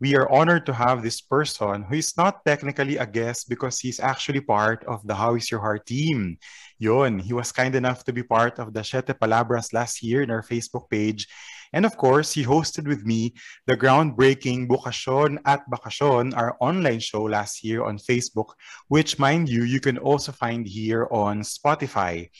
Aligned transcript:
we 0.00 0.16
are 0.16 0.30
honored 0.32 0.64
to 0.64 0.72
have 0.72 1.02
this 1.02 1.20
person 1.20 1.84
who 1.84 1.94
is 1.94 2.16
not 2.16 2.42
technically 2.44 2.96
a 2.96 3.04
guest 3.04 3.50
because 3.50 3.78
he's 3.78 4.00
actually 4.00 4.40
part 4.40 4.82
of 4.84 5.06
the 5.06 5.14
How 5.14 5.34
Is 5.34 5.50
Your 5.50 5.60
Heart 5.60 5.84
team. 5.84 6.38
Yon, 6.78 7.18
he 7.18 7.34
was 7.34 7.52
kind 7.52 7.74
enough 7.74 8.02
to 8.04 8.12
be 8.12 8.22
part 8.22 8.58
of 8.58 8.72
the 8.72 8.82
Siete 8.82 9.12
Palabras 9.20 9.74
last 9.74 10.02
year 10.02 10.22
in 10.22 10.30
our 10.30 10.42
Facebook 10.42 10.88
page. 10.88 11.28
And 11.74 11.84
of 11.84 11.98
course, 11.98 12.32
he 12.32 12.42
hosted 12.42 12.88
with 12.88 13.04
me 13.04 13.34
the 13.66 13.76
groundbreaking 13.76 14.68
Bukasyon 14.68 15.36
at 15.44 15.68
Bakasyon, 15.70 16.34
our 16.34 16.56
online 16.60 17.00
show 17.00 17.24
last 17.24 17.62
year 17.62 17.84
on 17.84 17.98
Facebook, 17.98 18.56
which, 18.88 19.18
mind 19.18 19.50
you, 19.50 19.64
you 19.64 19.80
can 19.80 19.98
also 19.98 20.32
find 20.32 20.66
here 20.66 21.08
on 21.12 21.42
Spotify. 21.42 22.30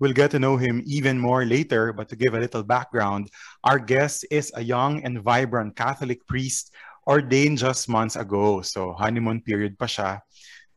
We'll 0.00 0.16
get 0.16 0.32
to 0.32 0.40
know 0.40 0.56
him 0.56 0.82
even 0.86 1.18
more 1.18 1.44
later, 1.44 1.92
but 1.92 2.08
to 2.08 2.16
give 2.16 2.34
a 2.34 2.40
little 2.40 2.64
background, 2.64 3.30
our 3.62 3.78
guest 3.78 4.26
is 4.32 4.50
a 4.56 4.64
young 4.64 5.04
and 5.04 5.22
vibrant 5.22 5.76
Catholic 5.76 6.26
priest 6.26 6.74
ordained 7.06 7.58
just 7.58 7.88
months 7.88 8.16
ago. 8.16 8.62
So 8.62 8.92
honeymoon 8.92 9.40
period 9.40 9.78
pa 9.78 9.86
siya. 9.86 10.20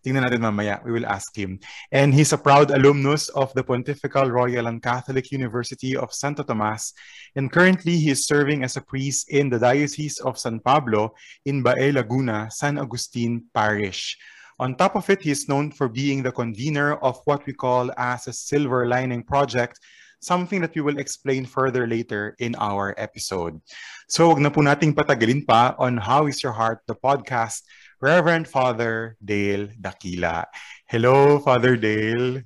Tingnan 0.05 0.29
natin 0.29 0.45
mamaya. 0.45 0.77
We 0.85 0.93
will 0.93 1.09
ask 1.09 1.33
him. 1.33 1.57
And 1.89 2.13
he's 2.13 2.29
a 2.29 2.37
proud 2.37 2.69
alumnus 2.69 3.29
of 3.33 3.49
the 3.57 3.65
Pontifical 3.65 4.29
Royal 4.29 4.69
and 4.69 4.77
Catholic 4.77 5.33
University 5.33 5.97
of 5.97 6.13
Santo 6.13 6.45
Tomas. 6.45 6.93
And 7.33 7.49
currently, 7.49 7.97
he 7.97 8.13
is 8.13 8.29
serving 8.29 8.61
as 8.61 8.77
a 8.77 8.85
priest 8.85 9.33
in 9.33 9.49
the 9.49 9.57
Diocese 9.57 10.21
of 10.21 10.37
San 10.37 10.61
Pablo 10.61 11.17
in 11.49 11.65
Bae, 11.65 11.89
Laguna, 11.89 12.53
San 12.53 12.77
Agustin 12.77 13.49
Parish. 13.49 14.13
On 14.61 14.77
top 14.77 14.95
of 14.95 15.09
it, 15.09 15.25
he 15.25 15.31
is 15.31 15.49
known 15.49 15.71
for 15.71 15.89
being 15.89 16.21
the 16.21 16.31
convener 16.31 17.01
of 17.01 17.19
what 17.25 17.45
we 17.45 17.51
call 17.51 17.91
as 17.97 18.27
a 18.27 18.33
Silver 18.33 18.85
Lining 18.85 19.23
Project, 19.23 19.81
something 20.25 20.65
that 20.65 20.73
we 20.73 20.81
will 20.81 20.97
explain 20.97 21.45
further 21.45 21.85
later 21.85 22.33
in 22.41 22.57
our 22.57 22.97
episode. 22.97 23.61
So 24.09 24.33
wag 24.33 24.41
na 24.41 24.49
po 24.49 24.65
nating 24.65 24.97
patagalin 24.97 25.45
pa 25.45 25.77
on 25.77 26.01
How 26.01 26.25
is 26.25 26.41
Your 26.41 26.57
Heart, 26.57 26.81
the 26.89 26.97
podcast, 26.97 27.61
Reverend 28.01 28.49
Father 28.49 29.13
Dale 29.21 29.69
Dakila. 29.77 30.49
Hello, 30.89 31.37
Father 31.37 31.77
Dale. 31.77 32.41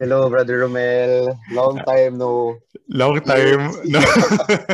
Hello, 0.00 0.28
Brother 0.28 0.64
Romel. 0.64 1.32
Long 1.52 1.80
time 1.88 2.20
no. 2.20 2.60
Long 2.88 3.16
time. 3.24 3.72
No. 3.88 4.00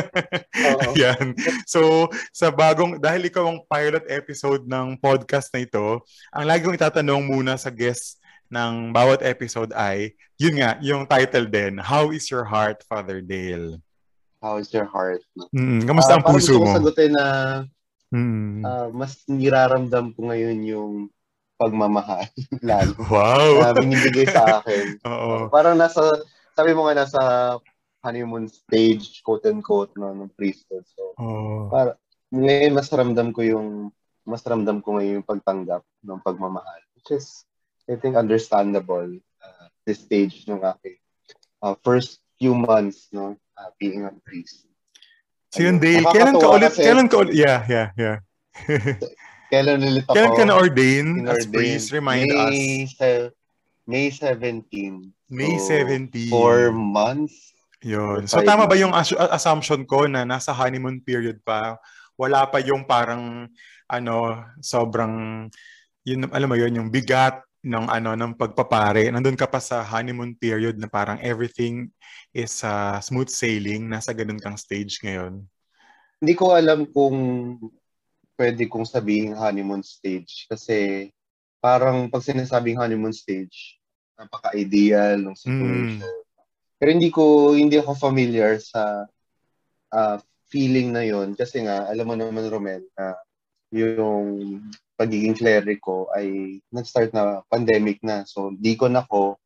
Yan. 0.99 1.31
So, 1.63 2.11
sa 2.35 2.51
bagong, 2.51 2.99
dahil 2.99 3.31
ikaw 3.31 3.47
ang 3.47 3.63
pilot 3.71 4.03
episode 4.11 4.67
ng 4.67 4.99
podcast 4.99 5.47
na 5.55 5.63
ito, 5.63 6.03
ang 6.35 6.43
lagi 6.43 6.67
kong 6.67 6.75
itatanong 6.75 7.23
muna 7.23 7.55
sa 7.55 7.71
guest 7.71 8.19
ng 8.51 8.91
bawat 8.91 9.23
episode 9.23 9.71
ay, 9.73 10.13
yun 10.35 10.59
nga, 10.59 10.75
yung 10.83 11.07
title 11.07 11.47
din, 11.47 11.79
How 11.79 12.11
is 12.11 12.27
Your 12.27 12.43
Heart, 12.43 12.83
Father 12.83 13.23
Dale? 13.23 13.79
How 14.41 14.57
is 14.57 14.73
your 14.73 14.89
heart? 14.89 15.21
Mm, 15.53 15.85
kamusta 15.85 16.17
uh, 16.17 16.19
ang 16.19 16.25
puso 16.25 16.57
mo? 16.57 16.65
Parang 16.65 16.81
sagutin 16.81 17.13
na 17.13 17.25
mm. 18.09 18.65
uh, 18.65 18.87
mas 18.89 19.21
niraramdam 19.29 20.17
ko 20.17 20.33
ngayon 20.33 20.59
yung 20.65 20.93
pagmamahal. 21.61 22.25
Lalo. 22.65 22.97
Wow! 23.05 23.61
Na 23.61 23.77
binibigay 23.77 24.25
sa 24.25 24.41
akin. 24.59 24.97
Oo. 25.05 25.45
Uh, 25.45 25.53
parang 25.53 25.77
nasa, 25.77 26.01
sabi 26.57 26.73
mo 26.73 26.89
nga 26.89 27.05
nasa 27.05 27.21
honeymoon 28.01 28.49
stage, 28.49 29.21
quote-unquote, 29.21 29.93
no, 29.93 30.09
ng 30.09 30.33
priesthood. 30.33 30.89
So, 30.89 31.13
oh. 31.21 31.69
para, 31.69 32.01
ngayon 32.33 32.73
mas 32.73 32.89
ramdam 32.89 33.29
ko 33.29 33.45
yung, 33.45 33.93
mas 34.25 34.41
ramdam 34.41 34.81
ko 34.81 34.97
ngayon 34.97 35.21
yung 35.21 35.29
pagtanggap 35.29 35.85
ng 36.01 36.21
pagmamahal. 36.25 36.81
Which 36.97 37.13
is, 37.13 37.45
I 37.89 37.95
think, 37.97 38.15
understandable 38.15 39.17
uh, 39.41 39.65
this 39.85 40.01
stage 40.05 40.45
ng 40.45 40.61
aking 40.61 41.01
uh, 41.61 41.75
first 41.85 42.21
few 42.41 42.53
months, 42.53 43.09
no, 43.13 43.37
uh, 43.57 43.69
being 43.77 44.05
a 44.05 44.11
priest. 44.25 44.65
So 45.51 45.67
yun, 45.67 45.83
Dale, 45.83 46.07
kailan 46.07 46.39
ka 46.39 46.47
ulit, 46.47 46.71
kasi, 46.71 46.81
kailan 46.87 47.07
ka 47.11 47.15
ulit, 47.21 47.35
yeah, 47.35 47.59
yeah, 47.67 47.87
yeah. 47.99 48.17
kailan 49.51 49.83
ulit 49.83 50.03
ako? 50.07 50.15
Kailan 50.15 50.31
ka 50.33 50.43
na-ordain 50.47 51.07
as 51.27 51.43
priest? 51.45 51.91
Remind 51.91 52.31
May, 52.31 52.39
us. 52.87 52.95
Se- 52.95 53.31
May 53.83 54.07
17. 54.09 55.11
May 55.27 55.59
so, 55.59 55.75
17. 55.83 56.31
Four 56.31 56.71
months. 56.71 57.51
Yun. 57.83 58.29
So 58.31 58.39
tama 58.45 58.69
ba 58.69 58.79
yung 58.79 58.95
as- 58.95 59.17
assumption 59.33 59.83
ko 59.83 60.07
na 60.07 60.23
nasa 60.23 60.55
honeymoon 60.55 61.03
period 61.03 61.43
pa? 61.43 61.75
Wala 62.15 62.47
pa 62.47 62.63
yung 62.63 62.87
parang, 62.87 63.51
ano, 63.91 64.15
sobrang, 64.63 65.45
yun, 66.07 66.31
alam 66.31 66.47
mo 66.47 66.55
yun, 66.55 66.79
yung 66.79 66.89
bigat 66.93 67.43
ng 67.61 67.85
ano 67.87 68.17
ng 68.17 68.33
pagpapare. 68.33 69.09
Nandun 69.13 69.37
ka 69.37 69.45
pa 69.45 69.61
sa 69.61 69.85
honeymoon 69.85 70.33
period 70.33 70.81
na 70.81 70.89
parang 70.89 71.21
everything 71.21 71.93
is 72.33 72.65
uh, 72.65 72.97
smooth 72.97 73.29
sailing. 73.29 73.85
Nasa 73.85 74.11
ganun 74.17 74.41
kang 74.41 74.57
stage 74.57 74.97
ngayon. 75.05 75.45
Hindi 76.21 76.33
ko 76.33 76.53
alam 76.53 76.89
kung 76.89 77.17
pwede 78.37 78.65
kong 78.65 78.89
sabihin 78.89 79.37
honeymoon 79.37 79.85
stage 79.85 80.49
kasi 80.49 81.09
parang 81.61 82.09
pag 82.09 82.25
sinasabing 82.25 82.77
honeymoon 82.77 83.13
stage 83.13 83.77
napaka-ideal 84.17 85.21
ng 85.21 85.37
situation. 85.37 86.01
Mm. 86.01 86.19
pero 86.81 86.89
hindi 86.89 87.09
ko 87.13 87.53
hindi 87.53 87.77
ako 87.77 87.93
familiar 87.93 88.57
sa 88.57 89.05
uh, 89.93 90.17
feeling 90.49 90.89
na 90.89 91.05
yon 91.05 91.37
kasi 91.37 91.61
nga 91.61 91.85
alam 91.85 92.09
mo 92.09 92.17
naman 92.17 92.49
Romel 92.49 92.81
na 92.97 93.13
uh, 93.13 93.17
yung 93.71 94.57
pagiging 95.01 95.33
clerico 95.33 96.13
ay 96.13 96.61
nag-start 96.69 97.09
na 97.09 97.41
pandemic 97.49 97.97
na. 98.05 98.21
So, 98.29 98.53
deacon 98.53 98.93
ako. 98.93 99.41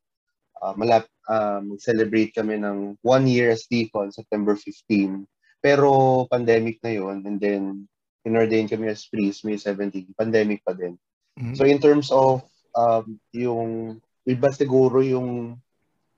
Uh, 0.60 0.76
malap, 0.76 1.08
uh, 1.24 1.64
mag-celebrate 1.64 2.36
kami 2.36 2.60
ng 2.60 3.00
one 3.00 3.24
year 3.24 3.48
as 3.48 3.64
deacon, 3.64 4.12
September 4.12 4.52
15. 4.52 5.24
Pero 5.64 5.88
pandemic 6.28 6.84
na 6.84 6.92
yon 6.92 7.24
and 7.24 7.40
then 7.40 7.88
inordain 8.28 8.68
kami 8.68 8.92
as 8.92 9.08
priest 9.08 9.48
May 9.48 9.56
17. 9.56 10.12
Pandemic 10.12 10.60
pa 10.60 10.76
din. 10.76 11.00
Mm-hmm. 11.40 11.56
So, 11.56 11.64
in 11.64 11.80
terms 11.80 12.12
of 12.12 12.44
um, 12.76 13.16
yung 13.32 13.96
iba 14.28 14.52
siguro 14.52 15.00
yung 15.00 15.56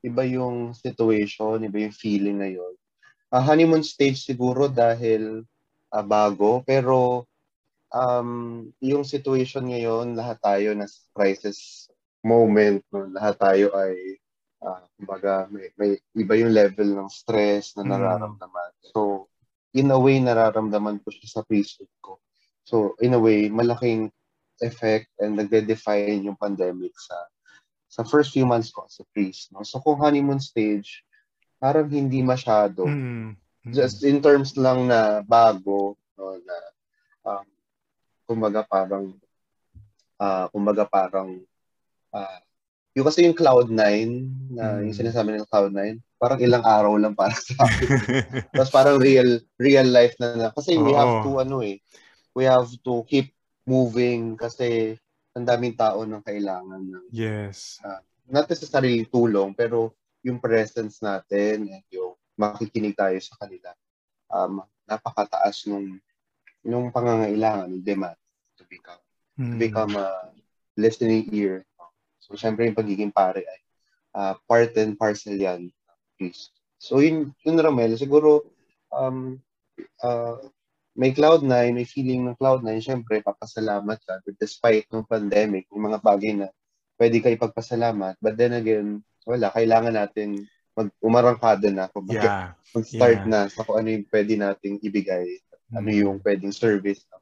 iba 0.03 0.27
yung 0.27 0.75
situation, 0.75 1.63
iba 1.63 1.79
yung 1.79 1.95
feeling 1.95 2.43
na 2.43 2.51
yon. 2.51 2.75
Uh, 3.31 3.45
honeymoon 3.45 3.87
stage 3.87 4.19
siguro 4.19 4.67
dahil 4.67 5.47
uh, 5.95 6.05
bago, 6.05 6.67
pero 6.67 7.29
um, 7.93 8.69
yung 8.81 9.05
situation 9.05 9.69
ngayon, 9.69 10.17
lahat 10.17 10.39
tayo 10.43 10.75
na 10.77 10.87
crisis 11.15 11.89
moment, 12.25 12.83
no? 12.93 13.09
lahat 13.15 13.39
tayo 13.39 13.73
ay 13.77 14.19
uh, 14.63 14.83
kumbaga 14.99 15.47
may, 15.49 15.71
may 15.79 15.97
iba 16.19 16.35
yung 16.35 16.53
level 16.53 16.99
ng 16.99 17.11
stress 17.11 17.75
na 17.79 17.87
mm. 17.87 17.91
nararamdaman. 17.91 18.71
Mm. 18.75 18.87
So, 18.93 19.01
in 19.77 19.93
a 19.95 19.99
way, 19.99 20.19
nararamdaman 20.19 21.01
ko 21.05 21.09
siya 21.13 21.41
sa 21.41 21.43
priesthood 21.47 21.91
ko. 22.03 22.19
So, 22.67 22.99
in 23.01 23.15
a 23.15 23.21
way, 23.21 23.49
malaking 23.49 24.13
effect 24.61 25.09
and 25.23 25.39
nagde-define 25.39 26.27
yung 26.27 26.37
pandemic 26.37 26.93
sa 26.99 27.17
sa 27.89 28.05
first 28.05 28.37
few 28.37 28.45
months 28.45 28.69
ko 28.69 28.85
as 28.85 29.01
a 29.01 29.07
priest. 29.17 29.49
No? 29.55 29.65
So, 29.65 29.81
kung 29.81 29.97
honeymoon 29.97 30.45
stage, 30.45 31.01
parang 31.57 31.89
hindi 31.89 32.21
masyado. 32.21 32.85
Mm. 32.85 33.33
Mm. 33.65 33.73
Just 33.73 34.05
in 34.05 34.21
terms 34.21 34.55
lang 34.61 34.93
na 34.93 35.25
bago, 35.25 35.97
no, 36.21 36.37
na 36.37 36.57
um, 37.25 37.47
kumbaga 38.29 38.61
parang 38.69 39.17
uh, 40.21 40.47
kumbaga 40.53 40.85
parang 40.85 41.41
uh, 42.13 42.39
yung 42.93 43.07
kasi 43.09 43.25
yung 43.25 43.37
Cloud9 43.37 43.81
na 44.53 44.77
mm. 44.77 44.91
yung 44.91 44.97
sinasabi 44.97 45.33
ng 45.33 45.49
Cloud9 45.49 45.97
parang 46.21 46.41
ilang 46.43 46.67
araw 46.67 46.99
lang 46.99 47.15
para 47.15 47.33
sa 47.33 47.55
akin. 47.63 47.89
Tapos 48.53 48.73
parang 48.75 48.99
real 49.01 49.41
real 49.57 49.89
life 49.89 50.13
na, 50.21 50.35
na. 50.37 50.47
kasi 50.53 50.77
oh. 50.77 50.85
we 50.85 50.93
have 50.93 51.25
to 51.25 51.31
ano 51.41 51.65
eh 51.65 51.81
we 52.37 52.45
have 52.45 52.69
to 52.85 53.07
keep 53.09 53.33
moving 53.65 54.37
kasi 54.37 54.99
ang 55.33 55.47
daming 55.47 55.79
tao 55.79 56.03
nang 56.03 56.21
kailangan 56.21 56.83
ng 56.83 57.07
yes 57.15 57.79
uh, 57.87 58.03
not 58.29 58.51
necessarily 58.51 59.07
tulong 59.07 59.55
pero 59.55 59.95
yung 60.27 60.43
presence 60.43 60.99
natin 60.99 61.71
and 61.71 61.87
yung 61.95 62.19
makikinig 62.35 62.99
tayo 62.99 63.15
sa 63.23 63.39
kanila 63.39 63.71
um, 64.33 64.61
napakataas 64.89 65.69
nung 65.71 66.01
yung 66.67 66.91
pangangailangan, 66.91 67.71
yung 67.75 67.87
demand 67.87 68.19
to 68.59 68.65
become 68.67 69.03
mm. 69.39 69.43
to 69.43 69.55
hmm. 69.55 69.61
become 69.63 69.93
a 69.95 70.35
listening 70.79 71.31
ear. 71.35 71.67
So, 72.19 72.35
syempre 72.39 72.67
yung 72.67 72.79
pagiging 72.79 73.15
pare 73.15 73.43
ay 73.43 73.61
uh, 74.15 74.35
part 74.47 74.75
and 74.79 74.99
parcel 74.99 75.35
yan. 75.35 75.71
Please. 76.19 76.51
So, 76.79 77.03
yun, 77.03 77.35
yun 77.43 77.59
Ramel, 77.59 77.99
siguro, 77.99 78.47
um, 78.95 79.39
uh, 80.03 80.39
may 80.99 81.15
Cloud9, 81.15 81.75
may 81.75 81.87
feeling 81.87 82.27
ng 82.27 82.39
Cloud9, 82.39 82.83
syempre, 82.83 83.23
papasalamat 83.23 83.99
ka. 84.03 84.19
But 84.23 84.35
despite 84.39 84.91
ng 84.91 85.07
pandemic, 85.07 85.71
yung 85.71 85.87
mga 85.91 86.03
bagay 86.03 86.35
na 86.35 86.51
pwede 86.99 87.23
ka 87.23 87.31
ipagpasalamat. 87.31 88.19
But 88.19 88.35
then 88.35 88.59
again, 88.59 89.07
wala, 89.23 89.55
kailangan 89.55 89.95
natin 89.95 90.43
mag 90.75 90.91
umarangkada 90.99 91.71
na. 91.71 91.87
Kung 91.91 92.07
Yeah. 92.11 92.55
mag-start 92.75 93.27
Yeah. 93.27 93.31
na 93.31 93.41
sa 93.47 93.63
kung 93.63 93.79
ano 93.83 93.89
yung 93.95 94.07
pwede 94.11 94.35
nating 94.35 94.83
ibigay. 94.83 95.39
Ano 95.75 95.89
Mm. 95.93 95.99
yung 96.01 96.17
pwedeng 96.25 96.55
service 96.55 97.05
na 97.13 97.21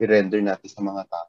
i-render 0.00 0.40
natin 0.40 0.68
sa 0.68 0.80
mga 0.80 1.02
tao. 1.08 1.28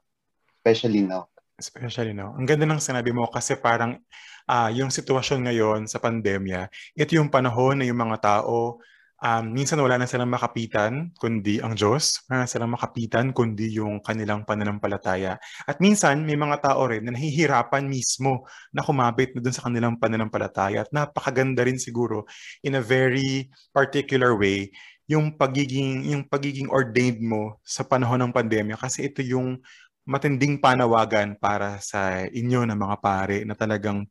Especially 0.63 1.04
now. 1.04 1.27
Especially 1.60 2.15
now. 2.15 2.33
Ang 2.33 2.48
ganda 2.48 2.65
ng 2.65 2.81
sinabi 2.81 3.12
mo 3.13 3.27
kasi 3.30 3.60
parang 3.60 4.00
ah, 4.48 4.68
yung 4.71 4.92
sitwasyon 4.92 5.48
ngayon 5.48 5.81
sa 5.88 6.04
pandemya, 6.04 6.68
ito 7.00 7.15
yung 7.15 7.31
panahon 7.31 7.80
na 7.80 7.88
yung 7.88 8.00
mga 8.00 8.19
tao 8.19 8.80
um, 9.24 9.45
minsan 9.56 9.80
wala 9.80 9.95
na 9.95 10.06
silang 10.06 10.30
makapitan 10.30 11.15
kundi 11.15 11.63
ang 11.63 11.74
Diyos, 11.80 12.27
wala 12.27 12.44
na 12.44 12.50
silang 12.51 12.75
makapitan 12.75 13.31
kundi 13.31 13.80
yung 13.80 14.04
kanilang 14.04 14.44
pananampalataya. 14.44 15.39
At 15.63 15.80
minsan 15.80 16.27
may 16.27 16.36
mga 16.36 16.60
tao 16.60 16.83
rin 16.92 17.07
na 17.07 17.15
nahihirapan 17.15 17.88
mismo 17.88 18.44
na 18.75 18.83
kumapit 18.83 19.31
na 19.33 19.39
dun 19.39 19.56
sa 19.56 19.63
kanilang 19.71 19.95
pananampalataya 19.95 20.83
at 20.83 20.92
napakaganda 20.92 21.63
rin 21.63 21.80
siguro 21.80 22.27
in 22.68 22.75
a 22.75 22.83
very 22.83 23.48
particular 23.71 24.36
way 24.36 24.68
yung 25.08 25.36
pagiging 25.36 26.08
yung 26.16 26.24
pagiging 26.24 26.72
ordained 26.72 27.20
mo 27.20 27.60
sa 27.64 27.84
panahon 27.84 28.20
ng 28.24 28.36
pandemya 28.36 28.80
kasi 28.80 29.12
ito 29.12 29.20
yung 29.20 29.60
matinding 30.04 30.60
panawagan 30.60 31.36
para 31.40 31.80
sa 31.80 32.28
inyo 32.28 32.68
na 32.68 32.76
mga 32.76 32.98
pare 33.00 33.38
na 33.48 33.56
talagang 33.56 34.04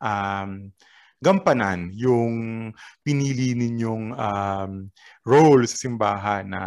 um, 0.00 0.50
gampanan 1.20 1.92
yung 1.92 2.68
pinili 3.04 3.52
ninyong 3.52 4.16
um, 4.16 4.72
role 5.24 5.64
sa 5.68 5.76
simbahan 5.76 6.48
na 6.48 6.62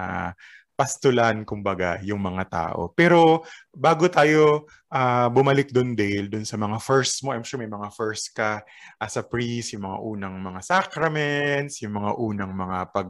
pastulan, 0.83 1.47
kumbaga, 1.47 2.03
yung 2.03 2.19
mga 2.19 2.44
tao. 2.51 2.91
Pero 2.91 3.47
bago 3.71 4.12
tayo 4.12 4.68
ah, 4.91 5.31
bumalik 5.31 5.71
doon, 5.71 5.95
Dale, 5.95 6.27
doon 6.27 6.44
sa 6.44 6.59
mga 6.59 6.75
first 6.83 7.24
mo, 7.24 7.31
I'm 7.31 7.47
sure 7.47 7.56
may 7.56 7.71
mga 7.71 7.88
first 7.95 8.35
ka 8.35 8.59
as 9.00 9.15
a 9.15 9.24
priest, 9.24 9.71
yung 9.71 9.88
mga 9.88 10.00
unang 10.03 10.35
mga 10.44 10.59
sacraments, 10.59 11.80
yung 11.80 11.95
mga 11.95 12.12
unang 12.19 12.51
mga 12.51 12.77
pag, 12.91 13.07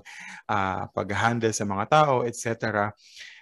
ah, 0.54 0.86
pag-handle 0.94 1.50
sa 1.50 1.66
mga 1.66 1.86
tao, 1.90 2.22
etc. 2.22 2.94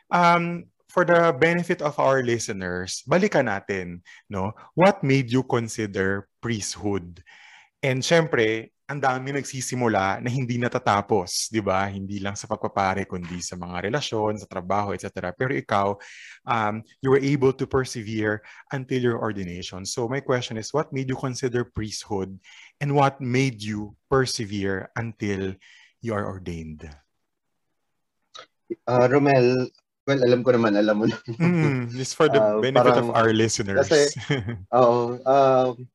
Um, 0.07 0.71
for 0.87 1.03
the 1.03 1.35
benefit 1.35 1.83
of 1.83 1.99
our 1.99 2.23
listeners, 2.23 3.03
balikan 3.03 3.51
natin, 3.51 3.99
no? 4.31 4.55
What 4.79 5.03
made 5.03 5.27
you 5.27 5.43
consider 5.43 6.31
priesthood? 6.39 7.19
And 7.83 7.99
syempre, 7.99 8.71
ang 8.91 8.99
dami 8.99 9.31
nagsisimula 9.31 10.19
na 10.19 10.27
hindi 10.27 10.59
natatapos, 10.59 11.47
di 11.47 11.63
ba? 11.63 11.87
Hindi 11.87 12.19
lang 12.19 12.35
sa 12.35 12.43
pagpapare, 12.43 13.07
kundi 13.07 13.39
sa 13.39 13.55
mga 13.55 13.87
relasyon, 13.87 14.35
sa 14.35 14.51
trabaho, 14.51 14.91
etc. 14.91 15.31
Pero 15.31 15.55
ikaw, 15.55 15.95
um, 16.43 16.83
you 16.99 17.07
were 17.07 17.23
able 17.23 17.55
to 17.55 17.63
persevere 17.63 18.43
until 18.75 18.99
your 18.99 19.23
ordination. 19.23 19.87
So 19.87 20.11
my 20.11 20.19
question 20.19 20.59
is, 20.59 20.75
what 20.75 20.91
made 20.91 21.07
you 21.07 21.15
consider 21.15 21.63
priesthood 21.63 22.35
and 22.83 22.91
what 22.91 23.23
made 23.23 23.63
you 23.63 23.95
persevere 24.11 24.91
until 24.99 25.55
you 26.03 26.11
are 26.11 26.27
ordained? 26.27 26.83
Ah, 28.87 29.07
Romel, 29.07 29.71
well, 30.03 30.19
alam 30.23 30.43
ko 30.43 30.51
naman, 30.51 30.75
alam 30.75 30.95
mo 30.99 31.05
na. 31.07 31.15
Mm, 31.39 31.91
just 31.95 32.15
for 32.15 32.27
the 32.27 32.39
Ah, 32.39 32.59
benefit 32.59 32.99
of 32.99 33.07
parang- 33.07 33.15
our 33.15 33.31
listeners. 33.31 33.87
kasi- 33.87 34.11
Oo. 34.75 35.15
Um, 35.23 35.87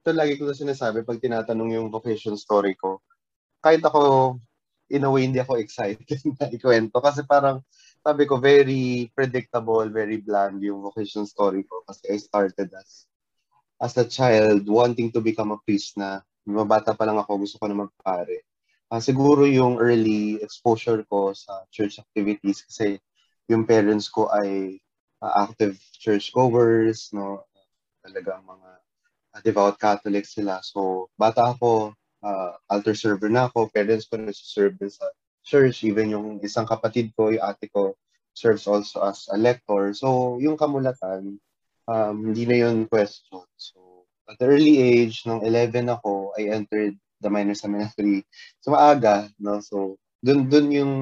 ito 0.00 0.16
lagi 0.16 0.40
ko 0.40 0.48
na 0.48 0.56
sinasabi 0.56 1.04
pag 1.04 1.20
tinatanong 1.20 1.76
yung 1.76 1.88
vocation 1.92 2.32
story 2.32 2.72
ko. 2.72 3.04
Kahit 3.60 3.84
ako, 3.84 4.36
in 4.88 5.04
a 5.04 5.10
way, 5.12 5.28
hindi 5.28 5.44
ako 5.44 5.60
excited 5.60 6.08
na 6.40 6.48
ikwento. 6.48 7.04
Kasi 7.04 7.20
parang, 7.28 7.60
sabi 8.00 8.24
ko, 8.24 8.40
very 8.40 9.12
predictable, 9.12 9.84
very 9.92 10.16
bland 10.16 10.64
yung 10.64 10.80
vocation 10.80 11.28
story 11.28 11.68
ko. 11.68 11.84
Kasi 11.84 12.16
I 12.16 12.16
started 12.16 12.72
as 12.72 13.04
as 13.80 13.96
a 13.96 14.08
child 14.08 14.68
wanting 14.68 15.12
to 15.12 15.20
become 15.20 15.52
a 15.52 15.60
priest 15.68 15.96
na. 16.00 16.24
Mabata 16.48 16.96
pa 16.96 17.04
lang 17.04 17.20
ako, 17.20 17.44
gusto 17.44 17.60
ko 17.60 17.68
na 17.68 17.84
magpare. 17.84 18.44
Ah, 18.88 19.04
siguro 19.04 19.44
yung 19.44 19.76
early 19.76 20.40
exposure 20.40 21.04
ko 21.06 21.36
sa 21.36 21.68
church 21.68 22.00
activities 22.00 22.64
kasi 22.64 22.98
yung 23.52 23.68
parents 23.68 24.08
ko 24.08 24.32
ay 24.32 24.80
ah, 25.20 25.44
active 25.44 25.76
church 25.92 26.32
goers, 26.32 27.12
no? 27.12 27.44
Talagang 28.00 28.40
mga 28.48 28.70
uh, 28.80 28.89
devout 29.38 29.78
Catholics 29.78 30.34
sila. 30.34 30.58
So, 30.66 31.06
bata 31.14 31.54
ako, 31.54 31.94
uh, 32.26 32.52
altar 32.66 32.98
server 32.98 33.30
na 33.30 33.46
ako, 33.46 33.70
parents 33.70 34.10
ko 34.10 34.18
nagsiserve 34.18 34.74
din 34.76 34.90
sa 34.90 35.06
church, 35.46 35.86
even 35.86 36.10
yung 36.10 36.28
isang 36.42 36.66
kapatid 36.66 37.14
ko, 37.14 37.30
yung 37.30 37.42
ate 37.46 37.70
ko, 37.70 37.94
serves 38.34 38.66
also 38.66 39.02
as 39.06 39.30
a 39.30 39.38
lector. 39.38 39.94
So, 39.94 40.38
yung 40.42 40.58
kamulatan, 40.58 41.38
um, 41.86 42.16
hindi 42.30 42.44
na 42.46 42.56
yun 42.66 42.86
question. 42.86 43.46
So, 43.58 44.06
at 44.30 44.38
the 44.38 44.46
early 44.46 44.78
age, 44.78 45.26
nung 45.26 45.42
11 45.42 45.90
ako, 45.90 46.34
I 46.38 46.54
entered 46.54 46.94
the 47.18 47.30
minor 47.30 47.54
seminary. 47.54 48.24
So, 48.62 48.72
maaga, 48.72 49.28
no? 49.38 49.58
So, 49.60 49.98
dun, 50.22 50.46
dun 50.46 50.70
yung, 50.70 50.94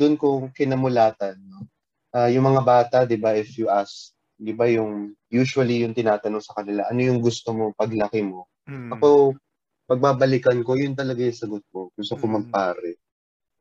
dun 0.00 0.16
ko 0.16 0.48
kinamulatan, 0.56 1.36
no? 1.38 1.68
Ah, 2.12 2.28
yung 2.28 2.44
mga 2.44 2.62
bata, 2.64 2.96
di 3.08 3.16
ba, 3.16 3.32
if 3.32 3.56
you 3.56 3.72
ask, 3.72 4.12
di 4.42 4.50
ba 4.50 4.66
yung, 4.66 5.14
usually 5.30 5.86
yung 5.86 5.94
tinatanong 5.94 6.42
sa 6.42 6.58
kanila, 6.58 6.90
ano 6.90 6.98
yung 6.98 7.22
gusto 7.22 7.54
mo 7.54 7.70
paglaki 7.78 8.26
mo? 8.26 8.50
Mm. 8.66 8.90
Ako, 8.98 9.38
pagbabalikan 9.86 10.58
ko, 10.66 10.74
yun 10.74 10.98
talaga 10.98 11.22
yung 11.22 11.38
sagot 11.38 11.64
ko. 11.70 11.94
Gusto 11.94 12.18
ko 12.18 12.24
Mm. 12.26 12.34
magpare. 12.42 12.98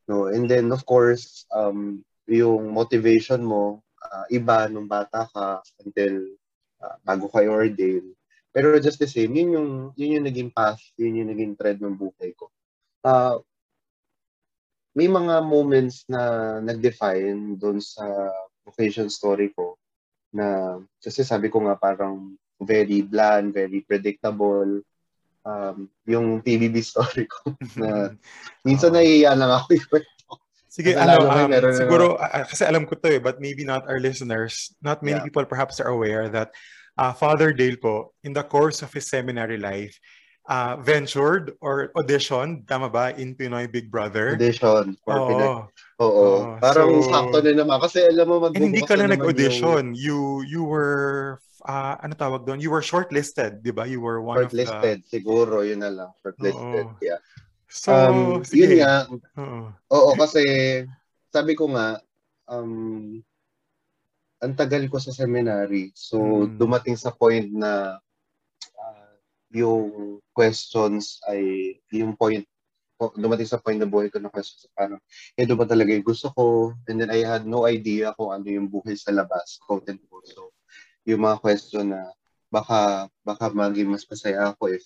No, 0.10 0.34
and 0.34 0.50
then, 0.50 0.74
of 0.74 0.82
course, 0.90 1.46
um, 1.54 2.02
yung 2.26 2.74
motivation 2.74 3.46
mo, 3.46 3.86
ah, 4.02 4.26
iba 4.34 4.66
nung 4.66 4.90
bata 4.90 5.30
ka 5.30 5.62
until 5.86 6.26
ah, 6.82 6.98
bago 7.06 7.30
ka 7.30 7.46
ordain. 7.46 8.02
Pero 8.50 8.76
just 8.82 8.98
the 8.98 9.08
same, 9.08 9.38
yun 9.38 9.54
yung, 9.54 9.70
yun 9.94 10.18
yung 10.20 10.26
naging 10.28 10.50
path, 10.52 10.82
yun 10.98 11.22
yung 11.22 11.30
naging 11.30 11.54
thread 11.54 11.78
ng 11.78 11.94
buhay 11.94 12.34
ko. 12.34 12.50
Ah, 13.06 13.38
may 14.98 15.08
mga 15.08 15.46
moments 15.46 16.04
na 16.10 16.58
nag-define 16.60 17.56
doon 17.56 17.80
sa 17.80 18.04
vocation 18.66 19.08
story 19.08 19.54
ko 19.56 19.80
na 20.32 20.80
kasi 21.04 21.24
sabi 21.24 21.52
ko 21.52 21.64
nga 21.68 21.76
parang 21.76 22.36
very 22.62 23.04
bland, 23.04 23.54
very 23.54 23.82
predictable 23.84 24.82
um, 25.46 25.90
yung 26.06 26.42
PBB 26.42 26.82
story 26.82 27.26
ko 27.28 27.56
na 27.82 28.16
minsan 28.66 28.94
Oo. 28.94 28.98
naiiya 28.98 29.34
lang 29.36 29.52
ako 29.52 29.68
ikwento. 29.78 30.10
Sige, 30.72 30.96
ano, 30.96 31.28
um, 31.28 31.52
meron 31.52 31.76
siguro, 31.76 32.16
ah, 32.16 32.48
kasi 32.48 32.64
alam 32.64 32.88
ko 32.88 32.96
to 32.96 33.12
eh, 33.12 33.20
but 33.20 33.44
maybe 33.44 33.68
not 33.68 33.84
our 33.92 34.00
listeners. 34.00 34.72
Not 34.80 35.04
many 35.04 35.20
Yeah. 35.20 35.28
people 35.28 35.44
perhaps 35.44 35.84
are 35.84 35.92
aware 35.92 36.32
that 36.32 36.56
uh, 36.96 37.12
Father 37.12 37.52
Dale 37.52 37.76
po, 37.76 38.16
in 38.24 38.32
the 38.32 38.44
course 38.48 38.80
of 38.80 38.88
his 38.96 39.12
seminary 39.12 39.60
life, 39.60 40.00
uh, 40.48 40.76
ventured 40.82 41.54
or 41.62 41.92
auditioned, 41.94 42.66
tama 42.66 42.90
ba, 42.90 43.14
in 43.14 43.36
Pinoy 43.36 43.70
Big 43.70 43.92
Brother? 43.92 44.34
Audition 44.34 44.98
for 45.06 45.16
Oo. 45.20 45.28
Pinag... 45.30 45.52
Oo. 46.02 46.06
Oo. 46.06 46.36
Parang 46.58 46.90
So- 47.02 47.10
sakto 47.12 47.38
na 47.46 47.52
naman. 47.54 47.78
Kasi 47.78 48.02
alam 48.08 48.26
mo, 48.26 48.36
And 48.50 48.58
hindi 48.58 48.82
magbubukas 48.82 48.90
ka 48.90 48.96
na 48.98 49.14
nag-audition. 49.14 49.84
You 49.94 50.42
you 50.44 50.66
were, 50.66 51.38
uh, 51.64 52.02
ano 52.02 52.18
tawag 52.18 52.50
doon? 52.50 52.58
You 52.58 52.74
were 52.74 52.82
shortlisted, 52.82 53.62
di 53.62 53.70
ba? 53.70 53.86
You 53.86 54.02
were 54.02 54.18
Yung 54.18 54.26
one 54.26 54.38
shortlisted. 54.50 55.06
Siguro, 55.06 55.62
yun 55.62 55.86
na 55.86 55.92
lang. 55.94 56.10
Shortlisted. 56.26 56.86
Oo. 56.90 56.98
Yeah. 57.04 57.22
of 57.22 57.22
the... 57.22 57.40
So, 57.72 57.92
Um, 57.96 58.44
sige. 58.44 58.68
yun 58.68 58.84
nga, 58.84 59.08
Oo. 59.40 59.60
Oo, 59.96 60.10
kasi 60.20 60.44
sabi 61.32 61.56
ko 61.56 61.72
nga, 61.72 62.04
um, 62.52 63.24
ang 64.42 64.54
tagal 64.58 64.84
ko 64.92 64.98
sa 64.98 65.14
seminary. 65.16 65.94
So, 65.96 66.50
Mm. 66.50 66.58
dumating 66.60 66.98
sa 67.00 67.14
point 67.14 67.48
na 67.48 68.02
yung 69.52 70.20
questions 70.32 71.20
ay, 71.28 71.76
yung 71.92 72.16
point, 72.16 72.44
dumating 73.18 73.50
sa 73.50 73.58
point 73.58 73.80
na 73.82 73.90
buhay 73.90 74.12
ko 74.12 74.22
na 74.22 74.32
questions, 74.32 74.68
parang, 74.74 75.02
ito 75.36 75.54
ba 75.58 75.66
talaga 75.66 75.92
yung 75.92 76.06
gusto 76.06 76.32
ko? 76.34 76.76
And 76.88 77.02
then 77.02 77.12
I 77.12 77.26
had 77.26 77.48
no 77.48 77.66
idea 77.68 78.16
kung 78.16 78.32
ano 78.32 78.48
yung 78.48 78.72
buhay 78.72 78.96
sa 78.96 79.12
labas, 79.12 79.60
quote 79.64 79.90
and 79.92 80.00
quote. 80.08 80.30
So, 80.32 80.54
yung 81.06 81.26
mga 81.26 81.42
question 81.42 81.94
na 81.94 82.14
baka, 82.54 83.10
baka 83.26 83.50
maging 83.50 83.90
mas 83.92 84.06
masaya 84.06 84.54
ako 84.54 84.76
if 84.76 84.86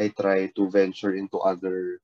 I 0.00 0.08
try 0.12 0.48
to 0.54 0.62
venture 0.70 1.12
into 1.12 1.36
other 1.42 2.00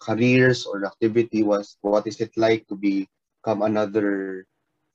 careers 0.00 0.66
or 0.66 0.84
activity 0.84 1.40
was 1.42 1.78
what 1.80 2.04
is 2.04 2.20
it 2.20 2.34
like 2.36 2.66
to 2.68 2.76
become 2.76 3.62
another 3.62 4.42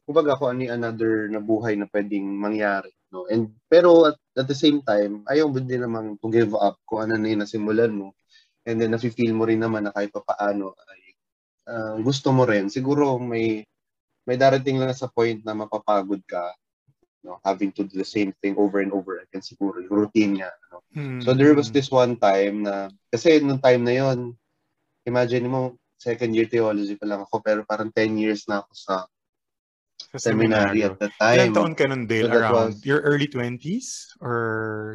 kumbaga 0.06 0.38
ano 0.38 0.66
yung 0.66 0.76
another 0.82 1.30
na 1.30 1.42
buhay 1.42 1.78
na 1.78 1.90
pwedeng 1.90 2.26
mangyari 2.38 2.94
no 3.10 3.26
and 3.30 3.54
pero 3.70 4.10
at, 4.10 4.18
at 4.40 4.48
the 4.48 4.56
same 4.56 4.80
time 4.82 5.22
ayaw 5.28 5.52
mo 5.52 5.60
din 5.60 5.84
naman 5.84 6.16
to 6.18 6.32
give 6.32 6.56
up 6.56 6.80
kung 6.88 7.06
ano 7.06 7.20
na 7.20 7.28
yung 7.28 7.44
nasimulan 7.44 7.92
mo. 7.92 8.16
And 8.64 8.80
then 8.80 8.96
nafe-feel 8.96 9.36
mo 9.36 9.44
rin 9.48 9.60
naman 9.60 9.88
na 9.88 9.94
kahit 9.94 10.16
pa 10.16 10.24
paano 10.24 10.74
ay 10.90 11.02
ah, 11.70 11.96
gusto 12.00 12.32
mo 12.32 12.48
rin. 12.48 12.72
Siguro 12.72 13.20
may 13.20 13.68
may 14.24 14.38
darating 14.40 14.80
lang 14.80 14.96
sa 14.96 15.12
point 15.12 15.44
na 15.44 15.52
mapapagod 15.58 16.24
ka 16.24 16.56
no? 17.24 17.38
Having 17.44 17.72
to 17.76 17.84
do 17.84 18.00
the 18.00 18.08
same 18.08 18.32
thing 18.40 18.56
over 18.56 18.80
and 18.80 18.96
over 18.96 19.20
again 19.20 19.44
siguro 19.44 19.84
yung 19.84 20.08
routine 20.08 20.32
niya 20.40 20.52
no? 20.72 20.80
Mm, 20.96 21.20
So 21.22 21.36
there 21.36 21.54
was 21.54 21.70
this 21.70 21.92
one 21.92 22.16
time 22.18 22.64
na, 22.66 22.90
kasi 23.12 23.44
nung 23.44 23.62
time 23.62 23.84
na 23.84 23.94
yon 23.94 24.34
imagine 25.06 25.46
mo, 25.50 25.76
second 26.00 26.32
year 26.32 26.48
theology 26.48 26.96
pa 26.96 27.06
lang 27.06 27.22
ako, 27.26 27.44
pero 27.44 27.60
parang 27.68 27.92
10 27.92 28.22
years 28.22 28.48
na 28.48 28.64
ako 28.64 28.72
sa, 28.74 28.94
Sa 30.10 30.18
seminary 30.18 30.82
seminaryo. 30.82 30.86
at 30.90 30.98
that 30.98 31.14
Ilang 31.22 31.52
time. 31.52 31.54
taon 31.54 31.74
ka 31.76 31.84
nun, 31.86 32.04
Dale? 32.08 32.26
So 32.26 32.34
Around 32.34 32.56
was- 32.74 32.82
your 32.82 33.00
early 33.04 33.28
20s 33.28 33.88
or 34.20 34.38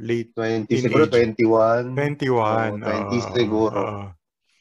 late 0.02 0.34
20, 0.34 0.66
Teenage. 0.66 0.90
siguro 0.90 1.04
21. 1.06 1.94
21? 1.94 2.26
Oo, 2.34 2.82
20s 2.82 3.24
Oo, 3.24 3.34
siguro. 3.36 3.78
oo. 3.78 4.04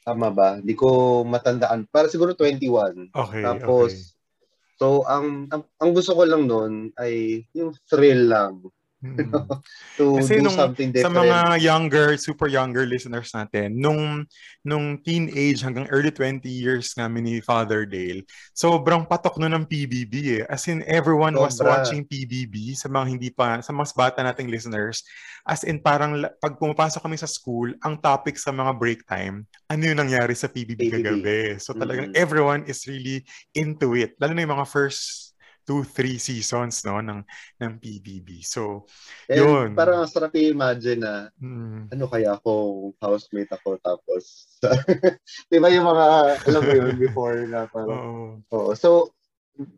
Tama 0.04 0.28
ba? 0.30 0.60
Hindi 0.60 0.74
ko 0.76 0.88
matandaan. 1.24 1.88
Para 1.88 2.06
siguro 2.06 2.36
21. 2.36 3.08
Okay, 3.10 3.40
Tapos, 3.40 3.90
okay. 3.90 4.76
so, 4.76 5.02
ang, 5.08 5.48
ang, 5.48 5.64
ang 5.80 5.90
gusto 5.90 6.12
ko 6.12 6.22
lang 6.22 6.44
noon 6.44 6.92
ay 6.94 7.42
yung 7.56 7.72
thrill 7.88 8.28
lang 8.28 8.60
Mm. 9.04 9.20
to 10.00 10.16
Kasi 10.16 10.40
do 10.40 10.48
nung- 10.48 10.56
something 10.56 10.88
Sa 10.96 11.12
different. 11.12 11.28
mga 11.28 11.40
younger, 11.60 12.08
super 12.16 12.48
younger 12.48 12.88
listeners 12.88 13.28
natin, 13.30 13.76
nung 13.76 14.24
nung 14.64 14.96
teenage 14.96 15.60
hanggang 15.60 15.84
early 15.92 16.08
20 16.08 16.40
years 16.48 16.96
namin 16.96 17.20
ni 17.22 17.36
Father 17.38 17.84
Dale, 17.84 18.24
sobrang 18.50 19.04
patok 19.04 19.36
nun 19.36 19.52
ng 19.52 19.64
PBB 19.68 20.14
eh. 20.40 20.44
As 20.48 20.64
in, 20.64 20.80
everyone 20.88 21.36
was 21.36 21.60
Sobra. 21.60 21.84
watching 21.84 22.00
PBB 22.02 22.72
sa 22.72 22.88
mga 22.88 23.06
hindi 23.06 23.28
pa, 23.28 23.60
sa 23.60 23.70
mas 23.70 23.92
bata 23.92 24.24
nating 24.24 24.48
listeners. 24.48 25.04
As 25.44 25.60
in, 25.62 25.76
parang 25.76 26.24
pag 26.40 26.56
pumapasok 26.56 27.04
kami 27.04 27.20
sa 27.20 27.28
school, 27.28 27.76
ang 27.84 28.00
topic 28.00 28.40
sa 28.40 28.48
mga 28.48 28.72
break 28.74 29.04
time, 29.04 29.44
ano 29.68 29.82
yung 29.84 30.00
nangyari 30.00 30.32
sa 30.32 30.48
PBB, 30.48 30.80
PBB. 30.80 30.92
kagabi. 30.96 31.40
So 31.60 31.76
talagang 31.76 32.10
Mhm. 32.10 32.16
everyone 32.16 32.64
is 32.64 32.88
really 32.88 33.20
into 33.52 33.92
it. 33.92 34.16
Lalo 34.16 34.32
na 34.32 34.40
yung 34.40 34.56
mga 34.56 34.64
first 34.64 35.33
two, 35.66 35.82
three 35.84 36.16
seasons 36.20 36.84
no 36.84 37.00
ng 37.00 37.24
ng 37.60 37.72
PBB. 37.80 38.44
So, 38.44 38.84
And 39.28 39.40
yun. 39.40 39.68
parang 39.74 40.04
ang 40.04 40.10
sarap 40.10 40.36
i-imagine 40.36 41.00
na 41.00 41.28
mm, 41.40 41.92
ano 41.92 42.04
kaya 42.08 42.36
ako, 42.36 42.52
housemate 43.00 43.52
ako, 43.52 43.80
tapos, 43.80 44.46
di 45.52 45.58
ba 45.60 45.68
yung 45.72 45.86
mga, 45.86 46.06
alam 46.44 46.62
mo 46.64 46.72
yun, 46.72 46.94
before 46.98 47.38
na 47.48 47.64
parang, 47.68 48.00
oo. 48.00 48.44
oo. 48.52 48.70
So, 48.76 49.12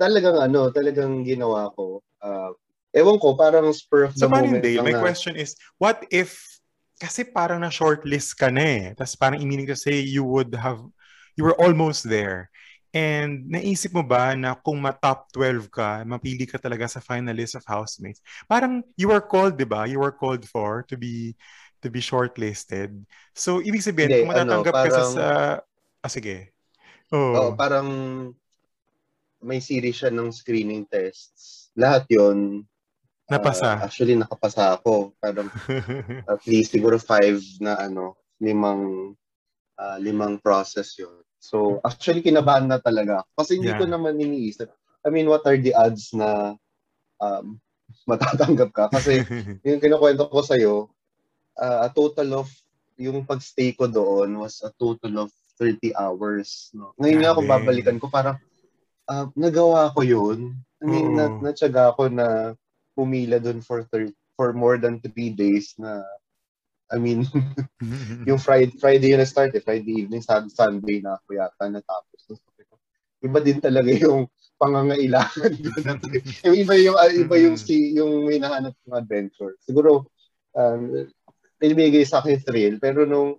talagang 0.01 0.39
ano, 0.41 0.73
talagang 0.73 1.23
ginawa 1.27 1.69
ko, 1.77 2.01
ah, 2.25 2.51
ewan 2.97 3.21
ko, 3.21 3.37
parang 3.37 3.69
spur 3.77 4.09
of 4.09 4.15
the 4.17 4.25
So, 4.25 4.33
moment 4.33 4.65
lang 4.65 4.87
My 4.89 4.95
na- 4.97 5.03
question 5.05 5.37
is, 5.37 5.55
what 5.77 6.03
if, 6.11 6.41
kasi 6.97 7.29
parang 7.29 7.61
na 7.61 7.69
shortlist 7.69 8.41
ka 8.41 8.49
na 8.49 8.65
eh. 8.65 8.85
Tapos 8.97 9.15
parang 9.21 9.45
meaning 9.45 9.69
to 9.69 9.77
say 9.77 10.01
you 10.01 10.25
would 10.25 10.57
have, 10.57 10.81
you 11.37 11.45
were 11.45 11.57
almost 11.61 12.09
there. 12.09 12.49
And 12.97 13.45
naisip 13.53 13.93
mo 13.93 14.01
ba 14.01 14.33
na 14.33 14.57
kung 14.57 14.81
ma-top 14.81 15.29
12 15.37 15.69
ka, 15.69 16.01
mapili 16.09 16.49
ka 16.49 16.57
talaga 16.57 16.89
sa 16.89 17.05
finalist 17.05 17.61
of 17.61 17.69
housemates? 17.69 18.25
Parang 18.49 18.81
you 18.97 19.13
were 19.13 19.21
called, 19.21 19.61
di 19.61 19.69
ba? 19.69 19.85
You 19.85 20.01
were 20.01 20.17
called 20.17 20.49
for 20.49 20.81
to 20.89 20.97
be 20.97 21.37
to 21.85 21.93
be 21.93 22.01
shortlisted. 22.01 22.97
So, 23.37 23.61
ibig 23.61 23.85
sabihin, 23.85 24.09
Hindi, 24.09 24.21
kung 24.25 24.33
matatanggap 24.33 24.75
ano, 24.75 24.81
ka 24.81 24.89
sa, 24.89 25.03
parang-. 25.05 25.61
Ah, 26.01 26.11
sige. 26.11 26.37
Oo, 27.13 27.37
Oh. 27.37 27.51
parang 27.53 27.89
may 29.45 29.61
series 29.61 30.01
siya 30.01 30.11
ng 30.11 30.33
screening 30.33 30.89
tests. 30.89 31.69
Lahat 31.77 32.09
yon 32.09 32.65
Napasa. 33.29 33.83
actually, 33.83 34.15
nakapasa 34.17 34.79
ako. 34.79 35.13
Parang 35.21 35.51
at 36.33 36.41
least 36.47 36.73
siguro 36.73 36.97
five 36.97 37.43
na 37.59 37.77
ano, 37.77 38.15
limang 38.41 39.13
ah, 39.77 39.99
limang 39.99 40.39
process 40.41 40.95
yon 40.97 41.26
So, 41.47 41.79
actually, 41.87 42.27
kinabahan 42.27 42.67
na 42.67 42.83
talaga. 42.83 43.23
Kasi 43.39 43.63
hindi 43.63 43.71
Yeah. 43.71 43.79
ko 43.79 43.87
naman 43.87 44.19
iniisip. 44.19 44.67
I 45.07 45.15
mean, 45.15 45.31
what 45.31 45.47
are 45.47 45.55
the 45.55 45.71
odds 45.79 46.11
na 46.11 46.59
um, 47.23 47.63
matatanggap 48.11 48.71
ka? 48.75 48.85
Kasi 48.91 49.23
yung 49.67 49.79
kinukwento 49.79 50.27
ko 50.27 50.43
sa'yo, 50.43 50.91
uh, 51.55 51.79
a 51.87 51.89
total 51.95 52.43
of, 52.43 52.51
yung 52.99 53.23
pagstay 53.23 53.79
ko 53.79 53.87
doon 53.87 54.35
was 54.43 54.59
a 54.67 54.75
total 54.75 55.29
of 55.29 55.31
30 55.63 55.95
hours. 55.95 56.75
No? 56.75 56.91
Ngayon 56.99 57.21
nga 57.23 57.37
kung 57.39 57.49
babalikan 57.49 57.99
ko, 58.03 58.11
parang 58.11 58.37
ah, 59.07 59.31
nagawa 59.39 59.95
ko 59.95 60.03
yun. 60.03 60.59
I 60.83 60.85
mean, 60.85 61.15
Oo. 61.15 61.17
na, 61.17 61.25
natsaga 61.41 61.95
ako 61.95 62.11
na 62.11 62.59
pumila 62.99 63.39
doon 63.39 63.63
for 63.63 63.87
thir- 63.89 64.13
for 64.37 64.53
more 64.53 64.77
than 64.77 65.01
three 65.01 65.33
days 65.33 65.73
na 65.81 66.05
I 66.87 66.97
mean, 67.03 67.27
yung 68.29 68.39
Friday, 68.39 68.75
Friday 68.79 69.09
yun 69.15 69.21
na-start 69.23 69.55
eh. 69.59 69.63
Friday 69.63 70.07
evening, 70.07 70.23
Sun- 70.23 70.53
Sunday 70.53 71.03
na 71.03 71.19
ako 71.19 71.35
yata 71.35 71.67
natapos. 71.67 72.19
So, 72.23 72.39
iba 73.23 73.39
din 73.43 73.59
talaga 73.59 73.91
yung 73.91 74.31
pangangailangan. 74.57 75.51
yung 76.47 76.57
iba 76.57 76.75
yung, 76.79 76.97
ah, 76.97 77.11
iba 77.11 77.37
yung, 77.43 77.59
si, 77.59 77.97
yung 77.99 78.25
may 78.31 78.39
nahanap 78.39 78.73
ng 78.87 78.95
adventure. 78.95 79.59
Siguro, 79.67 80.07
um, 80.55 81.11
pinibigay 81.59 82.07
sa 82.07 82.23
akin 82.23 82.39
thrill, 82.39 82.77
pero 82.79 83.03
nung, 83.03 83.35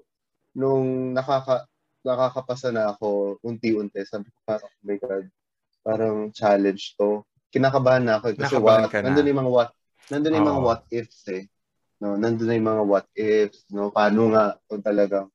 nung 0.57 1.15
nakaka, 1.15 1.63
nakakapasa 2.03 2.69
na 2.73 2.91
ako, 2.91 3.39
unti-unti, 3.45 4.03
sabi 4.03 4.27
ko 4.27 4.37
parang, 4.43 4.69
oh 4.69 4.83
my 4.85 4.97
God, 4.99 5.25
parang 5.87 6.15
challenge 6.35 6.99
to. 6.99 7.23
Kinakabahan 7.47 8.03
na 8.03 8.19
ako. 8.19 8.25
eh, 8.33 8.35
Kasi 8.35 8.59
Nakabahan 8.59 8.83
what, 8.83 8.91
ka 8.91 8.97
na. 8.99 9.05
nandun 9.07 9.29
yung 9.31 9.39
mga 9.39 9.51
what, 9.55 9.69
nandun 10.11 10.35
yung 10.35 10.49
mga 10.51 10.59
Oo. 10.61 10.67
what 10.67 10.83
ifs 10.91 11.21
eh. 11.31 11.47
No, 11.97 12.13
nandun 12.13 12.45
na 12.45 12.57
yung 12.57 12.69
mga 12.69 12.83
what 12.85 13.07
ifs, 13.17 13.65
no, 13.73 13.89
paano 13.89 14.29
nga 14.29 14.61
kung 14.69 14.85
talagang 14.85 15.27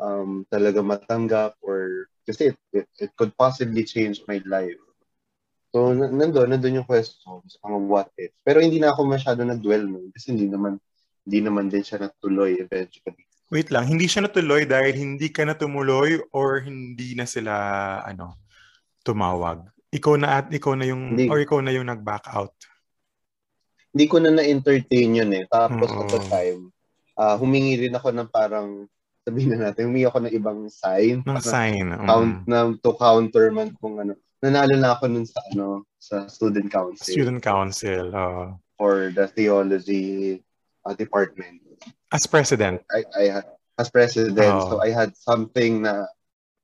um, 0.00 0.46
talaga 0.48 0.80
matanggap 0.80 1.52
or 1.60 2.08
kasi 2.24 2.52
it, 2.52 2.58
it, 2.72 2.86
it 2.96 3.10
could 3.16 3.32
possibly 3.36 3.84
change 3.84 4.24
my 4.24 4.40
life. 4.48 4.76
So, 5.68 5.92
n- 5.92 6.16
nandun, 6.16 6.48
nandun 6.48 6.80
yung 6.80 6.88
questions, 6.88 7.60
mga 7.60 7.78
what 7.84 8.08
if. 8.16 8.32
Pero 8.40 8.64
hindi 8.64 8.80
na 8.80 8.92
ako 8.92 9.04
masyado 9.04 9.44
nag-dwell 9.44 9.84
nun 9.84 10.08
kasi 10.16 10.32
hindi 10.32 10.48
naman, 10.48 10.80
hindi 11.28 11.38
naman 11.44 11.68
din 11.68 11.84
siya 11.84 12.08
natuloy 12.08 12.56
eventually. 12.56 13.28
Wait 13.48 13.68
lang, 13.72 13.88
hindi 13.88 14.08
siya 14.08 14.28
natuloy 14.28 14.68
dahil 14.68 14.96
hindi 14.96 15.28
ka 15.32 15.44
na 15.44 15.56
tumuloy 15.56 16.20
or 16.36 16.60
hindi 16.64 17.16
na 17.16 17.24
sila 17.24 17.52
ano 18.04 18.40
tumawag. 19.04 19.64
Ikaw 19.88 20.14
na 20.20 20.28
at 20.40 20.52
ikaw 20.52 20.76
na 20.76 20.84
yung 20.84 21.16
Hindi. 21.16 21.32
or 21.32 21.40
ikaw 21.40 21.60
na 21.64 21.72
yung 21.72 21.88
nag-back 21.88 22.28
out. 22.28 22.52
Hindi 23.98 24.06
ko 24.06 24.22
na 24.22 24.30
na-entertain 24.30 25.10
yun 25.18 25.34
eh. 25.34 25.42
Tapos 25.50 25.90
Oo. 25.90 26.06
at 26.06 26.14
the 26.14 26.22
time, 26.30 26.70
ah, 27.18 27.34
humingi 27.34 27.82
rin 27.82 27.98
ako 27.98 28.14
ng 28.14 28.30
parang, 28.30 28.86
sabihin 29.26 29.58
na 29.58 29.74
natin, 29.74 29.90
humingi 29.90 30.06
ako 30.06 30.22
ng 30.22 30.34
ibang 30.38 30.70
sign. 30.70 31.26
Ng 31.26 31.40
sign. 31.42 31.90
mm. 31.90 32.06
count 32.06 32.46
na 32.46 32.70
to 32.78 32.94
counter 32.94 33.50
man 33.50 33.74
kung 33.82 33.98
ano. 33.98 34.14
Nanalo 34.38 34.78
na 34.78 34.94
ako 34.94 35.10
nun 35.10 35.26
sa 35.26 35.42
ano 35.50 35.82
sa 35.98 36.30
student 36.30 36.70
council 36.70 37.10
Student 37.10 37.42
council. 37.42 38.14
oo. 38.14 38.54
for 38.78 39.10
the 39.10 39.26
theology 39.34 40.38
uh, 40.86 40.94
department. 40.94 41.58
as 42.14 42.22
president. 42.22 42.78
I 42.94 43.02
I 43.18 43.24
had 43.34 43.46
as 43.82 43.90
president 43.90 44.38
Oh. 44.38 44.70
so 44.70 44.74
I 44.78 44.94
had 44.94 45.18
something 45.18 45.82
na 45.82 46.06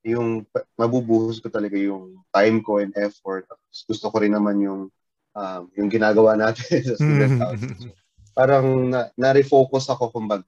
yung 0.07 0.47
mabubuhos 0.79 1.43
ko 1.43 1.51
talaga 1.51 1.75
yung 1.75 2.23
time 2.31 2.63
ko 2.63 2.79
and 2.79 2.95
effort. 2.95 3.43
Tapos 3.51 3.83
gusto 3.83 4.07
ko 4.07 4.23
rin 4.23 4.31
naman 4.31 4.63
yung 4.63 4.87
um, 5.35 5.69
yung 5.75 5.91
ginagawa 5.91 6.33
natin 6.39 6.81
sa 6.87 6.95
student 6.95 7.35
council. 7.37 7.75
So, 7.77 7.91
parang 8.35 8.89
na, 8.89 9.11
na-refocus 9.15 9.91
ako 9.91 10.11
kumbaga. 10.11 10.47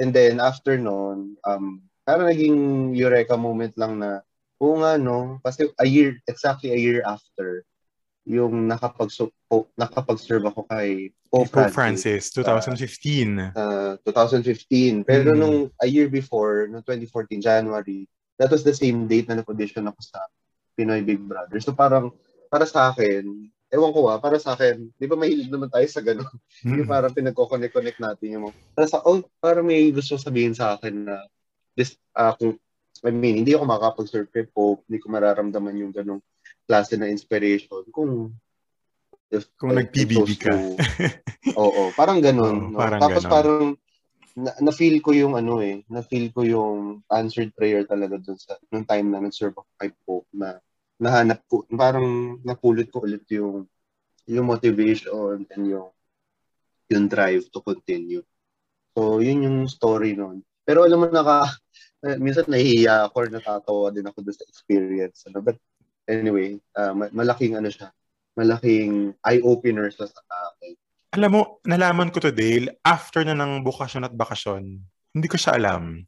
And 0.00 0.10
then 0.10 0.40
after 0.40 0.80
noon, 0.80 1.36
um, 1.44 1.84
parang 2.02 2.32
naging 2.32 2.92
eureka 2.96 3.36
moment 3.36 3.76
lang 3.76 4.00
na, 4.00 4.24
oo 4.58 4.80
nga 4.80 4.96
no, 4.96 5.38
kasi 5.44 5.68
a 5.76 5.86
year, 5.86 6.16
exactly 6.24 6.72
a 6.72 6.80
year 6.80 7.04
after, 7.04 7.62
yung 8.22 8.70
nakapag 8.70 9.10
nakapag-serve 9.74 10.46
ako 10.46 10.62
kay 10.70 11.10
Pope, 11.26 11.50
Pope 11.50 11.74
Francis, 11.74 12.30
Francis, 12.30 13.00
2015. 13.02 13.56
uh, 13.56 13.96
2015. 14.04 15.02
Pero 15.02 15.32
Mm. 15.34 15.38
nung 15.40 15.58
a 15.80 15.88
year 15.88 16.06
before, 16.06 16.68
no 16.70 16.84
2014 16.84 17.42
January, 17.42 18.06
that 18.38 18.52
was 18.52 18.62
the 18.62 18.72
same 18.72 19.08
date 19.10 19.26
na 19.26 19.40
na-audition 19.40 19.88
ako 19.88 20.00
sa 20.04 20.22
Pinoy 20.78 21.02
Big 21.02 21.18
Brother. 21.18 21.58
So 21.58 21.74
parang, 21.74 22.14
para 22.52 22.68
sa 22.68 22.92
akin, 22.94 23.48
ewan 23.72 23.90
ko 23.96 24.12
ah, 24.12 24.20
para 24.20 24.36
sa 24.36 24.52
akin, 24.52 24.92
di 25.00 25.06
ba 25.08 25.16
mahilig 25.16 25.48
naman 25.48 25.72
tayo 25.72 25.86
sa 25.88 26.04
ganun? 26.04 26.28
Yung 26.76 26.84
Mm. 26.86 26.92
parang 26.92 27.16
pinagko-connect-connect 27.16 27.98
natin 27.98 28.28
yung 28.36 28.42
mga, 28.48 28.54
para 28.76 28.86
sa, 28.86 29.00
oh, 29.02 29.24
parang 29.40 29.64
may 29.64 29.88
gusto 29.90 30.20
sabihin 30.20 30.52
sa 30.52 30.76
akin 30.76 31.08
na, 31.08 31.24
this, 31.72 31.96
ah, 32.12 32.36
kung, 32.36 32.60
I 33.02 33.10
mean, 33.10 33.42
hindi 33.42 33.56
ako 33.56 33.64
makakapag-serve 33.66 34.28
kay 34.30 34.44
Pope, 34.46 34.84
hindi 34.86 35.00
ko 35.00 35.08
mararamdaman 35.10 35.80
yung 35.80 35.90
ganung 35.90 36.22
klase 36.68 36.94
na 37.00 37.08
inspiration 37.10 37.82
kung 37.90 38.30
if 39.32 39.48
Kung 39.56 39.72
I 39.72 39.82
nag-PBB 39.82 40.28
ka. 40.36 40.52
Oo, 41.60 41.90
parang 41.96 42.20
ganun. 42.20 42.68
Oo, 42.68 42.72
no? 42.76 42.78
parang 42.78 43.00
Tapos 43.00 43.24
ganun. 43.24 43.32
parang 43.32 43.64
na, 44.36 44.52
na-feel 44.60 45.00
ko 45.04 45.12
yung 45.16 45.34
ano 45.36 45.60
eh, 45.64 45.84
na-feel 45.88 46.32
ko 46.32 46.44
yung 46.44 47.00
answered 47.08 47.52
prayer 47.56 47.84
talaga 47.88 48.16
dun 48.20 48.36
sa 48.36 48.56
nung 48.72 48.84
time 48.84 49.08
na 49.12 49.20
nag-serve 49.20 49.56
ako 49.56 49.70
kay 49.80 49.90
Pope 50.04 50.28
na 50.36 50.56
nahanap 51.02 51.42
ko, 51.50 51.66
parang 51.74 52.38
napulot 52.46 52.86
ko 52.86 53.02
ulit 53.02 53.26
yung 53.34 53.66
yung 54.30 54.46
motivation 54.46 55.42
and 55.50 55.64
yung 55.66 55.90
yung 56.86 57.10
drive 57.10 57.50
to 57.50 57.58
continue. 57.58 58.22
So, 58.94 59.18
yun 59.18 59.42
yung 59.42 59.58
story 59.66 60.14
nun. 60.14 60.44
Pero 60.62 60.86
alam 60.86 61.02
mo, 61.02 61.06
naka, 61.10 61.48
eh, 62.04 62.20
minsan 62.20 62.46
nahihiya 62.46 63.08
ako 63.08 63.14
or 63.18 63.28
natatawa 63.32 63.88
din 63.90 64.06
ako 64.06 64.22
sa 64.30 64.46
experience. 64.46 65.26
Ano? 65.26 65.42
But 65.42 65.58
anyway, 66.06 66.60
ma- 66.76 67.10
malaking 67.10 67.56
ano 67.56 67.72
siya, 67.72 67.90
malaking 68.36 69.16
eye-opener 69.24 69.88
sa 69.90 70.06
akin. 70.06 70.76
Alam 71.12 71.30
mo, 71.32 71.42
nalaman 71.64 72.08
ko 72.12 72.20
to, 72.20 72.32
Dale, 72.32 72.80
after 72.84 73.24
na 73.24 73.36
ng 73.36 73.64
bukasyon 73.64 74.08
at 74.08 74.14
bakasyon. 74.16 74.80
Hindi 75.12 75.28
ko 75.28 75.36
siya 75.36 75.60
alam. 75.60 76.04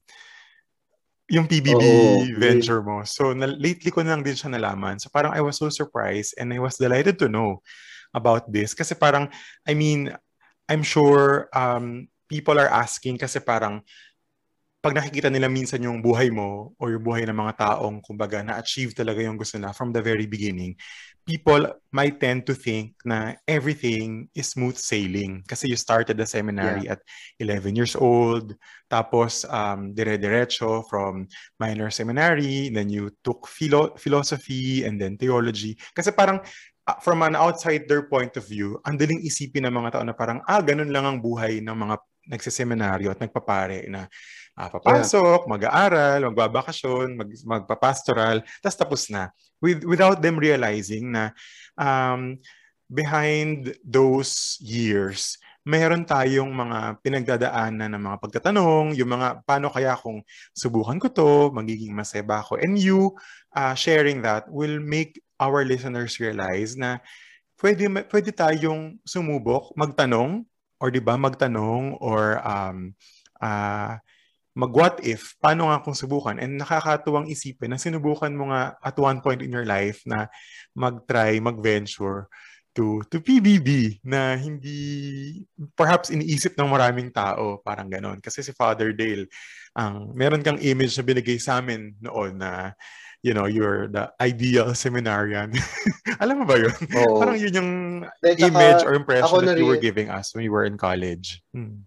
Yung 1.32 1.48
PBB 1.48 1.80
Oo, 1.80 2.20
venture 2.36 2.84
mo. 2.84 3.00
So, 3.08 3.32
na, 3.32 3.48
lately 3.48 3.88
ko 3.88 4.04
na 4.04 4.12
lang 4.12 4.22
din 4.22 4.36
siya 4.36 4.52
nalaman. 4.52 5.00
So, 5.00 5.08
parang 5.08 5.32
I 5.32 5.40
was 5.40 5.56
so 5.56 5.72
surprised 5.72 6.36
and 6.36 6.52
I 6.52 6.60
was 6.60 6.76
delighted 6.76 7.16
to 7.24 7.32
know 7.32 7.64
about 8.12 8.52
this. 8.52 8.76
Kasi 8.76 8.92
parang, 8.92 9.32
I 9.64 9.72
mean, 9.72 10.12
I'm 10.68 10.84
sure 10.84 11.48
um, 11.56 12.08
people 12.28 12.60
are 12.60 12.68
asking 12.68 13.16
kasi 13.16 13.40
parang 13.40 13.80
pag 14.84 14.92
nakikita 14.92 15.32
nila 15.32 15.48
minsan 15.48 15.80
yung 15.80 16.04
buhay 16.04 16.28
mo 16.28 16.76
or 16.76 16.92
yung 16.92 17.00
buhay 17.00 17.24
ng 17.24 17.32
mga 17.32 17.56
taong 17.56 18.04
kumbaga 18.04 18.44
na-achieve 18.44 18.92
talaga 18.92 19.24
yung 19.24 19.40
gusto 19.40 19.56
na 19.56 19.72
from 19.72 19.96
the 19.96 20.04
very 20.04 20.28
beginning, 20.28 20.76
people 21.24 21.72
might 21.92 22.20
tend 22.20 22.44
to 22.44 22.54
think 22.54 22.92
na 23.04 23.32
everything 23.48 24.28
is 24.36 24.52
smooth 24.52 24.76
sailing. 24.76 25.42
Kasi 25.48 25.68
you 25.72 25.76
started 25.76 26.20
the 26.20 26.28
seminary 26.28 26.84
yeah. 26.84 26.96
at 26.96 27.00
11 27.40 27.76
years 27.76 27.96
old. 27.96 28.52
Tapos 28.92 29.48
um, 29.48 29.96
dire-diretso 29.96 30.84
from 30.88 31.26
minor 31.58 31.88
seminary 31.88 32.68
then 32.68 32.92
you 32.92 33.10
took 33.24 33.48
philo- 33.48 33.96
philosophy 33.96 34.84
and 34.84 35.00
then 35.00 35.16
theology. 35.16 35.76
Kasi 35.96 36.12
parang 36.12 36.44
uh, 36.86 36.98
from 37.00 37.24
an 37.24 37.36
outsider 37.36 38.04
point 38.06 38.36
of 38.36 38.44
view 38.44 38.76
ang 38.84 39.00
daling 39.00 39.24
isipin 39.24 39.64
ng 39.64 39.74
mga 39.74 39.98
tao 39.98 40.04
na 40.04 40.16
parang 40.16 40.44
ah 40.44 40.60
ganun 40.60 40.92
lang 40.92 41.04
ang 41.08 41.18
buhay 41.20 41.64
ng 41.64 41.76
mga 41.76 41.96
nagseseminaryo 42.24 43.12
at 43.12 43.20
nagpapare 43.20 43.84
na 43.88 44.08
uh, 44.58 44.70
papasok, 44.70 45.40
yeah. 45.44 45.50
mag-aaral, 45.50 46.18
magbabakasyon, 46.30 47.18
mag, 47.18 47.30
magpapastoral, 47.44 48.42
tapos 48.62 48.78
tapos 48.78 49.02
na. 49.10 49.30
With, 49.58 49.82
without 49.84 50.20
them 50.20 50.38
realizing 50.38 51.12
na 51.14 51.32
um, 51.78 52.38
behind 52.90 53.74
those 53.82 54.60
years, 54.60 55.38
mayroon 55.64 56.04
tayong 56.04 56.52
mga 56.52 57.00
pinagdadaanan 57.00 57.96
ng 57.96 58.02
mga 58.04 58.18
pagtatanong, 58.20 58.92
yung 59.00 59.10
mga 59.16 59.40
paano 59.48 59.72
kaya 59.72 59.96
kung 59.96 60.20
subukan 60.52 61.00
ko 61.00 61.08
to, 61.08 61.30
magiging 61.56 61.96
masaya 61.96 62.20
ba 62.20 62.44
ako? 62.44 62.60
And 62.60 62.76
you 62.76 63.16
uh, 63.56 63.72
sharing 63.72 64.20
that 64.28 64.44
will 64.52 64.76
make 64.76 65.24
our 65.40 65.64
listeners 65.64 66.20
realize 66.20 66.76
na 66.76 67.00
pwede, 67.64 67.88
pwede 67.88 68.30
tayong 68.36 69.00
sumubok, 69.08 69.72
magtanong, 69.72 70.44
or 70.76 70.92
di 70.92 71.00
ba 71.00 71.16
magtanong, 71.16 71.96
or 71.96 72.44
um, 72.44 72.92
uh, 73.40 73.96
mag-what 74.54 75.02
if, 75.02 75.34
paano 75.42 75.68
nga 75.68 75.82
kung 75.82 75.98
subukan? 75.98 76.38
And 76.38 76.62
nakakatuwang 76.62 77.26
isipin 77.26 77.74
na 77.74 77.78
sinubukan 77.78 78.30
mo 78.30 78.54
nga 78.54 78.78
at 78.78 78.94
one 78.96 79.18
point 79.18 79.42
in 79.42 79.50
your 79.50 79.66
life 79.66 80.00
na 80.06 80.30
mag-try, 80.78 81.42
mag-venture 81.42 82.30
to 82.74 83.06
to 83.06 83.22
PBB 83.22 84.02
na 84.02 84.34
hindi 84.34 85.46
perhaps 85.78 86.10
iniisip 86.10 86.58
ng 86.58 86.70
maraming 86.70 87.10
tao 87.14 87.62
parang 87.62 87.86
ganon. 87.86 88.18
Kasi 88.18 88.42
si 88.42 88.50
Father 88.50 88.90
Dale 88.90 89.30
ang 89.78 90.10
meron 90.14 90.42
kang 90.42 90.58
image 90.58 90.98
na 90.98 91.06
binigay 91.06 91.38
sa 91.38 91.62
amin 91.62 91.94
noon 92.02 92.38
na 92.38 92.74
you 93.22 93.30
know 93.30 93.46
you're 93.46 93.86
the 93.90 94.10
ideal 94.18 94.74
seminarian. 94.74 95.54
Alam 96.22 96.42
mo 96.42 96.44
ba 96.50 96.58
yun? 96.58 96.74
Oo. 96.98 97.22
parang 97.22 97.38
yun 97.38 97.54
yung 97.54 97.72
Like, 98.22 98.42
image 98.42 98.82
or 98.82 98.98
impression 98.98 99.46
that 99.46 99.58
you 99.58 99.70
were 99.70 99.78
giving 99.78 100.10
us 100.10 100.34
when 100.34 100.42
you 100.42 100.50
were 100.50 100.66
in 100.66 100.74
college. 100.74 101.42
Hmm 101.54 101.86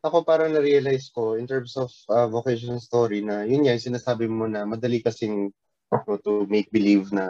ako 0.00 0.24
parang 0.24 0.56
na-realize 0.56 1.12
ko 1.12 1.36
in 1.36 1.44
terms 1.44 1.76
of 1.76 1.92
uh, 2.08 2.24
vocational 2.24 2.80
story 2.80 3.20
na 3.20 3.44
yun 3.44 3.68
nga, 3.68 3.76
sinasabi 3.76 4.24
mo 4.24 4.48
na 4.48 4.64
madali 4.64 5.04
kasing 5.04 5.52
no, 5.92 6.16
to 6.24 6.48
make 6.48 6.72
believe 6.72 7.12
na 7.12 7.28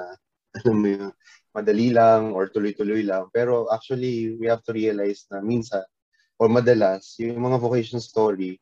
ano 0.63 0.71
mo 0.75 0.87
yun, 0.87 1.11
madali 1.55 1.91
lang 1.91 2.31
or 2.35 2.51
tuloy-tuloy 2.51 3.03
lang. 3.07 3.27
Pero 3.35 3.71
actually, 3.71 4.39
we 4.39 4.47
have 4.47 4.63
to 4.67 4.75
realize 4.75 5.27
na 5.31 5.43
minsan 5.43 5.83
or 6.41 6.49
madalas, 6.49 7.19
yung 7.21 7.39
mga 7.39 7.59
vocational 7.61 8.03
story, 8.03 8.57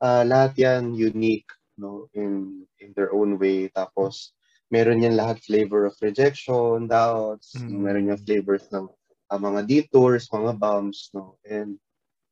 uh, 0.00 0.22
lahat 0.22 0.54
yan 0.56 0.94
unique 0.94 1.48
no 1.76 2.08
in 2.16 2.64
in 2.80 2.92
their 2.96 3.12
own 3.12 3.36
way. 3.36 3.68
Tapos, 3.72 4.32
meron 4.72 5.02
yan 5.04 5.16
lahat 5.16 5.40
flavor 5.44 5.88
of 5.88 5.96
rejection, 6.00 6.88
doubts, 6.88 7.56
mm. 7.56 7.72
meron 7.72 8.12
yan 8.12 8.20
flavors 8.20 8.68
ng 8.72 8.86
uh, 9.32 9.40
mga 9.40 9.60
detours, 9.66 10.28
mga 10.32 10.56
bumps, 10.56 11.10
no? 11.12 11.36
And 11.44 11.80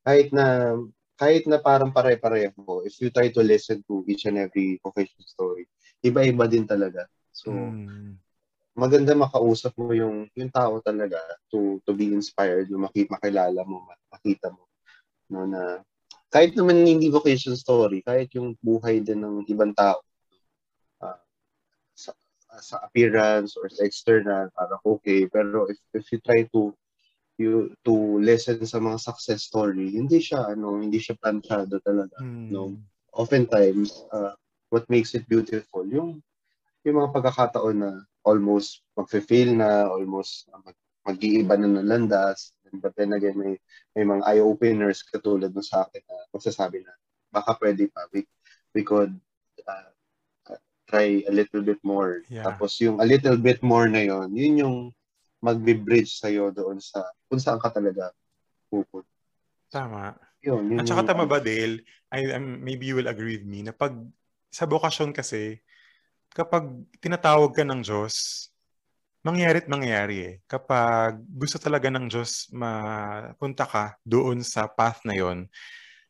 kahit 0.05 0.29
na 0.33 0.77
kahit 1.15 1.47
na 1.47 1.59
parang 1.63 1.95
pare-pareho, 1.95 2.83
if 2.83 2.99
you 2.99 3.09
try 3.09 3.31
to 3.31 3.41
listen 3.41 3.79
to 3.87 4.03
each 4.07 4.27
and 4.27 4.39
every 4.39 4.79
vocation 4.83 5.23
story, 5.23 5.63
iba-iba 6.03 6.45
din 6.47 6.67
talaga. 6.67 7.07
So, 7.31 7.51
mm. 7.51 8.19
maganda 8.75 9.15
makausap 9.15 9.71
mo 9.79 9.95
yung 9.95 10.27
yung 10.35 10.51
tao 10.51 10.83
talaga 10.83 11.19
to 11.47 11.79
to 11.87 11.95
be 11.95 12.11
inspired, 12.11 12.67
yung 12.67 12.83
maki, 12.83 13.07
makilala 13.07 13.63
mo, 13.63 13.87
makita 14.11 14.51
mo 14.51 14.67
no 15.31 15.47
na 15.49 15.81
kahit 16.29 16.51
naman 16.57 16.83
hindi 16.83 17.07
vocation 17.07 17.55
story, 17.55 18.03
kahit 18.03 18.27
yung 18.35 18.59
buhay 18.59 18.99
din 18.99 19.23
ng 19.23 19.47
ibang 19.47 19.71
tao 19.71 20.03
uh, 20.99 21.19
sa, 21.95 22.11
sa 22.59 22.83
appearance 22.83 23.55
or 23.55 23.71
sa 23.71 23.87
external, 23.87 24.51
parang 24.51 24.81
okay. 24.83 25.31
Pero 25.31 25.71
if, 25.71 25.79
if 25.95 26.03
you 26.11 26.19
try 26.19 26.43
to 26.51 26.75
you 27.37 27.73
to 27.83 28.19
listen 28.19 28.63
sa 28.63 28.79
mga 28.79 28.99
success 28.99 29.43
story, 29.43 29.91
hindi 29.91 30.23
siya 30.23 30.55
ano, 30.55 30.79
hindi 30.79 30.99
siya 30.99 31.19
planchado 31.19 31.79
talaga, 31.83 32.19
mm. 32.23 32.51
no. 32.51 32.75
Oftentimes, 33.15 34.03
uh, 34.11 34.35
what 34.71 34.83
makes 34.91 35.15
it 35.15 35.23
beautiful 35.31 35.87
yung 35.87 36.19
yung 36.83 37.01
mga 37.01 37.11
pagkakataon 37.15 37.77
na 37.81 37.91
almost 38.25 38.85
magfe-fail 38.93 39.57
na, 39.57 39.89
almost 39.89 40.47
uh, 40.53 40.61
mag, 40.61 40.77
mag-iiba 41.05 41.57
na 41.57 41.69
ng 41.69 41.87
landas, 41.87 42.53
but 42.81 42.93
then 42.97 43.13
again, 43.13 43.37
may, 43.37 43.57
may 43.95 44.03
mga 44.03 44.25
eye-openers 44.25 45.05
katulad 45.05 45.53
ng 45.53 45.65
sa 45.65 45.85
akin 45.85 46.01
na 46.05 46.17
magsasabi 46.33 46.83
na 46.83 46.93
baka 47.35 47.57
pwede 47.59 47.91
pa, 47.91 48.07
we, 48.15 48.23
we 48.71 48.81
could 48.81 49.11
uh, 49.67 49.91
try 50.87 51.19
a 51.27 51.33
little 51.33 51.61
bit 51.61 51.81
more. 51.83 52.23
Yeah. 52.31 52.47
Tapos 52.47 52.79
yung 52.79 53.01
a 53.01 53.05
little 53.05 53.35
bit 53.35 53.59
more 53.59 53.91
na 53.91 54.07
yon 54.07 54.31
yun 54.31 54.55
yung 54.55 54.77
magbe-bridge 55.45 56.17
sa'yo 56.17 56.49
doon 56.49 56.81
sa 56.81 57.05
kung 57.29 57.37
saan 57.37 57.61
ka 57.61 57.69
talaga 57.69 58.09
pupunta. 58.65 59.09
Tama. 59.69 60.17
Yun, 60.41 60.73
yun 60.73 60.79
At 60.81 60.89
saka 60.89 61.13
tama 61.13 61.25
ba, 61.29 61.41
Dale? 61.41 61.85
I, 62.09 62.33
um, 62.37 62.61
maybe 62.61 62.89
you 62.89 62.97
will 62.97 63.09
agree 63.09 63.37
with 63.37 63.45
me 63.45 63.65
na 63.65 63.73
pag 63.73 63.93
sa 64.53 64.65
bokasyon 64.65 65.13
kasi, 65.13 65.61
kapag 66.33 66.69
tinatawag 67.01 67.51
ka 67.53 67.65
ng 67.65 67.81
Diyos, 67.81 68.47
mangyarit 69.25 69.65
mangyari 69.65 70.17
eh. 70.21 70.35
Kapag 70.45 71.17
gusto 71.25 71.57
talaga 71.57 71.89
ng 71.89 72.05
Diyos 72.05 72.47
mapunta 72.53 73.65
ka 73.65 73.97
doon 74.05 74.45
sa 74.45 74.69
path 74.69 75.01
na 75.01 75.17
yon, 75.17 75.49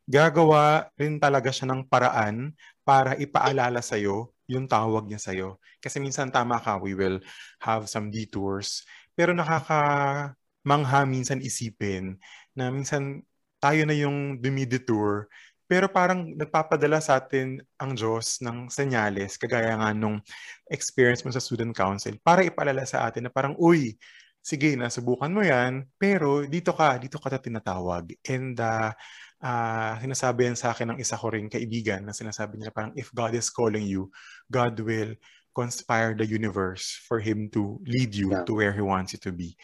gagawa 0.04 0.91
rin 1.00 1.17
talaga 1.17 1.50
siya 1.50 1.71
ng 1.71 1.88
paraan 1.88 2.54
para 2.84 3.15
ipaalala 3.15 3.80
sa'yo 3.80 4.36
yung 4.45 4.69
tawag 4.69 5.10
niya 5.10 5.17
sa'yo. 5.17 5.58
Kasi 5.82 5.98
minsan 5.98 6.30
tama 6.30 6.62
ka, 6.62 6.78
we 6.78 6.93
will 6.93 7.17
have 7.63 7.89
some 7.89 8.13
detours 8.13 8.86
pero 9.17 9.32
nakakamangha 9.34 11.01
minsan 11.08 11.41
isipin 11.41 12.19
na 12.54 12.69
minsan 12.69 13.23
tayo 13.58 13.88
na 13.88 13.95
yung 13.95 14.38
dumidetour 14.38 15.32
pero 15.65 15.89
parang 15.89 16.30
nagpapadala 16.38 17.01
sa 17.01 17.17
atin 17.17 17.58
ang 17.82 17.97
Diyos 17.97 18.38
ng 18.45 18.69
senyales, 18.69 19.34
kagaya 19.41 19.73
nga 19.73 19.97
nung 19.97 20.21
experience 20.69 21.25
mo 21.25 21.34
sa 21.34 21.41
student 21.41 21.73
council, 21.73 22.13
para 22.21 22.45
ipalala 22.45 22.86
sa 22.86 23.10
atin 23.10 23.25
na 23.25 23.32
parang, 23.34 23.58
uy, 23.58 23.97
sige, 24.45 24.78
nasubukan 24.78 25.34
mo 25.34 25.41
yan, 25.41 25.89
pero 25.97 26.45
dito 26.45 26.69
ka, 26.69 27.01
dito 27.01 27.17
ka 27.17 27.34
ta 27.34 27.41
tinatawag. 27.41 28.13
And 28.30 28.54
uh, 28.62 28.93
uh, 29.41 29.93
sinasabi 29.97 30.54
yan 30.54 30.58
sa 30.58 30.69
akin 30.69 30.93
ng 30.93 30.99
isa 31.01 31.17
ko 31.17 31.34
ring 31.34 31.49
kaibigan 31.49 32.06
na 32.06 32.13
sinasabi 32.13 32.62
niya 32.62 32.69
parang, 32.69 32.93
if 32.93 33.10
God 33.10 33.34
is 33.34 33.49
calling 33.49 33.89
you, 33.89 34.13
God 34.45 34.78
will 34.86 35.17
conspire 35.56 36.13
the 36.13 36.28
universe 36.28 37.00
for 37.08 37.24
him 37.24 37.48
to 37.56 37.80
lead 37.88 38.12
you 38.12 38.36
yeah. 38.36 38.44
to 38.44 38.54
where 38.54 38.76
he 38.76 38.84
wants 38.84 39.15
you 39.15 39.20
to 39.24 39.32
be. 39.32 39.56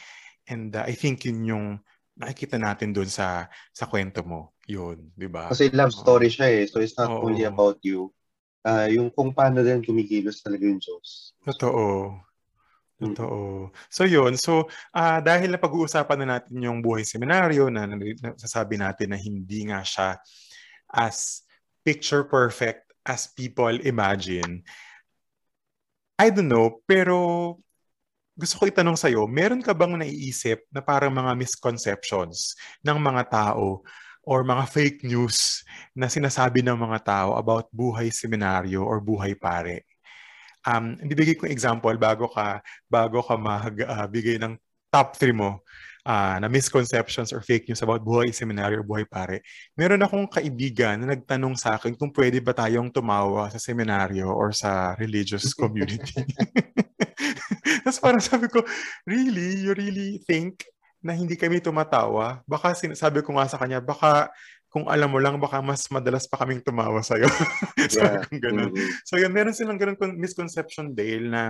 And 0.47 0.71
uh, 0.71 0.87
I 0.87 0.95
think 0.95 1.27
yun 1.27 1.43
yung 1.43 1.67
nakikita 2.15 2.55
natin 2.55 2.95
doon 2.95 3.11
sa 3.11 3.51
sa 3.75 3.85
kwento 3.85 4.23
mo. 4.23 4.55
Yun, 4.65 5.11
di 5.13 5.27
ba? 5.27 5.51
Kasi 5.51 5.67
love 5.75 5.91
story 5.91 6.31
siya 6.31 6.47
eh. 6.47 6.63
So 6.65 6.79
it's 6.79 6.95
not 6.95 7.11
oh, 7.11 7.27
only 7.27 7.43
about 7.43 7.83
you. 7.83 8.09
Uh, 8.63 8.87
yung 8.87 9.11
kung 9.11 9.35
paano 9.35 9.59
din 9.65 9.83
kumikilos 9.83 10.39
talaga 10.39 10.63
yung 10.63 10.79
Diyos. 10.79 11.35
Totoo. 11.43 12.15
Totoo. 13.01 13.73
So 13.89 14.05
yun, 14.05 14.37
so 14.37 14.69
uh, 14.93 15.17
dahil 15.25 15.49
na 15.49 15.57
pag-uusapan 15.57 16.21
na 16.21 16.37
natin 16.37 16.61
yung 16.61 16.85
buhay 16.85 17.01
seminaryo 17.01 17.73
na 17.73 17.89
nasasabi 17.89 18.77
natin 18.77 19.09
na 19.09 19.17
hindi 19.17 19.65
nga 19.65 19.81
siya 19.81 20.21
as 20.93 21.41
picture 21.81 22.21
perfect 22.21 22.93
as 23.09 23.25
people 23.33 23.73
imagine, 23.81 24.61
I 26.21 26.29
don't 26.29 26.53
know, 26.53 26.85
pero 26.85 27.17
gusto 28.37 28.61
ko 28.61 28.69
itanong 28.69 28.93
sa'yo, 28.93 29.25
meron 29.25 29.65
ka 29.65 29.73
bang 29.73 29.97
naiisip 29.97 30.69
na 30.69 30.85
parang 30.85 31.09
mga 31.09 31.33
misconceptions 31.33 32.53
ng 32.85 32.97
mga 33.01 33.25
tao 33.25 33.81
or 34.21 34.45
mga 34.45 34.69
fake 34.69 35.01
news 35.01 35.65
na 35.97 36.05
sinasabi 36.05 36.61
ng 36.61 36.77
mga 36.77 36.99
tao 37.01 37.29
about 37.41 37.73
buhay 37.73 38.13
seminaryo 38.13 38.85
or 38.85 39.01
buhay 39.01 39.33
pare? 39.33 39.89
Um, 40.61 40.93
bibigay 41.01 41.33
ko 41.41 41.49
example 41.49 41.97
bago 41.97 42.29
ka 42.29 42.61
bago 42.85 43.25
ka 43.25 43.33
magbigay 43.33 44.37
uh, 44.37 44.45
ng 44.45 44.53
top 44.93 45.17
3 45.17 45.33
mo. 45.33 45.65
Uh, 46.05 46.37
na 46.41 46.47
misconceptions 46.49 47.33
or 47.33 47.41
fake 47.41 47.69
news 47.69 47.81
about 47.81 48.01
buhay 48.01 48.33
seminary 48.33 48.77
or 48.77 48.85
buhay 48.85 49.05
pare. 49.05 49.41
Meron 49.77 50.01
akong 50.01 50.27
kaibigan 50.29 51.01
na 51.01 51.13
nagtanong 51.17 51.57
sa 51.57 51.77
akin 51.77 51.93
kung 51.97 52.13
pwede 52.13 52.41
ba 52.41 52.53
tayong 52.53 52.89
tumawa 52.89 53.49
sa 53.49 53.61
seminaryo 53.61 54.29
or 54.29 54.53
sa 54.53 54.97
religious 54.97 55.53
community. 55.61 56.25
Tapos 57.85 57.99
parang 58.01 58.23
sabi 58.23 58.47
ko, 58.49 58.61
really? 59.05 59.65
You 59.65 59.73
really 59.73 60.21
think 60.25 60.65
na 61.01 61.17
hindi 61.17 61.33
kami 61.33 61.61
tumatawa? 61.61 62.45
Baka 62.45 62.77
sabi 62.77 63.25
ko 63.25 63.33
nga 63.37 63.49
sa 63.49 63.57
kanya, 63.57 63.81
baka 63.81 64.29
kung 64.71 64.87
alam 64.87 65.11
mo 65.11 65.19
lang, 65.19 65.35
baka 65.35 65.59
mas 65.59 65.83
madalas 65.91 66.23
pa 66.31 66.39
kaming 66.39 66.63
tumawa 66.63 67.03
sa'yo. 67.03 67.27
sabi 67.91 68.23
yeah. 68.31 68.39
ganun. 68.39 68.71
Mm-hmm. 68.71 68.91
So 69.03 69.19
yun, 69.19 69.35
meron 69.35 69.51
silang 69.51 69.75
ganun 69.75 69.99
misconception, 70.15 70.95
Dale, 70.95 71.27
na 71.27 71.41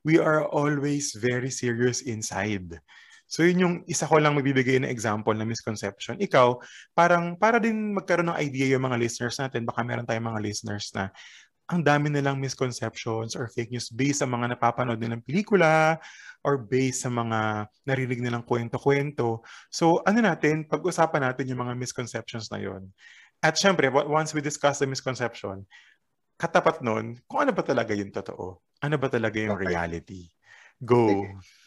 we 0.00 0.16
are 0.16 0.48
always 0.48 1.12
very 1.12 1.52
serious 1.52 2.00
inside. 2.00 2.80
So 3.24 3.42
yun 3.42 3.58
yung 3.60 3.74
isa 3.88 4.04
ko 4.06 4.20
lang 4.20 4.36
magbibigay 4.36 4.78
na 4.78 4.92
example 4.92 5.34
na 5.34 5.48
misconception. 5.48 6.20
Ikaw, 6.20 6.60
parang 6.92 7.34
para 7.34 7.58
din 7.58 7.96
magkaroon 7.96 8.30
ng 8.30 8.40
idea 8.40 8.76
yung 8.76 8.84
mga 8.84 9.00
listeners 9.00 9.40
natin, 9.40 9.64
baka 9.64 9.80
meron 9.82 10.06
tayong 10.06 10.28
mga 10.28 10.42
listeners 10.44 10.92
na 10.92 11.10
ang 11.64 11.80
dami 11.80 12.12
nilang 12.12 12.36
misconceptions 12.36 13.32
or 13.32 13.48
fake 13.48 13.72
news 13.72 13.88
based 13.88 14.20
sa 14.20 14.28
mga 14.28 14.52
napapanood 14.52 15.00
nilang 15.00 15.24
pelikula 15.24 15.96
or 16.44 16.60
based 16.60 17.08
sa 17.08 17.10
mga 17.10 17.64
narinig 17.88 18.20
nilang 18.20 18.44
kwento-kwento. 18.44 19.40
So 19.72 20.04
ano 20.04 20.20
natin, 20.20 20.68
pag-usapan 20.68 21.24
natin 21.24 21.48
yung 21.48 21.64
mga 21.64 21.74
misconceptions 21.80 22.52
na 22.52 22.60
yon. 22.60 22.92
At 23.40 23.56
syempre, 23.56 23.88
once 23.88 24.36
we 24.36 24.44
discuss 24.44 24.80
the 24.80 24.88
misconception, 24.88 25.64
katapat 26.36 26.84
nun, 26.84 27.16
kung 27.24 27.48
ano 27.48 27.52
ba 27.56 27.64
talaga 27.64 27.96
yung 27.96 28.12
totoo? 28.12 28.60
Ano 28.84 28.96
ba 29.00 29.08
talaga 29.08 29.40
yung 29.40 29.56
okay. 29.56 29.68
reality? 29.72 30.22
Go. 30.80 31.08
Sige. 31.08 31.63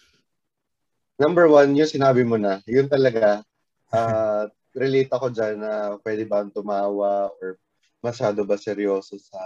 Number 1.17 1.49
one, 1.49 1.73
yung 1.73 1.89
sinabi 1.89 2.21
mo 2.21 2.37
na, 2.37 2.61
yun 2.69 2.85
talaga, 2.85 3.41
uh, 3.89 4.45
relate 4.77 5.09
ako 5.09 5.33
dyan 5.33 5.57
na 5.57 5.97
pwede 6.05 6.29
ba 6.29 6.45
tumawa 6.45 7.33
or 7.41 7.57
masyado 8.05 8.45
ba 8.45 8.55
seryoso 8.61 9.17
sa 9.17 9.41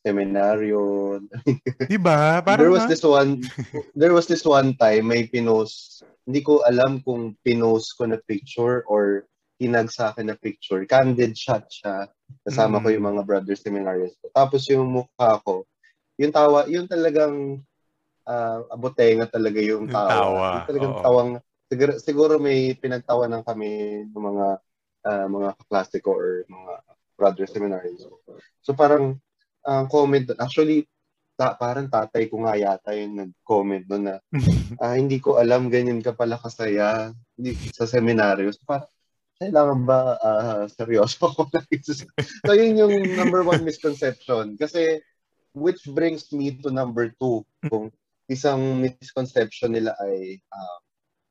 seminaryo. 0.00 1.20
diba? 1.92 2.40
Parang 2.40 2.56
there 2.56 2.72
was 2.72 2.88
this 2.88 3.04
one 3.04 3.44
there 3.92 4.16
was 4.16 4.24
this 4.24 4.48
one 4.48 4.72
time 4.80 5.12
may 5.12 5.28
pinost 5.28 6.00
hindi 6.24 6.40
ko 6.40 6.64
alam 6.64 7.04
kung 7.04 7.36
pinost 7.44 8.00
ko 8.00 8.08
na 8.08 8.16
picture 8.24 8.80
or 8.88 9.28
tinag 9.60 9.92
sa 9.92 10.08
akin 10.08 10.32
na 10.32 10.36
picture. 10.40 10.80
Candid 10.88 11.36
shot 11.36 11.68
siya. 11.68 12.08
Kasama 12.48 12.80
mm. 12.80 12.82
ko 12.82 12.88
yung 12.96 13.06
mga 13.12 13.22
brothers 13.28 13.60
seminarians 13.60 14.16
ko. 14.16 14.32
Tapos 14.32 14.64
yung 14.72 14.88
mukha 14.88 15.36
ko, 15.44 15.68
yung 16.16 16.32
tawa, 16.32 16.64
yung 16.64 16.88
talagang 16.88 17.60
uh, 18.26 18.66
abotenga 18.72 19.26
talaga 19.30 19.60
yung 19.60 19.88
tawa. 19.88 20.10
Tawa. 20.10 20.48
Yung 20.50 20.68
talagang 20.68 20.94
Oo. 20.96 21.02
tawang, 21.04 21.30
siguro, 21.70 21.92
siguro 22.00 22.34
may 22.36 22.74
pinagtawanan 22.76 23.42
kami 23.46 24.02
ng 24.08 24.16
mga 24.16 24.46
uh, 25.06 25.26
mga 25.28 25.48
kaklase 25.64 25.98
ko 26.04 26.16
or 26.16 26.44
mga 26.48 26.72
brothers 27.16 27.52
seminarians 27.52 28.04
ko. 28.04 28.16
So 28.64 28.72
parang 28.72 29.20
ang 29.60 29.84
uh, 29.84 29.90
comment 29.92 30.24
actually 30.40 30.88
ta, 31.36 31.52
parang 31.56 31.88
tatay 31.88 32.32
ko 32.32 32.44
nga 32.44 32.56
yata 32.56 32.96
yung 32.96 33.16
nag-comment 33.16 33.84
doon 33.84 34.04
na 34.08 34.16
uh, 34.80 34.94
hindi 35.00 35.20
ko 35.20 35.36
alam 35.36 35.68
ganyan 35.68 36.00
ka 36.00 36.16
pala 36.16 36.40
kasaya 36.40 37.12
hindi, 37.36 37.56
sa 37.72 37.84
seminaryo. 37.84 38.48
So, 38.52 38.64
parang 38.64 38.88
kailangan 39.40 39.80
ba 39.88 40.20
uh, 40.20 40.62
seryoso 40.68 41.32
ako 41.32 41.48
so 42.44 42.52
yun 42.52 42.76
yung 42.76 43.16
number 43.16 43.40
one 43.40 43.64
misconception 43.64 44.60
kasi 44.60 45.00
which 45.56 45.88
brings 45.96 46.28
me 46.28 46.52
to 46.60 46.68
number 46.68 47.08
two 47.16 47.40
kung 47.72 47.88
isang 48.30 48.78
misconception 48.78 49.74
nila 49.74 49.92
ay 49.98 50.38
uh, 50.38 50.78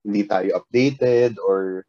hindi 0.03 0.27
tayo 0.27 0.59
updated 0.59 1.39
or 1.39 1.87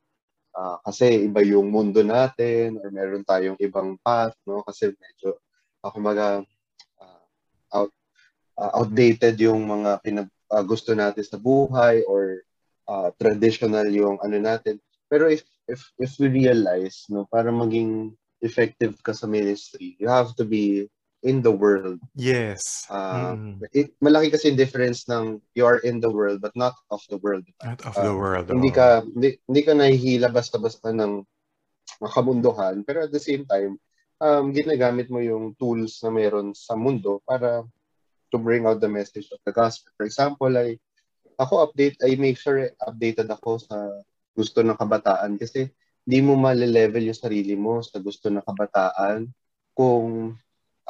uh, 0.54 0.78
kasi 0.86 1.26
iba 1.26 1.42
yung 1.42 1.70
mundo 1.70 2.00
natin 2.06 2.78
or 2.78 2.94
meron 2.94 3.26
tayong 3.26 3.58
ibang 3.58 3.98
path 4.06 4.38
no 4.46 4.62
kasi 4.62 4.94
medyo 4.94 5.34
uh, 5.82 5.90
kumaga 5.90 6.46
uh, 7.02 7.24
out, 7.74 7.90
uh, 8.54 8.72
outdated 8.78 9.34
yung 9.42 9.66
mga 9.66 9.98
pinag, 10.02 10.28
uh, 10.50 10.62
gusto 10.62 10.94
natin 10.94 11.26
sa 11.26 11.38
buhay 11.38 12.06
or 12.06 12.46
uh, 12.86 13.10
traditional 13.18 13.86
yung 13.90 14.18
ano 14.22 14.38
natin. 14.38 14.78
Pero 15.10 15.26
if 15.26 15.42
if 15.66 15.82
if 15.98 16.14
we 16.22 16.30
realize 16.30 17.06
no 17.10 17.26
para 17.26 17.50
maging 17.50 18.14
effective 18.42 18.94
ka 19.02 19.10
sa 19.10 19.26
ministry, 19.26 19.98
you 19.98 20.06
have 20.06 20.32
to 20.38 20.46
be 20.46 20.86
in 21.22 21.44
the 21.44 21.52
world. 21.52 22.00
Yes. 22.16 22.88
Uh, 22.88 23.36
mm. 23.36 23.60
it, 23.76 23.92
malaki 24.00 24.32
kasi 24.32 24.52
yung 24.52 24.60
difference 24.60 25.04
ng 25.08 25.40
you 25.52 25.68
are 25.68 25.78
in 25.84 26.00
the 26.00 26.08
world 26.08 26.40
but 26.40 26.54
not 26.56 26.72
of 26.88 27.04
the 27.12 27.20
world. 27.20 27.44
Not 27.60 27.84
of 27.84 27.96
uh, 27.96 28.04
the 28.04 28.14
world. 28.16 28.48
Hindi 28.48 28.72
ka 28.72 29.04
hindi, 29.04 29.36
hindi 29.44 29.62
ka 29.62 29.72
nahihila 29.76 30.32
basta-basta 30.32 30.92
ng 30.96 31.24
makamunduhan 32.00 32.80
pero 32.86 33.04
at 33.04 33.12
the 33.12 33.20
same 33.20 33.44
time 33.44 33.76
um, 34.20 34.52
ginagamit 34.52 35.08
mo 35.08 35.20
yung 35.20 35.56
tools 35.56 36.00
na 36.04 36.12
meron 36.12 36.52
sa 36.56 36.76
mundo 36.76 37.20
para 37.24 37.64
to 38.30 38.38
bring 38.38 38.64
out 38.64 38.78
the 38.78 38.88
message 38.88 39.26
of 39.34 39.42
the 39.42 39.50
gospel. 39.50 39.90
For 39.98 40.06
example, 40.06 40.52
ay 40.54 40.78
ako 41.40 41.66
update, 41.66 41.98
I 42.04 42.14
make 42.20 42.38
sure 42.38 42.68
updated 42.84 43.26
ako 43.32 43.58
sa 43.58 43.76
gusto 44.36 44.62
ng 44.62 44.78
kabataan 44.78 45.40
kasi 45.40 45.72
hindi 46.06 46.20
mo 46.22 46.38
male-level 46.38 47.10
yung 47.10 47.18
sarili 47.18 47.58
mo 47.58 47.82
sa 47.82 47.98
gusto 47.98 48.30
ng 48.30 48.44
kabataan 48.44 49.26
kung 49.74 50.36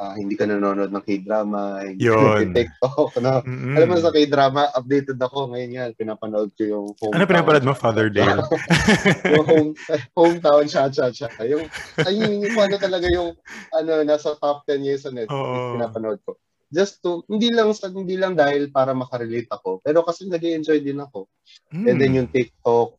uh, 0.01 0.13
hindi 0.17 0.33
ka 0.33 0.49
nanonood 0.49 0.89
ng 0.89 1.05
K-drama, 1.05 1.85
hindi 1.85 2.09
Yun. 2.09 2.49
ka 2.49 2.57
TikTok, 2.57 3.11
no? 3.25 3.45
Mm-hmm. 3.45 3.75
Alam 3.77 3.87
mo 3.93 3.97
sa 4.01 4.13
K-drama, 4.13 4.61
updated 4.73 5.19
ako 5.21 5.53
ngayon 5.53 5.77
yan. 5.77 5.89
Pinapanood 5.93 6.49
ko 6.57 6.63
yung 6.65 6.87
home 6.97 7.13
Ano 7.13 7.29
pinapanood 7.29 7.65
mo, 7.65 7.77
Father 7.77 8.09
Dale? 8.09 8.41
yung 9.37 9.45
home, 9.45 9.71
hometown 10.17 10.65
cha-cha-cha. 10.65 11.29
Yung, 11.45 11.69
ay, 12.01 12.13
yung, 12.17 12.41
yung 12.41 12.57
ano 12.57 12.75
talaga 12.81 13.05
yung, 13.13 13.37
ano, 13.77 13.91
nasa 14.01 14.33
top 14.41 14.65
10 14.65 14.81
years 14.81 15.05
sa 15.05 15.13
Netflix, 15.13 15.37
oh. 15.37 15.77
pinapanood 15.77 16.19
ko. 16.25 16.41
Just 16.71 17.03
to, 17.03 17.21
hindi 17.27 17.51
lang 17.51 17.67
hindi 17.75 18.15
lang 18.15 18.33
dahil 18.33 18.71
para 18.71 18.95
makarelate 18.95 19.51
ako, 19.51 19.83
pero 19.83 20.07
kasi 20.07 20.25
nag-enjoy 20.25 20.79
din 20.79 21.03
ako. 21.03 21.27
Mm. 21.75 21.85
And 21.85 21.97
then 21.99 22.11
mm. 22.15 22.17
yung 22.23 22.29
TikTok, 22.31 22.95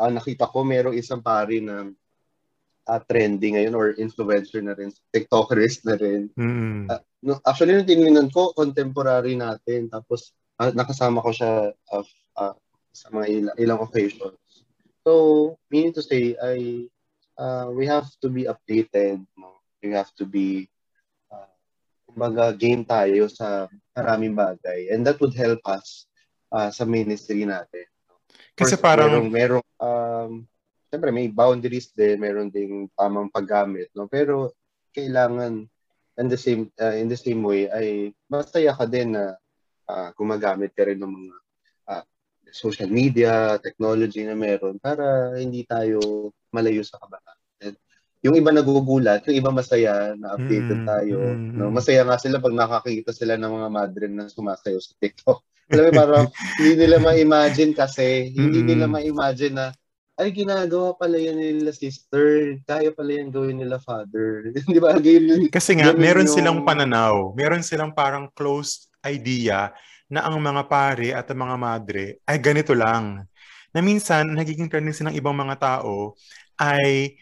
uh, 0.00 0.10
nakita 0.10 0.48
ko 0.48 0.64
merong 0.64 0.96
isang 0.96 1.20
pari 1.20 1.60
na 1.60 1.92
uh, 2.88 3.00
trending 3.06 3.54
ngayon 3.54 3.74
or 3.74 3.94
influencer 3.98 4.62
na 4.62 4.74
rin, 4.74 4.90
TikTokers 5.14 5.84
na 5.86 5.94
rin. 5.98 6.30
Mm. 6.34 6.90
Uh, 6.90 7.02
no, 7.22 7.38
actually, 7.46 7.74
nung 7.76 7.86
tinignan 7.86 8.28
ko, 8.32 8.54
contemporary 8.54 9.38
natin. 9.38 9.86
Tapos, 9.90 10.34
uh, 10.58 10.72
nakasama 10.74 11.22
ko 11.22 11.30
siya 11.30 11.70
uh, 11.92 12.06
uh, 12.38 12.54
sa 12.92 13.06
mga 13.10 13.26
ilang, 13.30 13.56
ilang 13.58 13.80
occasions. 13.82 14.38
So, 15.02 15.56
meaning 15.70 15.94
to 15.98 16.02
say, 16.02 16.38
I, 16.38 16.86
uh, 17.38 17.70
we 17.74 17.86
have 17.86 18.06
to 18.22 18.28
be 18.30 18.46
updated. 18.46 19.22
No? 19.34 19.58
We 19.82 19.94
have 19.94 20.14
to 20.18 20.24
be, 20.26 20.70
uh, 21.30 21.50
kumbaga, 22.06 22.54
game 22.54 22.86
tayo 22.86 23.26
sa 23.26 23.66
maraming 23.98 24.34
bagay. 24.38 24.94
And 24.94 25.02
that 25.06 25.18
would 25.18 25.34
help 25.34 25.58
us 25.66 26.06
uh, 26.54 26.70
sa 26.70 26.86
ministry 26.86 27.42
natin. 27.42 27.86
Kasi 28.54 28.78
First, 28.78 28.84
parang... 28.84 29.10
Merong, 29.10 29.30
merong 29.30 29.66
um, 29.82 30.32
siyempre 30.92 31.08
may 31.08 31.32
boundaries 31.32 31.88
din, 31.96 32.20
meron 32.20 32.52
ding 32.52 32.84
tamang 32.92 33.32
paggamit, 33.32 33.88
no? 33.96 34.12
Pero 34.12 34.52
kailangan 34.92 35.64
in 36.20 36.28
the 36.28 36.36
same 36.36 36.68
uh, 36.76 36.92
in 36.92 37.08
the 37.08 37.16
same 37.16 37.40
way 37.40 37.64
ay 37.72 38.12
masaya 38.28 38.76
ka 38.76 38.84
din 38.84 39.16
na 39.16 39.32
uh, 39.88 40.12
gumagamit 40.12 40.76
ka 40.76 40.84
rin 40.84 41.00
ng 41.00 41.08
mga 41.08 41.36
uh, 41.88 42.04
social 42.52 42.92
media, 42.92 43.56
technology 43.56 44.20
na 44.28 44.36
meron 44.36 44.76
para 44.76 45.32
hindi 45.40 45.64
tayo 45.64 46.28
malayo 46.52 46.84
sa 46.84 47.00
kabataan. 47.00 47.40
yung 48.22 48.38
iba 48.38 48.54
nagugulat, 48.54 49.26
yung 49.26 49.34
iba 49.42 49.50
masaya 49.50 50.14
na 50.14 50.38
updated 50.38 50.84
mm, 50.84 50.86
tayo. 50.86 51.16
Mm, 51.18 51.58
no? 51.58 51.74
Masaya 51.74 52.06
nga 52.06 52.14
sila 52.22 52.38
pag 52.38 52.54
nakakita 52.54 53.10
sila 53.10 53.34
ng 53.34 53.50
mga 53.50 53.68
madre 53.72 54.06
na 54.06 54.30
sumasayaw 54.30 54.78
sa 54.78 54.94
TikTok. 54.94 55.42
Alam 55.74 55.90
mo, 55.90 55.92
parang 55.98 56.26
hindi 56.54 56.86
nila 56.86 57.02
ma-imagine 57.02 57.74
kasi, 57.74 58.30
hindi 58.30 58.62
mm, 58.62 58.68
nila 58.68 58.86
ma-imagine 58.86 59.54
na 59.58 59.74
ay 60.20 60.28
ginagawa 60.32 60.92
pala 60.92 61.16
yan 61.16 61.40
nila 61.40 61.72
sister, 61.72 62.60
kaya 62.68 62.92
pala 62.92 63.16
yan 63.16 63.32
gawin 63.32 63.64
nila 63.64 63.80
father. 63.80 64.52
Di 64.72 64.78
ba? 64.78 64.92
Ganyan, 65.00 65.48
Kasi 65.48 65.78
nga, 65.80 65.96
meron 65.96 66.28
yung... 66.28 66.36
silang 66.36 66.60
pananaw, 66.68 67.32
meron 67.32 67.64
silang 67.64 67.96
parang 67.96 68.28
closed 68.36 68.92
idea 69.02 69.72
na 70.12 70.28
ang 70.28 70.36
mga 70.36 70.68
pare 70.68 71.16
at 71.16 71.24
ang 71.32 71.40
mga 71.48 71.56
madre 71.56 72.04
ay 72.28 72.36
ganito 72.36 72.76
lang. 72.76 73.24
Na 73.72 73.80
minsan, 73.80 74.28
nagiging 74.28 74.68
tendency 74.68 75.00
ng 75.00 75.16
ibang 75.16 75.32
mga 75.32 75.56
tao 75.56 76.12
ay 76.60 77.16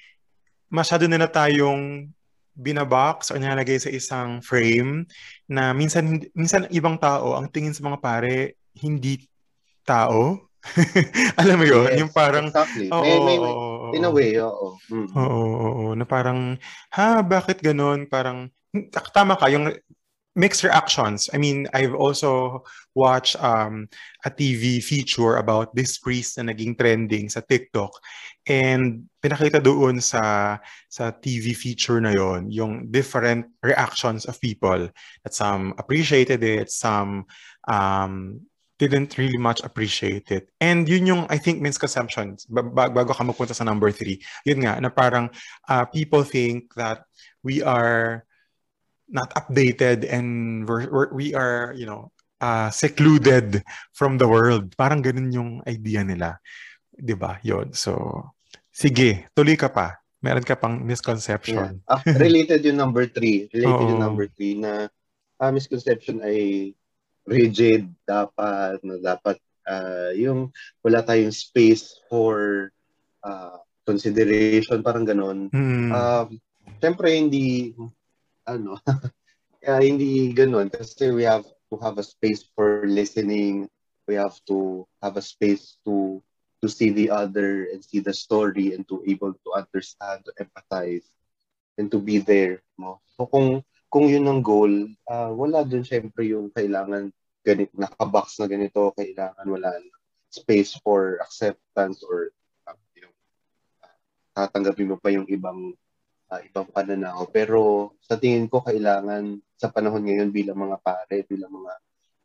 masyado 0.66 1.06
nila 1.06 1.30
tayong 1.30 2.10
binabox 2.58 3.30
o 3.30 3.38
nilalagay 3.38 3.78
sa 3.78 3.88
isang 3.88 4.42
frame 4.42 5.06
na 5.46 5.70
minsan 5.72 6.20
minsan 6.34 6.66
ibang 6.74 6.98
tao 6.98 7.38
ang 7.38 7.48
tingin 7.48 7.72
sa 7.72 7.86
mga 7.86 8.02
pare 8.02 8.58
hindi 8.76 9.24
tao 9.86 10.49
Alam 11.40 11.56
mo 11.60 11.66
yun? 11.66 11.88
Yes, 11.88 11.98
yung 12.04 12.12
parang... 12.12 12.46
Exactly. 12.52 12.88
Oo, 12.92 13.02
may, 13.02 13.18
may, 13.24 13.38
may, 13.40 13.54
in 13.96 14.04
a 14.06 14.12
way, 14.12 14.36
oo. 14.38 14.76
Mm. 14.92 15.08
Oo, 15.16 15.40
oo, 15.40 15.68
oo. 15.68 15.86
Na 15.96 16.04
parang, 16.04 16.60
ha, 16.92 17.24
bakit 17.24 17.64
ganun? 17.64 18.06
Parang, 18.06 18.52
tama 19.12 19.34
ka, 19.40 19.48
yung 19.48 19.72
mixed 20.36 20.62
reactions. 20.62 21.28
I 21.34 21.38
mean, 21.38 21.66
I've 21.74 21.94
also 21.94 22.62
watched 22.94 23.34
um, 23.42 23.88
a 24.24 24.30
TV 24.30 24.82
feature 24.82 25.36
about 25.36 25.74
this 25.74 25.98
priest 25.98 26.38
na 26.38 26.52
naging 26.52 26.78
trending 26.78 27.28
sa 27.28 27.42
TikTok. 27.42 27.90
And 28.46 29.10
pinakita 29.20 29.62
doon 29.62 30.00
sa 30.00 30.56
sa 30.88 31.10
TV 31.10 31.52
feature 31.52 32.00
na 32.00 32.14
yon 32.14 32.48
yung 32.50 32.88
different 32.90 33.50
reactions 33.62 34.24
of 34.24 34.40
people. 34.40 34.88
That 35.26 35.34
some 35.34 35.74
appreciated 35.76 36.42
it, 36.46 36.70
some 36.70 37.26
um, 37.66 38.46
didn't 38.80 39.20
really 39.20 39.36
much 39.36 39.60
appreciate 39.60 40.32
it. 40.32 40.48
And 40.56 40.88
yun 40.88 41.04
yung, 41.04 41.22
I 41.28 41.36
think, 41.36 41.60
misconceptions. 41.60 42.48
Bago 42.48 43.12
ka 43.12 43.20
magpunta 43.20 43.52
sa 43.52 43.68
number 43.68 43.92
three, 43.92 44.24
yun 44.48 44.64
nga, 44.64 44.80
na 44.80 44.88
parang 44.88 45.28
uh, 45.68 45.84
people 45.84 46.24
think 46.24 46.72
that 46.80 47.04
we 47.44 47.60
are 47.60 48.24
not 49.04 49.28
updated 49.36 50.08
and 50.08 50.64
we're, 50.64 50.88
we're, 50.88 51.12
we 51.12 51.36
are, 51.36 51.76
you 51.76 51.84
know, 51.84 52.08
uh, 52.40 52.72
secluded 52.72 53.60
from 53.92 54.16
the 54.16 54.26
world. 54.26 54.72
Parang 54.80 55.04
ganun 55.04 55.28
yung 55.28 55.50
idea 55.68 56.00
nila. 56.00 56.40
'Di 56.96 57.14
ba? 57.16 57.36
Yon. 57.44 57.72
So, 57.76 58.24
sige, 58.72 59.28
tuloy 59.36 59.56
ka 59.60 59.68
pa. 59.68 60.00
Meron 60.20 60.44
ka 60.44 60.56
pang 60.56 60.80
misconception. 60.84 61.80
Yeah. 61.80 61.96
Uh, 61.96 62.00
related 62.20 62.60
yung 62.64 62.76
number 62.76 63.08
three. 63.08 63.48
Related 63.52 63.96
yung 63.96 64.04
number 64.04 64.28
three 64.28 64.56
na 64.60 64.88
uh, 65.40 65.52
misconception 65.52 66.20
ay 66.20 66.72
rigid 67.30 67.86
dapat 68.02 68.82
na 68.82 68.98
dapat 68.98 69.38
uh, 69.70 70.10
yung 70.18 70.50
wala 70.82 71.06
tayong 71.06 71.30
space 71.30 72.02
for 72.10 72.68
uh, 73.22 73.62
consideration 73.86 74.82
parang 74.82 75.06
ganun. 75.06 75.46
Mm. 75.54 75.94
Uh, 75.94 76.26
Siyempre 76.80 77.12
hindi 77.14 77.76
ano, 78.48 78.80
kaya 79.62 79.78
hindi 79.88 80.34
ganun 80.34 80.72
kasi 80.72 81.14
we 81.14 81.22
have 81.22 81.46
to 81.70 81.78
have 81.78 82.00
a 82.00 82.06
space 82.06 82.42
for 82.56 82.82
listening. 82.88 83.70
We 84.10 84.18
have 84.18 84.34
to 84.50 84.88
have 84.98 85.14
a 85.14 85.22
space 85.22 85.78
to 85.86 86.18
to 86.60 86.66
see 86.68 86.90
the 86.90 87.08
other 87.08 87.70
and 87.72 87.80
see 87.80 88.02
the 88.02 88.12
story 88.12 88.74
and 88.74 88.84
to 88.88 89.00
able 89.06 89.32
to 89.32 89.48
understand, 89.56 90.26
to 90.26 90.32
empathize, 90.40 91.06
and 91.78 91.88
to 91.92 92.00
be 92.00 92.18
there. 92.18 92.60
No? 92.76 93.00
So 93.16 93.28
kung 93.28 93.62
kung 93.92 94.08
yun 94.08 94.28
ang 94.28 94.42
goal, 94.42 94.88
uh, 95.06 95.30
wala 95.36 95.62
dun 95.62 95.84
syempre 95.84 96.32
yung 96.32 96.48
kailangan 96.50 97.12
ganit 97.40 97.72
nakabox 97.72 98.40
na 98.40 98.46
ganito, 98.46 98.92
kailangan 98.96 99.46
wala 99.46 99.70
space 100.30 100.78
for 100.84 101.18
acceptance 101.24 102.04
or 102.06 102.30
uh, 102.68 102.76
yung, 102.94 103.14
uh, 103.82 103.96
tatanggapin 104.36 104.94
mo 104.94 104.96
pa 105.00 105.10
yung 105.10 105.26
ibang 105.26 105.74
uh, 106.30 106.40
ibang 106.46 106.70
pananaw. 106.70 107.26
Pero 107.28 107.92
sa 108.06 108.16
tingin 108.16 108.46
ko 108.46 108.62
kailangan 108.62 109.42
sa 109.58 109.68
panahon 109.68 110.06
ngayon 110.06 110.30
bilang 110.30 110.62
mga 110.62 110.78
pare, 110.80 111.26
bilang 111.26 111.50
mga 111.50 111.74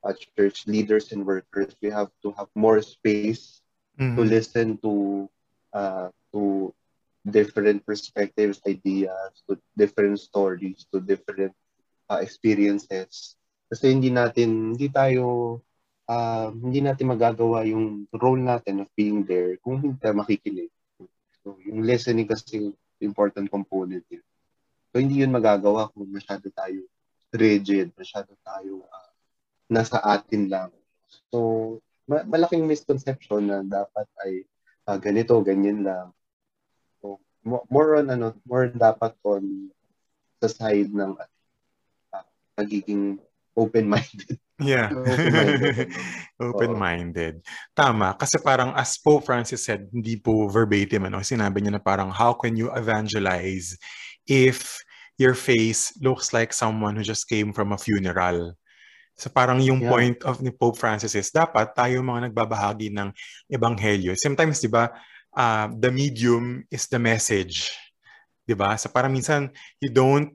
uh, 0.06 0.14
church 0.38 0.70
leaders 0.70 1.12
and 1.12 1.26
workers, 1.26 1.74
we 1.82 1.90
have 1.90 2.14
to 2.22 2.30
have 2.38 2.48
more 2.54 2.80
space 2.80 3.66
mm-hmm. 3.98 4.16
to 4.16 4.22
listen 4.22 4.78
to 4.80 5.26
uh, 5.74 6.08
to 6.32 6.72
different 7.26 7.82
perspectives, 7.82 8.62
ideas, 8.70 9.42
to 9.50 9.58
different 9.74 10.22
stories, 10.22 10.86
to 10.94 11.02
different 11.02 11.58
uh, 12.08 12.22
experiences. 12.22 13.34
Kasi 13.70 13.92
hindi 13.92 14.14
natin, 14.14 14.78
hindi 14.78 14.88
tayo, 14.94 15.58
uh, 16.06 16.50
hindi 16.54 16.80
natin 16.86 17.12
magagawa 17.12 17.66
yung 17.66 18.06
role 18.14 18.42
natin 18.42 18.86
of 18.86 18.90
being 18.94 19.26
there 19.26 19.58
kung 19.62 19.82
hindi 19.82 19.98
tayo 19.98 20.16
makikinig. 20.18 20.70
So, 21.42 21.58
yung 21.62 21.86
listening 21.86 22.30
kasi 22.30 22.74
important 23.02 23.50
component 23.50 24.06
yun. 24.10 24.26
So, 24.94 25.02
hindi 25.02 25.22
yun 25.22 25.34
magagawa 25.34 25.90
kung 25.92 26.10
masyado 26.10 26.48
tayo 26.54 26.86
rigid, 27.36 27.92
masyado 28.00 28.32
tayo 28.42 28.86
uh, 28.88 29.12
nasa 29.68 30.00
atin 30.00 30.48
lang. 30.48 30.72
So, 31.30 31.80
ma- 32.08 32.26
malaking 32.26 32.64
misconception 32.66 33.50
na 33.50 33.60
dapat 33.66 34.08
ay 34.24 34.48
uh, 34.88 34.98
ganito, 35.02 35.36
ganyan 35.44 35.84
lang. 35.84 36.08
So, 37.02 37.20
more 37.46 38.00
on 38.00 38.08
ano, 38.10 38.34
more 38.48 38.72
dapat 38.72 39.14
on 39.26 39.70
sa 40.40 40.48
side 40.50 40.94
ng 40.94 41.14
uh, 41.18 42.26
nagiging 42.56 43.20
open-minded. 43.58 44.40
Yeah. 44.56 44.88
open-minded. 44.88 45.92
open-minded. 46.40 47.34
Tama. 47.76 48.16
Kasi 48.16 48.40
parang 48.40 48.72
as 48.72 48.96
Pope 48.96 49.28
Francis 49.28 49.68
said, 49.68 49.92
hindi 49.92 50.16
po 50.16 50.48
verbatim, 50.48 51.12
ano, 51.12 51.20
sinabi 51.20 51.60
niya 51.60 51.76
na 51.76 51.84
parang 51.84 52.08
how 52.08 52.32
can 52.32 52.56
you 52.56 52.72
evangelize 52.72 53.76
if 54.24 54.80
your 55.20 55.36
face 55.36 55.92
looks 56.00 56.32
like 56.32 56.56
someone 56.56 56.96
who 56.96 57.04
just 57.04 57.28
came 57.28 57.52
from 57.52 57.76
a 57.76 57.80
funeral? 57.80 58.56
So 59.20 59.28
parang 59.28 59.60
yung 59.60 59.84
yeah. 59.84 59.92
point 59.92 60.18
of 60.24 60.40
ni 60.40 60.56
Pope 60.56 60.80
Francis 60.80 61.20
is 61.20 61.36
dapat 61.36 61.76
tayo 61.76 62.00
mga 62.00 62.32
nagbabahagi 62.32 62.96
ng 62.96 63.12
ebanghelyo. 63.52 64.16
Sometimes, 64.16 64.64
di 64.64 64.72
ba, 64.72 64.88
uh, 65.36 65.68
the 65.72 65.92
medium 65.92 66.64
is 66.72 66.88
the 66.88 67.00
message. 67.00 67.76
Di 68.48 68.56
ba? 68.56 68.80
So 68.80 68.88
parang 68.88 69.12
minsan, 69.12 69.52
you 69.84 69.92
don't 69.92 70.32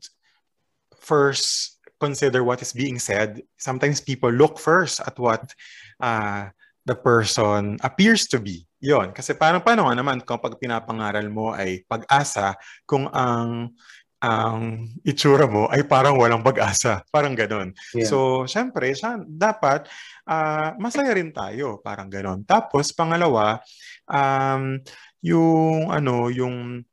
first 1.00 1.80
consider 2.00 2.42
what 2.42 2.64
is 2.64 2.72
being 2.72 2.98
said, 2.98 3.44
sometimes 3.60 4.00
people 4.00 4.32
look 4.32 4.56
first 4.58 5.04
at 5.04 5.14
what 5.20 5.52
uh, 6.00 6.48
the 6.88 6.96
person 6.96 7.76
appears 7.84 8.24
to 8.32 8.40
be. 8.40 8.64
Yon. 8.80 9.12
Kasi 9.12 9.36
parang 9.36 9.60
paano 9.60 9.86
nga 9.86 9.94
naman 9.94 10.24
kapag 10.24 10.56
pinapangaral 10.56 11.28
mo 11.28 11.52
ay 11.52 11.84
pag-asa 11.84 12.56
kung 12.88 13.06
ang 13.12 13.76
ang 14.20 14.84
itsura 15.00 15.48
mo 15.48 15.64
ay 15.72 15.84
parang 15.84 16.16
walang 16.20 16.44
pag-asa. 16.44 17.00
Parang 17.08 17.32
ganon. 17.32 17.72
Yeah. 17.96 18.04
So, 18.04 18.44
syempre, 18.44 18.92
siya, 18.92 19.16
dapat 19.24 19.88
uh, 20.28 20.76
masaya 20.76 21.16
rin 21.16 21.32
tayo. 21.32 21.80
Parang 21.80 22.12
ganon. 22.12 22.44
Tapos, 22.44 22.92
pangalawa, 22.92 23.64
um, 24.04 24.76
yung 25.24 25.88
ano, 25.88 26.28
yung 26.28 26.84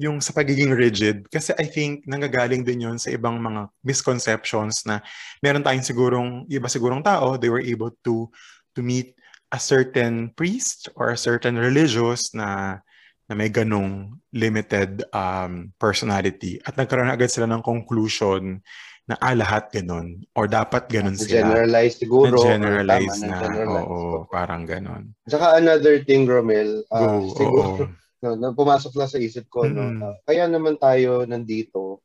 yung 0.00 0.16
sa 0.24 0.32
pagiging 0.32 0.72
rigid 0.72 1.28
kasi 1.28 1.52
I 1.60 1.68
think 1.68 2.08
nanggagaling 2.08 2.64
din 2.64 2.88
yon 2.88 2.96
sa 2.96 3.12
ibang 3.12 3.36
mga 3.36 3.68
misconceptions 3.84 4.88
na 4.88 5.04
meron 5.44 5.60
tayong 5.60 5.84
sigurong 5.84 6.48
iba 6.48 6.72
sigurong 6.72 7.04
tao 7.04 7.36
they 7.36 7.52
were 7.52 7.60
able 7.60 7.92
to 8.00 8.32
to 8.72 8.80
meet 8.80 9.12
a 9.52 9.60
certain 9.60 10.32
priest 10.32 10.88
or 10.96 11.12
a 11.12 11.20
certain 11.20 11.60
religious 11.60 12.32
na 12.32 12.80
na 13.28 13.36
may 13.36 13.52
ganong 13.52 14.16
limited 14.32 15.04
um, 15.12 15.68
personality 15.76 16.56
at 16.64 16.80
nagkaroon 16.80 17.12
agad 17.12 17.28
sila 17.28 17.46
ng 17.46 17.60
conclusion 17.60 18.58
na 19.04 19.20
ah, 19.20 19.36
lahat 19.36 19.68
ganun 19.68 20.22
or 20.38 20.46
dapat 20.46 20.86
ganun 20.86 21.18
sila. 21.18 21.44
Generalize 21.44 21.98
siguro. 21.98 22.40
generalize 22.46 23.20
na. 23.26 23.42
Generalize. 23.42 23.90
Oo, 23.90 24.26
parang 24.30 24.62
ganun. 24.62 25.10
Saka 25.26 25.58
another 25.58 25.98
thing, 26.06 26.30
Romel, 26.30 26.86
uh, 26.94 27.18
Go, 27.18 27.34
siguro, 27.34 27.58
oo 27.58 27.99
no, 28.22 28.36
na 28.36 28.52
pumasok 28.52 28.92
lang 28.96 29.10
sa 29.10 29.20
isip 29.20 29.48
ko 29.48 29.66
no 29.66 29.90
uh, 30.00 30.16
kaya 30.24 30.46
naman 30.46 30.76
tayo 30.76 31.24
nandito 31.24 32.00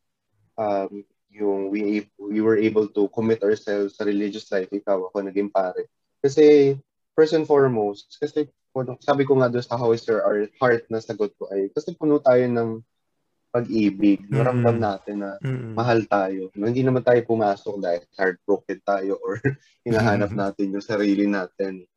um 0.56 0.92
yung 1.36 1.68
we 1.68 2.08
we 2.16 2.40
were 2.40 2.56
able 2.56 2.88
to 2.88 3.12
commit 3.12 3.44
ourselves 3.44 4.00
sa 4.00 4.08
religious 4.08 4.48
life 4.52 4.72
ikaw 4.72 5.12
ako 5.12 5.24
naging 5.24 5.52
pare 5.52 5.92
kasi 6.24 6.76
first 7.14 7.36
and 7.36 7.48
foremost 7.48 8.16
kasi 8.20 8.48
sabi 9.04 9.24
ko 9.24 9.40
nga 9.40 9.52
doon 9.52 9.64
sa 9.64 9.80
how 9.80 9.92
is 9.96 10.04
your 10.04 10.24
heart 10.60 10.84
na 10.92 11.00
sagot 11.00 11.32
ko 11.40 11.48
ay 11.52 11.72
kasi 11.72 11.96
puno 11.96 12.20
tayo 12.20 12.44
ng 12.44 12.84
pag-ibig. 13.56 14.20
Mm. 14.28 14.36
Naramdam 14.36 14.78
natin 14.84 15.16
na 15.24 15.40
mm. 15.40 15.80
mahal 15.80 16.04
tayo. 16.12 16.52
No, 16.60 16.68
hindi 16.68 16.84
naman 16.84 17.08
tayo 17.08 17.24
pumasok 17.24 17.80
dahil 17.80 18.04
heartbroken 18.20 18.80
tayo 18.84 19.16
or 19.24 19.40
hinahanap 19.88 20.36
mm. 20.36 20.40
natin 20.44 20.76
yung 20.76 20.84
sarili 20.84 21.24
natin. 21.24 21.88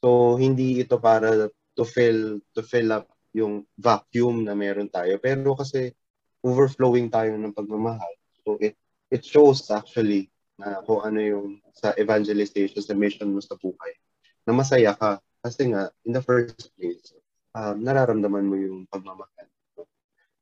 So, 0.00 0.40
hindi 0.40 0.80
ito 0.80 0.96
para 0.96 1.52
to 1.76 1.84
fill 1.84 2.40
to 2.56 2.64
fill 2.64 2.96
up 2.96 3.10
yung 3.34 3.66
vacuum 3.74 4.46
na 4.46 4.54
meron 4.54 4.88
tayo. 4.88 5.18
Pero 5.18 5.58
kasi 5.58 5.90
overflowing 6.40 7.10
tayo 7.10 7.34
ng 7.34 7.52
pagmamahal. 7.52 8.14
So 8.46 8.56
it 8.62 8.78
it 9.10 9.26
shows 9.26 9.66
actually 9.74 10.30
na 10.54 10.80
kung 10.86 11.02
ano 11.02 11.18
yung 11.18 11.48
sa 11.74 11.90
evangelization, 11.98 12.78
sa 12.78 12.94
mission 12.94 13.34
mo 13.34 13.42
sa 13.42 13.58
buhay. 13.58 13.92
Na 14.46 14.54
masaya 14.54 14.94
ka. 14.94 15.18
Kasi 15.44 15.74
nga, 15.74 15.92
in 16.08 16.14
the 16.14 16.22
first 16.24 16.72
place, 16.78 17.12
um, 17.52 17.82
nararamdaman 17.82 18.46
mo 18.46 18.56
yung 18.56 18.78
pagmamahal. 18.88 19.50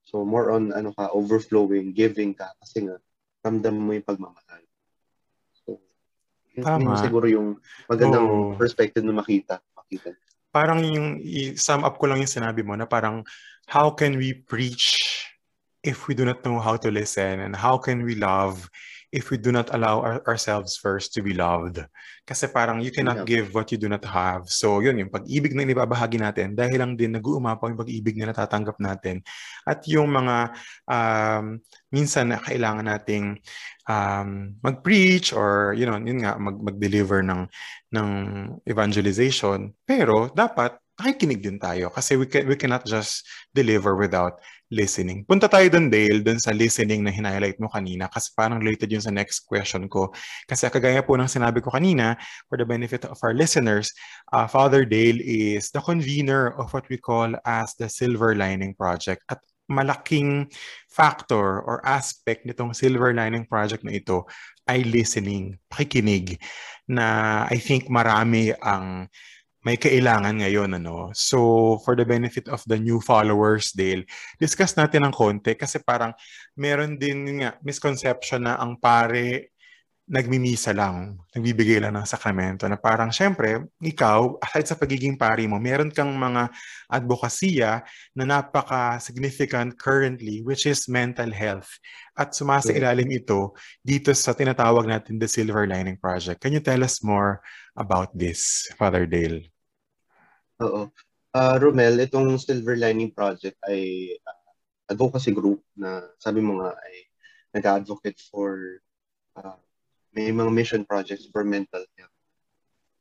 So 0.05 0.23
more 0.29 0.53
on 0.53 0.77
ano 0.77 0.93
ka, 0.93 1.11
overflowing, 1.17 1.97
giving 1.97 2.37
ka. 2.37 2.53
Kasi 2.61 2.87
nga, 2.87 3.01
ramdam 3.41 3.81
mo 3.81 3.97
yung 3.97 4.05
pagmamahal. 4.05 4.63
So, 5.65 5.81
Tama. 6.61 6.85
yun 6.85 6.95
siguro 7.01 7.27
yung 7.27 7.49
magandang 7.89 8.29
oh. 8.29 8.53
perspective 8.55 9.03
na 9.03 9.17
makita. 9.17 9.65
makita 9.75 10.13
parang 10.53 10.85
yung 10.85 11.19
i-sum 11.25 11.83
up 11.83 11.97
ko 11.97 12.07
lang 12.07 12.21
yung 12.21 12.31
sinabi 12.31 12.61
mo 12.61 12.77
na 12.77 12.85
parang 12.85 13.25
how 13.67 13.91
can 13.91 14.21
we 14.21 14.37
preach 14.37 15.25
if 15.83 16.07
we 16.07 16.15
do 16.15 16.23
not 16.23 16.45
know 16.45 16.61
how 16.61 16.77
to 16.77 16.93
listen 16.93 17.41
and 17.41 17.57
how 17.57 17.81
can 17.81 18.05
we 18.05 18.15
love 18.15 18.69
if 19.13 19.29
we 19.29 19.37
do 19.37 19.53
not 19.53 19.69
allow 19.77 20.01
our, 20.01 20.25
ourselves 20.25 20.81
first 20.81 21.13
to 21.13 21.21
be 21.21 21.37
loved. 21.37 21.85
Kasi 22.25 22.49
parang 22.49 22.81
you 22.81 22.89
cannot 22.89 23.29
give 23.29 23.53
what 23.53 23.69
you 23.69 23.77
do 23.77 23.87
not 23.87 24.01
have. 24.09 24.49
So 24.49 24.81
yun, 24.81 24.97
yung 24.97 25.13
pag-ibig 25.13 25.53
na 25.53 25.69
inibabahagi 25.69 26.17
natin, 26.17 26.57
dahil 26.57 26.81
lang 26.81 26.97
din 26.97 27.13
nag-uumapaw 27.13 27.69
yung 27.69 27.83
pag-ibig 27.85 28.17
na 28.17 28.33
natatanggap 28.33 28.81
natin. 28.81 29.21
At 29.69 29.85
yung 29.85 30.09
mga 30.09 30.57
um, 30.89 31.61
minsan 31.93 32.33
na 32.33 32.41
kailangan 32.41 32.89
nating 32.89 33.37
um, 33.85 34.57
mag-preach 34.65 35.37
or 35.37 35.77
you 35.77 35.85
know, 35.85 36.01
yun 36.01 36.25
nga, 36.25 36.41
mag- 36.41 36.65
mag-deliver 36.73 37.21
ng, 37.21 37.45
ng 37.93 38.09
evangelization. 38.65 39.77
Pero 39.85 40.33
dapat 40.33 40.81
nakikinig 41.03 41.43
din 41.43 41.59
tayo 41.59 41.91
kasi 41.91 42.15
we, 42.15 42.31
can, 42.31 42.47
we 42.47 42.55
cannot 42.55 42.87
just 42.87 43.27
deliver 43.51 43.99
without 43.99 44.39
listening. 44.73 45.27
Punta 45.29 45.51
tayo 45.51 45.69
dun, 45.69 45.93
Dale, 45.93 46.25
dun 46.25 46.41
sa 46.41 46.55
listening 46.55 47.05
na 47.05 47.13
highlight 47.13 47.61
mo 47.61 47.69
kanina 47.69 48.09
kasi 48.09 48.33
parang 48.33 48.63
related 48.63 48.89
yun 48.89 49.05
sa 49.05 49.13
next 49.13 49.45
question 49.45 49.85
ko. 49.91 50.15
Kasi 50.49 50.71
kagaya 50.73 51.05
po 51.05 51.19
ng 51.19 51.29
sinabi 51.29 51.61
ko 51.61 51.69
kanina, 51.69 52.17
for 52.49 52.57
the 52.57 52.65
benefit 52.65 53.05
of 53.05 53.21
our 53.21 53.37
listeners, 53.37 53.93
uh, 54.33 54.49
Father 54.49 54.89
Dale 54.89 55.21
is 55.21 55.69
the 55.75 55.83
convener 55.85 56.57
of 56.57 56.73
what 56.73 56.89
we 56.89 56.97
call 56.97 57.37
as 57.45 57.77
the 57.77 57.91
Silver 57.91 58.33
Lining 58.33 58.73
Project. 58.73 59.27
At 59.29 59.45
malaking 59.71 60.53
factor 60.91 61.63
or 61.63 61.81
aspect 61.85 62.45
nitong 62.45 62.77
Silver 62.77 63.13
Lining 63.13 63.49
Project 63.49 63.85
na 63.85 63.97
ito 63.97 64.29
ay 64.69 64.85
listening, 64.89 65.57
pakikinig, 65.69 66.41
na 66.89 67.45
I 67.49 67.61
think 67.61 67.89
marami 67.93 68.53
ang 68.61 69.09
may 69.63 69.79
kailangan 69.79 70.43
ngayon. 70.43 70.77
Ano? 70.79 71.11
So, 71.15 71.79
for 71.83 71.95
the 71.95 72.07
benefit 72.07 72.47
of 72.51 72.63
the 72.67 72.79
new 72.79 72.99
followers, 73.03 73.75
Dale, 73.75 74.07
discuss 74.39 74.75
natin 74.75 75.07
ng 75.07 75.15
konti 75.15 75.55
kasi 75.55 75.83
parang 75.83 76.15
meron 76.59 76.99
din 76.99 77.43
nga 77.43 77.57
misconception 77.63 78.47
na 78.47 78.59
ang 78.59 78.79
pare 78.79 79.53
nagmimisa 80.13 80.75
lang, 80.75 81.15
nagbibigay 81.31 81.79
lang 81.79 81.95
ng 81.95 82.05
sakramento 82.05 82.67
na 82.67 82.75
parang 82.75 83.15
syempre, 83.15 83.71
ikaw, 83.79 84.35
aside 84.43 84.67
sa 84.67 84.75
pagiging 84.75 85.15
pari 85.15 85.47
mo, 85.47 85.63
meron 85.63 85.95
kang 85.95 86.11
mga 86.11 86.51
advokasya 86.91 87.87
na 88.19 88.25
napaka-significant 88.27 89.79
currently, 89.79 90.43
which 90.43 90.67
is 90.67 90.91
mental 90.91 91.31
health. 91.31 91.71
At 92.19 92.35
sumasa 92.35 92.75
ilalim 92.75 93.09
ito 93.15 93.55
dito 93.81 94.11
sa 94.13 94.35
tinatawag 94.35 94.91
natin 94.91 95.23
the 95.23 95.31
Silver 95.31 95.71
Lining 95.71 95.97
Project. 96.03 96.43
Can 96.43 96.53
you 96.53 96.61
tell 96.61 96.83
us 96.83 97.01
more 97.07 97.39
about 97.79 98.11
this, 98.13 98.69
Father 98.75 99.07
Dale? 99.07 99.52
Oo. 100.63 100.83
Uh, 101.33 101.57
Romel, 101.59 101.97
itong 102.05 102.37
Silver 102.37 102.77
Lining 102.77 103.11
Project 103.11 103.57
ay 103.67 104.13
uh, 104.21 104.43
advocacy 104.93 105.33
group 105.33 105.65
na 105.75 106.05
sabi 106.21 106.45
mo 106.45 106.61
nga 106.61 106.77
ay 106.77 106.95
nag-advocate 107.57 108.21
for 108.31 108.81
uh, 109.41 109.59
may 110.13 110.29
mga 110.29 110.53
mission 110.53 110.83
projects 110.85 111.29
for 111.33 111.43
mental 111.43 111.83
health. 111.97 112.17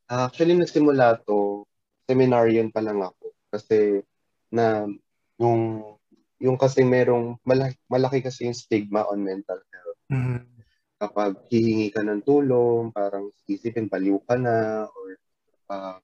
Uh, 0.08 0.28
actually, 0.28 0.56
nagsimula 0.56 1.20
to, 1.28 1.68
seminarian 2.08 2.72
pa 2.72 2.84
lang 2.84 3.00
ako. 3.00 3.36
Kasi 3.52 4.04
na 4.52 4.88
yung 5.40 5.84
yung 6.42 6.58
kasi 6.58 6.82
merong 6.82 7.38
malaki, 7.46 7.78
malaki 7.88 8.20
kasi 8.26 8.50
yung 8.50 8.58
stigma 8.58 9.06
on 9.08 9.22
mental 9.22 9.60
health. 9.72 10.00
Mm-hmm. 10.10 10.40
Kapag 11.02 11.32
hihingi 11.48 11.94
ka 11.94 12.02
ng 12.02 12.26
tulong, 12.26 12.90
parang 12.92 13.30
isipin 13.46 13.88
paliw 13.88 14.20
ka 14.26 14.36
na 14.36 14.86
or 14.90 15.08
uh, 15.70 16.00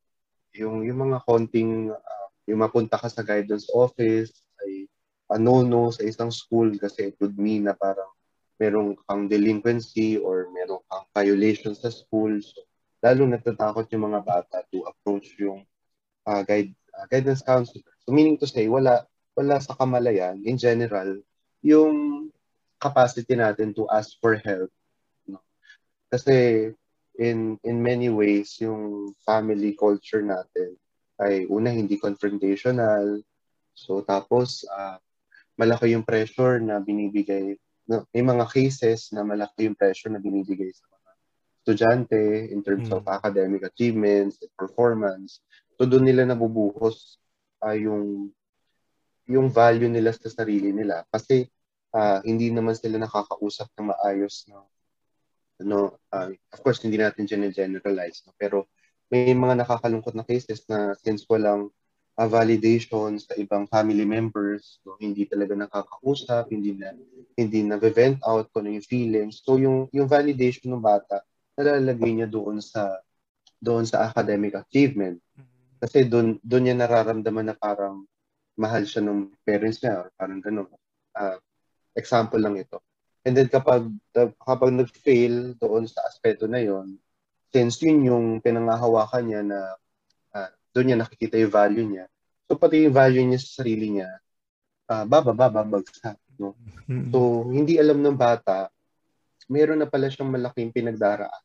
yung 0.57 0.83
yung 0.83 0.99
mga 1.09 1.23
konting 1.23 1.93
uh, 1.93 2.27
yung 2.49 2.63
mapunta 2.63 2.97
ka 2.97 3.07
sa 3.07 3.21
guidance 3.21 3.69
office 3.71 4.33
ay 4.63 4.89
ano-no 5.27 5.91
sa 5.91 6.07
isang 6.07 6.31
school 6.31 6.71
kasi 6.79 7.11
it 7.11 7.15
would 7.19 7.35
mean 7.35 7.67
na 7.67 7.75
parang 7.75 8.07
merong 8.57 8.97
kang 9.05 9.29
delinquency 9.29 10.17
or 10.17 10.49
merong 10.49 10.81
kang 10.89 11.05
violation 11.13 11.77
sa 11.77 11.93
school. 11.93 12.33
So, 12.41 12.65
lalo 13.05 13.29
natatakot 13.29 13.85
yung 13.93 14.09
mga 14.09 14.21
bata 14.25 14.65
to 14.73 14.81
approach 14.89 15.37
yung 15.37 15.61
uh, 16.25 16.41
guide, 16.41 16.73
uh, 16.97 17.05
guidance 17.05 17.45
counselor. 17.45 17.93
So, 18.01 18.09
meaning 18.09 18.41
to 18.41 18.49
say, 18.49 18.65
wala, 18.65 19.05
wala 19.37 19.61
sa 19.61 19.77
kamalayan, 19.77 20.41
in 20.41 20.57
general, 20.57 21.21
yung 21.61 22.27
capacity 22.81 23.37
natin 23.37 23.77
to 23.77 23.85
ask 23.93 24.17
for 24.17 24.33
help. 24.41 24.73
No? 25.29 25.37
Kasi 26.09 26.71
in 27.17 27.57
in 27.65 27.81
many 27.81 28.13
ways 28.13 28.57
yung 28.61 29.11
family 29.25 29.73
culture 29.73 30.21
natin 30.21 30.77
ay 31.17 31.49
una 31.49 31.73
hindi 31.73 31.97
confrontational. 31.97 33.21
So 33.73 34.05
tapos 34.05 34.65
uh, 34.69 35.01
malaki 35.57 35.97
yung 35.97 36.05
pressure 36.05 36.61
na 36.61 36.77
binibigay 36.77 37.57
no, 37.89 38.05
may 38.13 38.21
mga 38.21 38.45
cases 38.53 39.09
na 39.09 39.25
malaki 39.25 39.65
yung 39.65 39.77
pressure 39.77 40.13
na 40.13 40.21
binibigay 40.21 40.69
sa 40.69 40.85
mga 40.85 41.11
estudyante 41.57 42.21
in 42.53 42.61
terms 42.61 42.93
mm. 42.93 42.95
of 43.01 43.03
academic 43.09 43.65
achievements 43.65 44.37
and 44.45 44.53
performance. 44.53 45.41
So 45.77 45.89
doon 45.89 46.05
nila 46.05 46.29
nabubuhos 46.29 47.17
uh, 47.65 47.73
yung 47.73 48.29
yung 49.27 49.51
value 49.51 49.91
nila 49.91 50.15
sa 50.15 50.29
sarili 50.31 50.71
nila. 50.71 51.03
Kasi 51.09 51.49
uh, 51.97 52.21
hindi 52.21 52.53
naman 52.53 52.77
sila 52.77 53.01
nakakausap 53.01 53.73
ng 53.75 53.89
maayos 53.89 54.45
no 54.53 54.69
no 55.65 55.97
uh, 56.13 56.29
of 56.29 56.59
course 56.61 56.81
hindi 56.85 57.01
natin 57.01 57.25
generalize 57.29 58.21
no? 58.25 58.33
Pero 58.37 58.69
may 59.09 59.33
mga 59.33 59.63
nakakalungkot 59.65 60.13
na 60.13 60.27
cases 60.27 60.61
na 60.69 60.93
since 60.99 61.25
walang 61.25 61.71
uh, 62.19 62.29
validation 62.29 63.17
sa 63.17 63.33
ibang 63.39 63.65
family 63.65 64.05
members 64.05 64.77
no 64.85 64.99
hindi 65.01 65.25
talaga 65.25 65.57
nakakausap 65.57 66.53
hindi 66.53 66.77
na 66.77 66.93
hindi 67.33 67.65
na 67.65 67.81
vent 67.81 68.21
out 68.25 68.53
kung 68.53 68.69
ano 68.69 68.77
yung 68.77 68.85
feelings. 68.85 69.41
So 69.41 69.57
yung 69.57 69.89
yung 69.89 70.05
validation 70.05 70.73
ng 70.73 70.83
bata 70.83 71.25
nalalagay 71.57 72.21
niya 72.21 72.29
doon 72.29 72.61
sa 72.61 73.01
doon 73.57 73.89
sa 73.89 74.05
academic 74.05 74.53
achievement. 74.53 75.17
Kasi 75.81 76.05
doon 76.05 76.37
doon 76.45 76.69
niya 76.69 76.75
nararamdaman 76.77 77.49
na 77.49 77.57
parang 77.57 78.05
mahal 78.57 78.85
siya 78.85 79.05
ng 79.05 79.33
parents 79.45 79.81
niya 79.81 80.05
or 80.05 80.09
parang 80.17 80.41
gano'n 80.41 80.65
uh, 81.17 81.37
example 81.93 82.41
lang 82.41 82.57
ito 82.57 82.81
And 83.27 83.35
then 83.35 83.51
kapag 83.51 83.91
kapag 84.39 84.71
nag-fail 84.71 85.59
doon 85.59 85.83
sa 85.83 86.07
aspeto 86.07 86.47
na 86.47 86.63
yon, 86.63 86.95
since 87.51 87.83
yun 87.83 88.07
yung 88.07 88.25
pinangahawakan 88.39 89.23
niya 89.27 89.41
na 89.43 89.59
uh, 90.31 90.49
doon 90.71 90.85
niya 90.87 90.97
nakikita 91.03 91.35
yung 91.35 91.51
value 91.51 91.83
niya. 91.83 92.07
So 92.47 92.55
pati 92.55 92.87
yung 92.87 92.95
value 92.95 93.27
niya 93.27 93.43
sa 93.43 93.59
sarili 93.59 93.99
niya, 93.99 94.07
uh, 94.87 95.03
bababa, 95.03 95.51
babagsak. 95.51 96.15
No? 96.39 96.55
Mm-hmm. 96.87 97.11
So 97.11 97.43
hindi 97.51 97.75
alam 97.75 97.99
ng 97.99 98.15
bata, 98.15 98.71
meron 99.51 99.83
na 99.83 99.91
pala 99.91 100.07
siyang 100.07 100.31
malaking 100.31 100.71
pinagdaraan. 100.71 101.43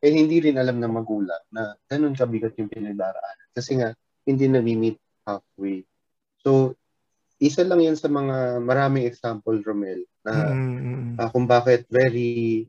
Eh 0.00 0.16
hindi 0.16 0.40
rin 0.40 0.56
alam 0.56 0.80
ng 0.80 0.92
magulang 0.96 1.44
na 1.52 1.76
ganun 1.84 2.16
kabigat 2.16 2.56
yung 2.56 2.72
pinagdaraan. 2.72 3.36
Kasi 3.52 3.76
nga, 3.76 3.92
hindi 4.24 4.48
na-meet 4.48 4.96
halfway. 5.28 5.84
So 6.40 6.79
isa 7.40 7.64
lang 7.64 7.80
yan 7.80 7.96
sa 7.96 8.12
mga 8.12 8.60
maraming 8.60 9.08
example, 9.08 9.56
Romel, 9.64 10.04
na 10.20 10.52
mm-hmm. 10.52 11.16
uh, 11.16 11.28
kung 11.32 11.48
bakit 11.48 11.88
very 11.88 12.68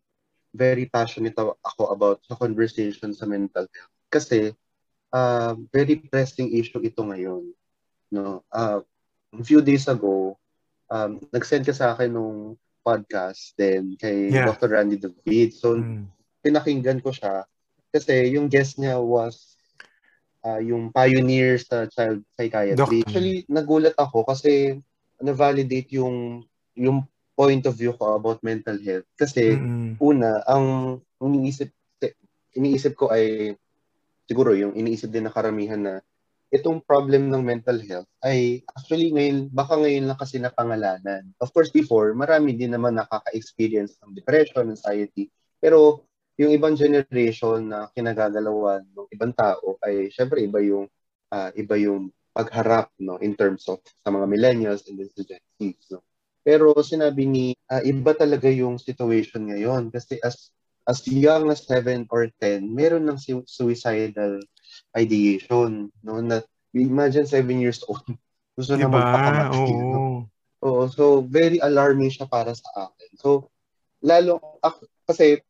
very 0.51 0.87
passionate 0.87 1.35
ako 1.35 1.91
about 1.91 2.19
sa 2.23 2.39
conversation 2.39 3.11
sa 3.11 3.27
mental 3.27 3.67
health. 3.67 3.95
Kasi 4.11 4.51
uh, 5.11 5.53
very 5.71 5.99
pressing 5.99 6.51
issue 6.55 6.79
ito 6.83 7.03
ngayon. 7.03 7.51
No? 8.11 8.43
Uh, 8.51 8.83
a 9.31 9.43
few 9.43 9.63
days 9.63 9.87
ago, 9.87 10.35
um, 10.91 11.19
nag-send 11.31 11.63
ka 11.63 11.71
sa 11.71 11.95
akin 11.95 12.11
nung 12.11 12.59
podcast 12.83 13.55
din 13.55 13.95
kay 13.95 14.27
yeah. 14.27 14.47
Dr. 14.47 14.75
Randy 14.75 14.99
David. 14.99 15.55
So, 15.55 15.79
mm. 15.79 16.07
pinakinggan 16.43 16.99
ko 16.99 17.15
siya 17.15 17.47
kasi 17.91 18.35
yung 18.35 18.47
guest 18.47 18.79
niya 18.79 18.99
was 18.99 19.55
uh, 20.45 20.61
yung 20.61 20.89
pioneer 20.93 21.57
sa 21.61 21.85
child 21.87 22.25
psychiatry. 22.35 23.01
Doc. 23.01 23.07
Actually, 23.07 23.45
nagulat 23.49 23.95
ako 23.97 24.25
kasi 24.25 24.77
na-validate 25.21 25.93
yung 25.95 26.45
yung 26.73 27.05
point 27.37 27.63
of 27.65 27.77
view 27.77 27.93
ko 27.95 28.17
about 28.17 28.41
mental 28.45 28.77
health. 28.81 29.07
Kasi 29.17 29.57
mm-hmm. 29.57 30.01
una, 30.01 30.41
ang 30.45 30.97
iniisip 31.21 31.69
iniisip 32.51 32.99
ko 32.99 33.09
ay 33.09 33.55
siguro 34.27 34.51
yung 34.55 34.75
iniisip 34.75 35.07
din 35.07 35.27
na 35.27 35.33
karamihan 35.33 35.79
na 35.79 35.93
itong 36.51 36.83
problem 36.83 37.31
ng 37.31 37.39
mental 37.39 37.79
health 37.79 38.09
ay 38.27 38.59
actually 38.75 39.07
ngayon, 39.15 39.47
baka 39.55 39.79
ngayon 39.79 40.11
lang 40.11 40.19
kasi 40.19 40.35
napangalanan. 40.35 41.23
Of 41.39 41.55
course, 41.55 41.71
before, 41.71 42.11
marami 42.11 42.59
din 42.59 42.75
naman 42.75 42.99
nakaka-experience 42.99 43.95
ng 44.03 44.11
depression, 44.19 44.67
anxiety. 44.67 45.31
Pero 45.63 46.03
yung 46.39 46.51
ibang 46.55 46.75
generation 46.75 47.67
na 47.67 47.91
kinagagalawan 47.91 48.85
ng 48.87 49.09
ibang 49.11 49.33
tao 49.35 49.75
ay 49.83 50.11
syempre 50.13 50.43
iba 50.43 50.59
yung 50.63 50.87
uh, 51.31 51.49
iba 51.55 51.75
yung 51.77 52.11
pagharap 52.31 52.91
no 53.03 53.19
in 53.19 53.35
terms 53.35 53.67
of 53.67 53.83
sa 53.83 54.09
mga 54.09 54.25
millennials 54.27 54.87
and 54.87 54.95
then 54.99 55.11
sa 55.11 55.23
Gen 55.27 55.43
Z 55.59 55.91
no 55.91 55.99
pero 56.41 56.73
sinabi 56.79 57.27
ni 57.27 57.45
uh, 57.69 57.83
iba 57.83 58.15
talaga 58.15 58.47
yung 58.47 58.79
situation 58.79 59.51
ngayon 59.51 59.91
kasi 59.91 60.17
as 60.23 60.49
as 60.87 61.03
young 61.05 61.51
as 61.51 61.67
7 61.67 62.07
or 62.09 62.31
10 62.39 62.65
meron 62.71 63.05
ng 63.05 63.19
suicidal 63.45 64.39
ideation 64.95 65.91
no 66.01 66.23
na 66.23 66.41
imagine 66.71 67.27
7 67.27 67.43
years 67.59 67.83
old 67.85 68.01
gusto 68.57 68.75
diba? 68.75 68.87
na 68.87 68.95
magpakamatay 68.95 69.71
Oo. 69.71 69.91
No? 69.91 70.01
Oo, 70.61 70.85
so 70.85 71.25
very 71.25 71.57
alarming 71.57 72.13
siya 72.13 72.29
para 72.29 72.53
sa 72.53 72.69
akin. 72.89 73.09
So 73.17 73.49
lalo 74.05 74.37
ako, 74.61 74.85
kasi 75.09 75.41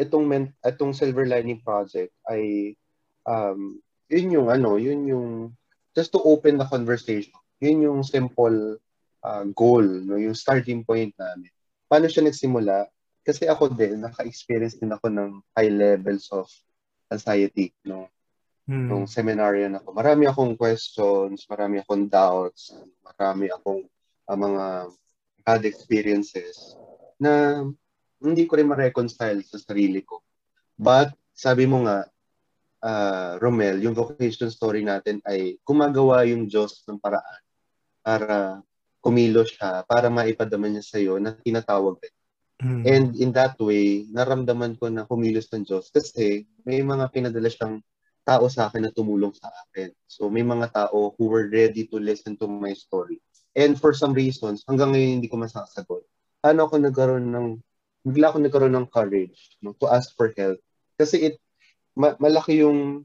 itong 0.00 0.24
men, 0.24 0.44
itong 0.64 0.96
Silver 0.96 1.28
Lining 1.28 1.60
Project 1.60 2.10
ay 2.32 2.74
um, 3.28 3.76
yun 4.08 4.34
yung 4.34 4.48
ano, 4.48 4.80
yun 4.80 5.04
yung 5.04 5.28
just 5.92 6.10
to 6.16 6.20
open 6.24 6.56
the 6.56 6.66
conversation. 6.66 7.36
Yun 7.60 7.84
yung 7.84 8.00
simple 8.00 8.80
uh, 9.20 9.44
goal, 9.52 9.84
no, 9.84 10.16
yung 10.16 10.34
starting 10.34 10.80
point 10.82 11.12
namin. 11.20 11.52
Paano 11.86 12.08
siya 12.08 12.24
nagsimula? 12.24 12.88
Kasi 13.20 13.44
ako 13.44 13.76
din, 13.76 14.00
naka-experience 14.00 14.80
din 14.80 14.90
ako 14.96 15.12
ng 15.12 15.30
high 15.52 15.68
levels 15.68 16.32
of 16.32 16.48
anxiety, 17.12 17.76
no? 17.84 18.08
Hmm. 18.64 18.86
Nung 18.86 19.04
seminarian 19.04 19.76
ako. 19.76 19.92
Marami 19.92 20.24
akong 20.30 20.54
questions, 20.56 21.44
marami 21.50 21.82
akong 21.82 22.08
doubts, 22.08 22.72
marami 23.04 23.50
akong 23.52 23.84
uh, 24.30 24.38
mga 24.38 24.64
bad 25.44 25.62
experiences 25.66 26.78
na 27.20 27.66
hindi 28.20 28.44
ko 28.44 28.60
rin 28.60 28.68
ma-reconcile 28.68 29.40
sa 29.42 29.56
sarili 29.56 30.04
ko. 30.04 30.20
But, 30.76 31.12
sabi 31.32 31.64
mo 31.64 31.84
nga, 31.88 32.04
uh, 32.84 33.32
Romel, 33.40 33.80
yung 33.80 33.96
vocation 33.96 34.48
story 34.52 34.84
natin 34.84 35.20
ay 35.24 35.60
gumagawa 35.64 36.24
yung 36.28 36.48
Diyos 36.48 36.84
ng 36.88 37.00
paraan 37.00 37.42
para 38.00 38.60
kumilo 39.00 39.44
siya, 39.44 39.84
para 39.88 40.12
maipadaman 40.12 40.76
niya 40.76 40.84
sa 40.84 40.96
iyo 41.00 41.16
na 41.16 41.36
tinatawag 41.36 41.96
rin. 42.00 42.14
Mm. 42.60 42.82
And 42.84 43.08
in 43.16 43.30
that 43.32 43.56
way, 43.56 44.04
naramdaman 44.12 44.76
ko 44.76 44.92
na 44.92 45.08
kumilos 45.08 45.48
ng 45.48 45.64
Diyos 45.64 45.88
kasi 45.88 46.44
may 46.68 46.84
mga 46.84 47.08
pinadala 47.08 47.48
siyang 47.48 47.80
tao 48.20 48.44
sa 48.52 48.68
akin 48.68 48.84
na 48.84 48.92
tumulong 48.92 49.32
sa 49.32 49.48
akin. 49.48 49.88
So 50.04 50.28
may 50.28 50.44
mga 50.44 50.68
tao 50.68 51.16
who 51.16 51.24
were 51.32 51.48
ready 51.48 51.88
to 51.88 51.96
listen 51.96 52.36
to 52.36 52.44
my 52.44 52.76
story. 52.76 53.16
And 53.56 53.80
for 53.80 53.96
some 53.96 54.12
reasons, 54.12 54.62
hanggang 54.68 54.92
ngayon 54.92 55.12
hindi 55.20 55.28
ko 55.32 55.40
masasagot. 55.40 56.04
Paano 56.44 56.68
ako 56.68 56.84
nagkaroon 56.84 57.32
ng 57.32 57.46
bigla 58.06 58.32
ako 58.32 58.38
nagkaroon 58.40 58.76
ng 58.76 58.88
courage 58.88 59.56
no, 59.60 59.76
to 59.76 59.88
ask 59.88 60.12
for 60.16 60.32
help. 60.36 60.58
Kasi 60.96 61.32
it, 61.32 61.36
ma- 61.96 62.16
malaki 62.16 62.64
yung 62.64 63.04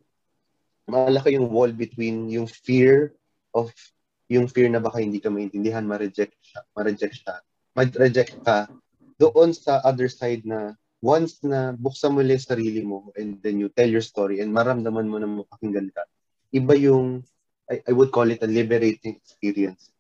malaki 0.86 1.36
yung 1.36 1.50
wall 1.50 1.74
between 1.74 2.30
yung 2.30 2.46
fear 2.46 3.18
of 3.52 3.74
yung 4.30 4.50
fear 4.50 4.70
na 4.70 4.82
baka 4.82 5.02
hindi 5.02 5.22
ka 5.22 5.30
maintindihan, 5.30 5.86
ma-reject 5.86 6.34
siya, 6.42 6.62
ma-reject 6.74 7.16
siya, 7.22 7.36
ma-reject 7.78 8.34
ka 8.42 8.70
doon 9.22 9.54
sa 9.54 9.82
other 9.86 10.10
side 10.10 10.44
na 10.44 10.74
once 11.06 11.42
na 11.46 11.78
buksan 11.78 12.18
mo 12.18 12.26
yung 12.26 12.42
sarili 12.42 12.82
mo 12.82 13.14
and 13.16 13.38
then 13.46 13.62
you 13.62 13.70
tell 13.70 13.86
your 13.86 14.02
story 14.02 14.42
and 14.42 14.50
maramdaman 14.50 15.06
mo 15.06 15.22
na 15.22 15.30
mapakinggan 15.30 15.94
ka, 15.94 16.04
iba 16.50 16.74
yung, 16.74 17.22
I, 17.70 17.82
I 17.86 17.92
would 17.94 18.10
call 18.10 18.30
it 18.30 18.42
a 18.42 18.50
liberating 18.50 19.18
experience. 19.22 19.94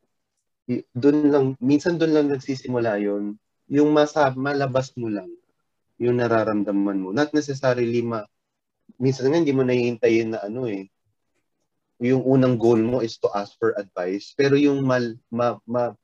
Doon 0.97 1.29
lang, 1.29 1.45
minsan 1.61 2.01
doon 2.01 2.13
lang 2.13 2.27
nagsisimula 2.33 2.97
yon 2.97 3.37
yung 3.69 3.89
masa, 3.93 4.29
malabas 4.35 4.93
mo 4.97 5.09
lang 5.09 5.29
yung 5.99 6.19
nararamdaman 6.19 6.99
mo. 6.99 7.09
Not 7.15 7.31
necessarily 7.31 8.03
ma, 8.03 8.23
minsan 8.99 9.31
nga 9.31 9.39
hindi 9.39 9.55
mo 9.55 9.63
naiintayin 9.63 10.35
na 10.35 10.43
ano 10.43 10.67
eh, 10.67 10.91
yung 12.03 12.27
unang 12.27 12.59
goal 12.59 12.83
mo 12.83 12.99
is 12.99 13.15
to 13.23 13.31
ask 13.31 13.55
for 13.55 13.71
advice. 13.79 14.35
Pero 14.35 14.59
yung 14.59 14.83
mal, 14.83 15.15
ma, 15.31 15.55
ma, 15.63 15.95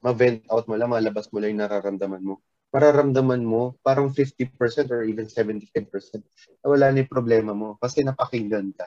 ma-vent 0.00 0.46
out 0.48 0.70
mo 0.70 0.78
lang, 0.78 0.94
malabas 0.94 1.26
mo 1.34 1.42
lang 1.42 1.58
yung 1.58 1.62
nararamdaman 1.66 2.22
mo. 2.22 2.38
Mararamdaman 2.70 3.42
mo 3.42 3.74
parang 3.82 4.14
50% 4.14 4.54
or 4.94 5.02
even 5.02 5.26
75% 5.26 5.66
na 6.62 6.66
wala 6.70 6.94
na 6.94 7.02
yung 7.02 7.10
problema 7.10 7.50
mo 7.50 7.74
kasi 7.82 8.06
napakinggan 8.06 8.70
ka. 8.70 8.86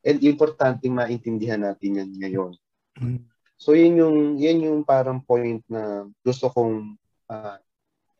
And 0.00 0.24
importante 0.24 0.88
maintindihan 0.88 1.60
natin 1.60 2.00
yan 2.00 2.10
ngayon. 2.16 2.52
Mm. 2.96 3.20
So 3.60 3.76
yun 3.76 4.00
yung 4.00 4.16
yun 4.40 4.58
yung 4.64 4.80
parang 4.88 5.20
point 5.20 5.60
na 5.68 6.08
gusto 6.24 6.48
kong 6.48 6.96
uh, 7.30 7.56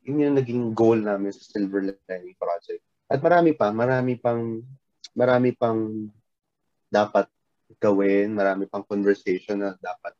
yun 0.06 0.22
yung 0.30 0.36
naging 0.38 0.64
goal 0.72 0.96
namin 0.96 1.34
sa 1.34 1.42
Silver 1.42 1.82
Lining 1.82 2.38
Project. 2.38 2.80
At 3.11 3.18
marami 3.20 3.58
pa, 3.58 3.74
marami 3.74 4.14
pang 4.16 4.62
marami 5.12 5.50
pang 5.58 6.06
dapat 6.86 7.26
gawin, 7.82 8.38
marami 8.38 8.70
pang 8.70 8.86
conversation 8.86 9.58
na 9.58 9.74
dapat 9.82 10.14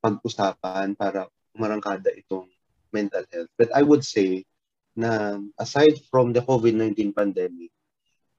pag-usapan 0.00 0.96
para 0.96 1.28
marangkada 1.52 2.08
itong 2.16 2.48
mental 2.88 3.24
health. 3.28 3.52
But 3.60 3.70
I 3.76 3.84
would 3.84 4.02
say 4.02 4.48
na 4.96 5.38
aside 5.60 6.00
from 6.08 6.32
the 6.32 6.42
COVID-19 6.42 7.14
pandemic, 7.14 7.70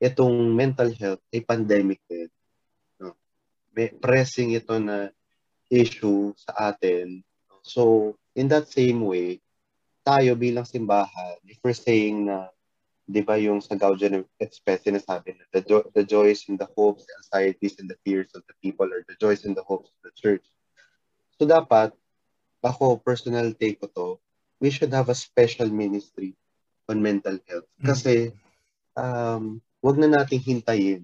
itong 0.01 0.51
mental 0.51 0.89
health 0.97 1.21
ay 1.29 1.45
pandemic 1.45 2.01
din. 2.09 2.27
No? 2.97 3.13
May 3.71 3.93
pressing 3.93 4.57
ito 4.57 4.75
na 4.81 5.13
issue 5.71 6.33
sa 6.35 6.73
atin. 6.73 7.23
So, 7.61 8.13
in 8.33 8.49
that 8.49 8.67
same 8.67 9.05
way, 9.05 9.39
tayo 10.01 10.33
bilang 10.33 10.65
simbahan, 10.65 11.37
if 11.45 11.61
we're 11.61 11.77
saying 11.77 12.25
na, 12.29 12.49
di 13.05 13.21
ba 13.21 13.35
yung 13.37 13.59
sa 13.59 13.75
Gaudian 13.75 14.23
Express, 14.39 14.87
sinasabi 14.87 15.35
na 15.37 15.45
the, 15.53 15.61
jo- 15.61 15.89
the 15.93 16.05
joys 16.05 16.45
and 16.47 16.57
the 16.57 16.69
hopes, 16.77 17.05
the 17.05 17.13
anxieties 17.21 17.77
and 17.77 17.89
the 17.89 17.97
fears 18.05 18.29
of 18.33 18.41
the 18.47 18.55
people 18.63 18.87
are 18.87 19.03
the 19.05 19.17
joys 19.19 19.45
and 19.45 19.53
the 19.53 19.65
hopes 19.65 19.91
of 19.91 19.99
the 20.05 20.13
church. 20.15 20.45
So 21.37 21.45
dapat, 21.45 21.93
ako, 22.61 23.01
personal 23.01 23.53
take 23.57 23.81
ko 23.81 23.87
to, 23.93 24.07
we 24.61 24.69
should 24.69 24.93
have 24.93 25.09
a 25.09 25.17
special 25.17 25.67
ministry 25.69 26.37
on 26.85 27.01
mental 27.01 27.41
health. 27.49 27.67
Mm. 27.81 27.85
Kasi, 27.89 28.13
um, 28.93 29.57
wag 29.81 29.97
na 29.97 30.21
nating 30.21 30.45
hintayin 30.45 31.03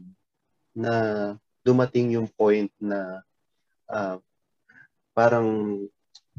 na 0.78 1.34
dumating 1.66 2.14
yung 2.14 2.30
point 2.30 2.70
na 2.78 3.26
uh, 3.90 4.22
parang 5.18 5.82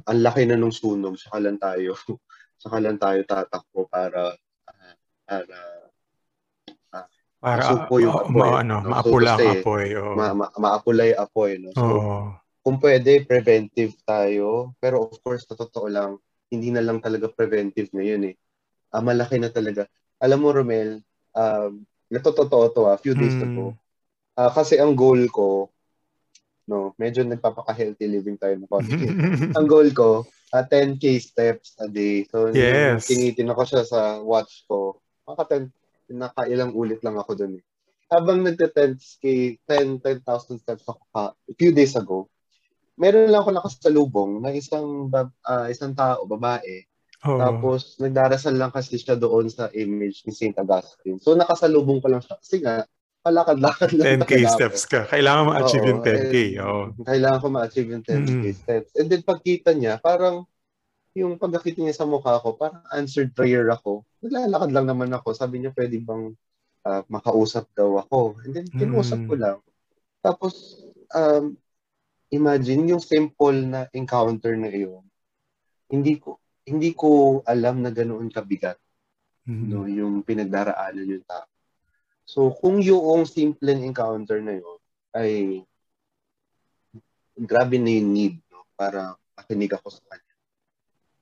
ang 0.07 0.19
laki 0.23 0.47
na 0.47 0.55
nung 0.55 0.71
sunog, 0.73 1.19
saka 1.19 1.43
lang 1.43 1.59
tayo 1.59 1.99
saka 2.59 2.77
lang 2.83 2.99
tayo 2.99 3.23
tatakbo 3.23 3.87
para 3.87 4.35
uh, 4.67 4.95
para 5.25 5.59
uh, 6.93 7.07
para 7.39 7.63
masupo 7.63 7.95
yung 8.03 8.15
apoy. 8.19 8.35
Ma, 8.35 8.47
ano, 8.67 8.75
no? 8.83 8.91
maapula 8.91 9.31
so, 9.35 9.39
ang 9.39 9.51
apoy. 9.63 9.87
Oh. 9.95 10.15
Ma, 10.19 10.27
ma, 10.35 10.47
maapula 10.59 11.03
yung 11.07 11.21
apoy. 11.23 11.51
No? 11.63 11.71
So, 11.73 11.87
oh. 11.87 12.27
kung 12.67 12.83
pwede, 12.83 13.23
preventive 13.23 13.95
tayo. 14.03 14.75
Pero 14.83 15.07
of 15.07 15.23
course, 15.23 15.47
sa 15.47 15.55
totoo 15.55 15.87
lang, 15.87 16.19
hindi 16.51 16.75
na 16.75 16.83
lang 16.83 16.99
talaga 16.99 17.31
preventive 17.31 17.95
ngayon 17.95 18.35
eh. 18.35 18.37
Uh, 18.91 19.05
malaki 19.05 19.39
na 19.39 19.55
talaga. 19.55 19.87
Alam 20.19 20.39
mo, 20.43 20.49
Romel, 20.51 20.99
um, 21.39 21.87
natotoo 22.11 22.75
to 22.75 22.83
ah, 22.91 22.99
few 22.99 23.15
days 23.15 23.39
hmm. 23.39 23.47
ago. 23.47 23.65
Uh, 24.35 24.51
kasi 24.51 24.83
ang 24.83 24.99
goal 24.99 25.31
ko, 25.31 25.71
no, 26.69 26.93
medyo 27.01 27.25
nagpapaka-healthy 27.25 28.05
living 28.05 28.37
tayo 28.37 28.61
na 28.61 28.69
ang 29.59 29.67
goal 29.67 29.89
ko, 29.97 30.29
uh, 30.53 30.61
ah, 30.61 30.65
10k 30.69 31.17
steps 31.17 31.75
a 31.81 31.89
day. 31.89 32.29
So, 32.29 32.53
yes. 32.53 33.09
tinitin 33.09 33.49
ako 33.49 33.65
siya 33.65 33.83
sa 33.89 34.01
watch 34.21 34.69
ko. 34.69 35.01
Maka 35.25 35.65
10, 35.65 35.73
nakailang 36.13 36.77
ulit 36.77 37.01
lang 37.01 37.17
ako 37.17 37.33
dun 37.35 37.59
eh. 37.59 37.65
Habang 38.13 38.45
nagte-10k, 38.45 39.57
10, 39.65 40.01
10,000 40.05 40.61
steps 40.61 40.85
ako 40.85 41.03
ha, 41.17 41.33
a 41.33 41.55
few 41.57 41.73
days 41.73 41.97
ago, 41.97 42.29
meron 42.97 43.33
lang 43.33 43.41
ako 43.45 43.51
nakasalubong 43.57 44.41
na 44.41 44.53
isang 44.53 45.09
uh, 45.13 45.67
isang 45.69 45.93
tao, 45.93 46.25
babae. 46.25 46.85
Oh. 47.27 47.37
Tapos 47.37 47.99
nagdarasal 47.99 48.55
lang 48.55 48.71
kasi 48.71 48.95
siya 48.95 49.19
doon 49.19 49.51
sa 49.51 49.69
image 49.75 50.23
ni 50.25 50.33
St. 50.33 50.55
Augustine. 50.55 51.19
So 51.19 51.35
nakasalubong 51.35 51.99
ko 51.99 52.09
lang 52.11 52.23
siya 52.23 52.39
kasi 52.39 52.63
nga 52.63 52.87
palakad-lakad 53.23 53.91
lang. 53.99 54.23
10K 54.23 54.33
steps 54.49 54.83
ka. 54.89 55.05
Kailangan 55.11 55.53
ma-achieve 55.53 55.85
Oo, 55.85 55.91
yung 55.91 56.03
10K. 56.03 56.35
Oh. 56.63 56.85
Kailangan 57.05 57.39
ko 57.43 57.47
ma-achieve 57.51 57.89
yung 57.93 58.05
10K 58.05 58.29
mm-hmm. 58.29 58.55
steps. 58.55 58.91
And 58.97 59.07
then 59.11 59.23
pagkita 59.27 59.71
niya, 59.75 59.99
parang 59.99 60.47
yung 61.19 61.37
pagkakita 61.37 61.83
niya 61.83 61.97
sa 61.97 62.07
mukha 62.07 62.39
ko, 62.41 62.55
parang 62.55 62.85
answered 62.95 63.35
prayer 63.35 63.67
ako. 63.69 64.07
Naglalakad 64.23 64.71
lang 64.71 64.87
naman 64.87 65.11
ako. 65.11 65.35
Sabi 65.35 65.61
niya, 65.61 65.75
pwede 65.75 65.99
bang 65.99 66.33
uh, 66.87 67.03
makausap 67.11 67.67
daw 67.75 67.99
ako? 67.99 68.39
And 68.47 68.55
then, 68.55 68.67
kinusap 68.71 69.27
mm-hmm. 69.27 69.31
ko 69.31 69.35
lang. 69.35 69.59
Tapos, 70.23 70.85
um, 71.15 71.59
imagine 72.31 72.97
yung 72.97 73.03
simple 73.03 73.59
na 73.67 73.89
encounter 73.97 74.55
na 74.55 74.69
iyon. 74.69 75.05
Hindi 75.89 76.21
ko 76.21 76.39
hindi 76.69 76.93
ko 76.93 77.41
alam 77.49 77.81
na 77.81 77.89
ganoon 77.89 78.29
kabigat 78.29 78.77
mm-hmm. 79.49 79.69
no 79.73 79.89
yung 79.89 80.21
pinagdaraanan 80.21 81.09
yung 81.09 81.25
tao. 81.25 81.49
So, 82.29 82.53
kung 82.53 82.85
yung 82.85 83.25
simple 83.25 83.73
encounter 83.73 84.45
na 84.45 84.61
yun 84.61 84.79
ay 85.17 85.65
grabe 87.41 87.81
na 87.81 87.89
yung 87.89 88.13
need 88.13 88.37
no, 88.53 88.69
para 88.77 89.17
makinig 89.33 89.73
ako 89.73 89.97
sa 89.97 90.05
kanya. 90.13 90.35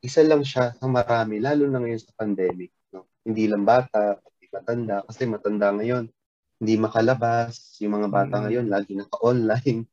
Isa 0.03 0.27
lang 0.27 0.43
siya 0.43 0.75
sa 0.75 0.87
marami, 0.91 1.39
lalo 1.39 1.71
na 1.71 1.79
ngayon 1.79 2.03
sa 2.03 2.11
pandemic. 2.19 2.75
No? 2.91 3.07
Hindi 3.23 3.47
lang 3.47 3.63
bata, 3.63 4.19
hindi 4.19 4.47
matanda, 4.51 5.07
kasi 5.07 5.31
matanda 5.31 5.71
ngayon, 5.79 6.11
hindi 6.59 6.75
makalabas, 6.75 7.79
yung 7.79 8.03
mga 8.03 8.09
bata 8.11 8.35
mm. 8.41 8.43
ngayon 8.43 8.67
lagi 8.67 8.93
naka-online. 8.99 9.87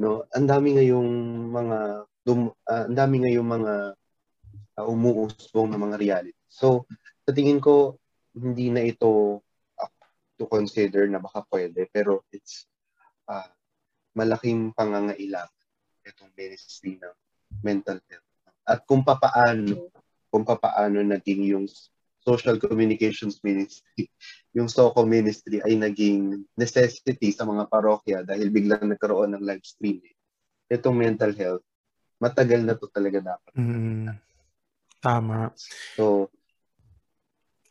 No, 0.00 0.24
ang 0.32 0.48
dami 0.48 0.80
ngayong 0.80 1.10
mga 1.52 1.78
dum, 2.24 2.48
uh, 2.48 2.84
ang 2.88 2.96
dami 2.96 3.28
ngayong 3.28 3.48
mga 3.48 3.74
uh, 4.80 4.86
umuusbong 4.88 5.68
na 5.68 5.80
mga 5.80 5.96
reality. 6.00 6.40
So, 6.48 6.88
sa 7.28 7.36
tingin 7.36 7.60
ko 7.60 8.00
hindi 8.36 8.68
na 8.68 8.84
ito 8.84 9.40
to 10.36 10.44
consider 10.48 11.08
na 11.08 11.20
baka 11.20 11.42
pwede 11.48 11.88
pero 11.90 12.24
it's 12.32 12.68
uh, 13.28 13.48
malaking 14.16 14.72
pangangailangan 14.72 15.52
itong 16.06 16.32
ministry 16.38 16.96
ng 16.96 17.14
mental 17.60 17.98
health. 18.08 18.30
At 18.66 18.86
kung 18.86 19.02
papaano, 19.02 19.90
kung 20.30 20.46
papaano 20.46 21.02
naging 21.02 21.50
yung 21.50 21.66
social 22.22 22.58
communications 22.58 23.38
ministry, 23.46 24.10
yung 24.56 24.66
SOCO 24.66 25.06
ministry 25.06 25.62
ay 25.62 25.78
naging 25.78 26.42
necessity 26.58 27.30
sa 27.30 27.46
mga 27.46 27.70
parokya 27.70 28.18
dahil 28.26 28.50
biglang 28.50 28.88
nagkaroon 28.90 29.36
ng 29.36 29.44
live 29.44 29.62
streaming. 29.62 30.16
Itong 30.66 30.98
mental 30.98 31.30
health, 31.36 31.62
matagal 32.18 32.66
na 32.66 32.74
to 32.74 32.90
talaga 32.90 33.36
dapat. 33.36 33.52
Mm, 33.54 34.18
tama. 34.98 35.54
So, 35.94 36.32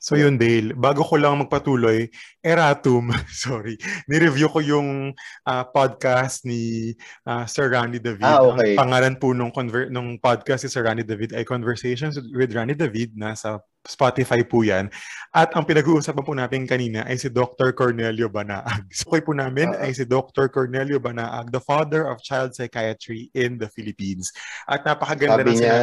So 0.05 0.13
yun, 0.13 0.37
Dale, 0.37 0.77
bago 0.77 1.01
ko 1.01 1.17
lang 1.17 1.41
magpatuloy, 1.41 2.05
Eratum, 2.45 3.09
sorry, 3.33 3.73
ni-review 4.05 4.53
ko 4.53 4.61
yung 4.61 5.17
uh, 5.49 5.63
podcast 5.73 6.45
ni 6.45 6.93
uh, 7.25 7.49
Sir 7.49 7.73
Randy 7.73 7.97
David. 7.97 8.21
Ah, 8.21 8.45
okay. 8.45 8.77
Ang 8.77 8.85
pangalan 8.85 9.17
po 9.17 9.33
nung, 9.33 9.49
conver- 9.49 9.89
nung 9.89 10.21
podcast 10.21 10.61
ni 10.61 10.69
Sir 10.69 10.85
Randy 10.85 11.01
David 11.01 11.33
ay 11.33 11.41
Conversations 11.41 12.21
with 12.21 12.53
Randy 12.53 12.77
David. 12.77 13.17
Nasa 13.17 13.57
Spotify 13.81 14.45
po 14.45 14.61
yan. 14.61 14.93
At 15.33 15.57
ang 15.57 15.65
pinag-uusapan 15.65 16.21
po 16.21 16.37
natin 16.37 16.69
kanina 16.69 17.01
ay 17.09 17.17
si 17.17 17.33
Dr. 17.33 17.73
Cornelio 17.73 18.29
Banaag. 18.29 18.85
So 18.93 19.09
po 19.09 19.33
namin 19.33 19.73
uh-huh. 19.73 19.89
ay 19.89 19.97
si 19.97 20.05
Dr. 20.05 20.53
Cornelio 20.53 21.01
Banaag, 21.01 21.49
the 21.49 21.61
father 21.61 22.05
of 22.05 22.21
child 22.21 22.53
psychiatry 22.53 23.33
in 23.33 23.57
the 23.57 23.69
Philippines. 23.73 24.29
At 24.69 24.85
napakaganda 24.85 25.41
Sabi 25.41 25.49
na 25.49 25.53
niya, 25.57 25.77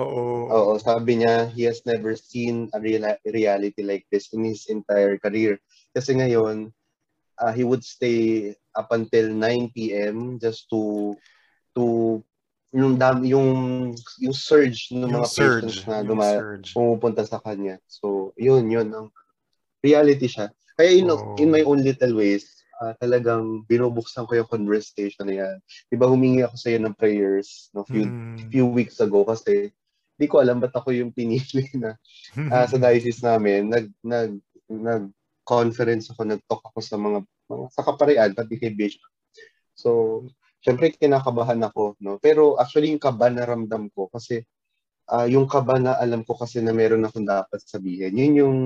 Oo. 0.00 0.48
Oo, 0.48 0.72
sabi 0.80 1.20
niya, 1.20 1.52
he 1.52 1.68
has 1.68 1.84
never 1.84 2.16
seen 2.16 2.72
a 2.72 2.80
real- 2.80 3.20
reality 3.28 3.84
like 3.84 4.08
this 4.08 4.32
in 4.32 4.44
his 4.48 4.64
entire 4.72 5.20
career. 5.20 5.60
Kasi 5.92 6.16
ngayon, 6.16 6.72
uh, 7.36 7.52
he 7.52 7.60
would 7.64 7.84
stay 7.84 8.52
up 8.72 8.88
until 8.94 9.28
9 9.28 9.68
p.m. 9.76 10.40
just 10.40 10.64
to 10.72 11.12
to 11.76 12.20
yung 12.72 12.96
dam 12.96 13.20
yung 13.20 13.92
yung 14.16 14.32
surge 14.32 14.88
ng 14.96 15.04
Yung 15.12 15.20
mga 15.20 15.28
surge, 15.28 15.76
patients 15.76 15.84
na 15.84 16.00
duma- 16.00 16.40
pumupunta 16.72 17.28
sa 17.28 17.36
kanya. 17.36 17.76
So, 17.84 18.32
yun, 18.40 18.72
yun 18.72 18.88
ang 18.96 19.12
reality 19.84 20.24
siya. 20.24 20.48
Kaya 20.72 20.88
in, 20.96 21.12
Oo. 21.12 21.36
in 21.36 21.52
my 21.52 21.60
own 21.68 21.84
little 21.84 22.16
ways, 22.16 22.64
uh, 22.80 22.96
talagang 22.96 23.68
binubuksan 23.68 24.24
ko 24.24 24.40
yung 24.40 24.48
conversation 24.48 25.28
na 25.28 25.36
yan. 25.44 25.56
Di 25.92 26.00
ba 26.00 26.08
humingi 26.08 26.40
ako 26.48 26.56
sa 26.56 26.72
iyo 26.72 26.80
ng 26.80 26.96
prayers 26.96 27.68
no 27.76 27.84
few 27.84 28.08
Mm. 28.08 28.48
few 28.48 28.66
weeks 28.66 28.98
ago 29.04 29.28
kasi 29.28 29.68
di 30.22 30.30
ko 30.30 30.38
alam 30.38 30.62
ba't 30.62 30.70
ako 30.70 30.94
yung 30.94 31.10
pinili 31.10 31.66
na 31.74 31.98
ah, 32.54 32.66
sa 32.70 32.78
diocese 32.78 33.26
namin 33.26 33.66
nag 33.66 33.90
nag 34.06 34.38
nag 34.70 35.10
conference 35.42 36.06
ako 36.14 36.22
nag-talk 36.22 36.62
ako 36.62 36.78
sa 36.78 36.94
mga, 36.94 37.26
mga 37.50 37.66
sa 37.74 37.82
kaparian 37.82 38.30
pati 38.30 38.62
kay 38.62 38.70
Bishop. 38.70 39.02
So, 39.74 40.22
syempre 40.62 40.94
kinakabahan 40.94 41.58
ako 41.66 41.98
no. 41.98 42.22
Pero 42.22 42.54
actually 42.62 42.94
yung 42.94 43.02
kaba 43.02 43.26
na 43.26 43.42
ramdam 43.42 43.90
ko 43.90 44.06
kasi 44.06 44.46
ah, 45.10 45.26
yung 45.26 45.50
kaba 45.50 45.82
na 45.82 45.98
alam 45.98 46.22
ko 46.22 46.38
kasi 46.38 46.62
na 46.62 46.70
meron 46.70 47.02
akong 47.02 47.26
dapat 47.26 47.58
sabihin. 47.66 48.14
Yun 48.14 48.32
yung 48.38 48.58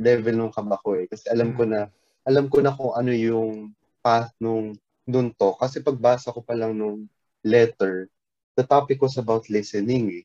level 0.00 0.40
ng 0.40 0.52
kaba 0.56 0.80
ko 0.80 0.96
eh 0.96 1.04
kasi 1.04 1.28
alam 1.28 1.52
ko 1.52 1.68
na 1.68 1.92
alam 2.24 2.48
ko 2.48 2.64
na 2.64 2.72
kung 2.72 2.96
ano 2.96 3.12
yung 3.12 3.76
path 4.00 4.32
nung 4.40 4.72
dun 5.04 5.34
to 5.36 5.52
kasi 5.60 5.84
pagbasa 5.84 6.32
ko 6.32 6.40
pa 6.40 6.56
lang 6.56 6.78
nung 6.78 7.04
letter 7.42 8.08
the 8.56 8.64
topic 8.64 9.00
was 9.00 9.16
about 9.16 9.48
listening 9.48 10.22
eh. 10.22 10.24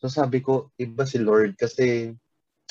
So 0.00 0.08
sabi 0.08 0.40
ko, 0.40 0.72
iba 0.80 1.04
si 1.04 1.20
Lord 1.20 1.60
kasi 1.60 2.16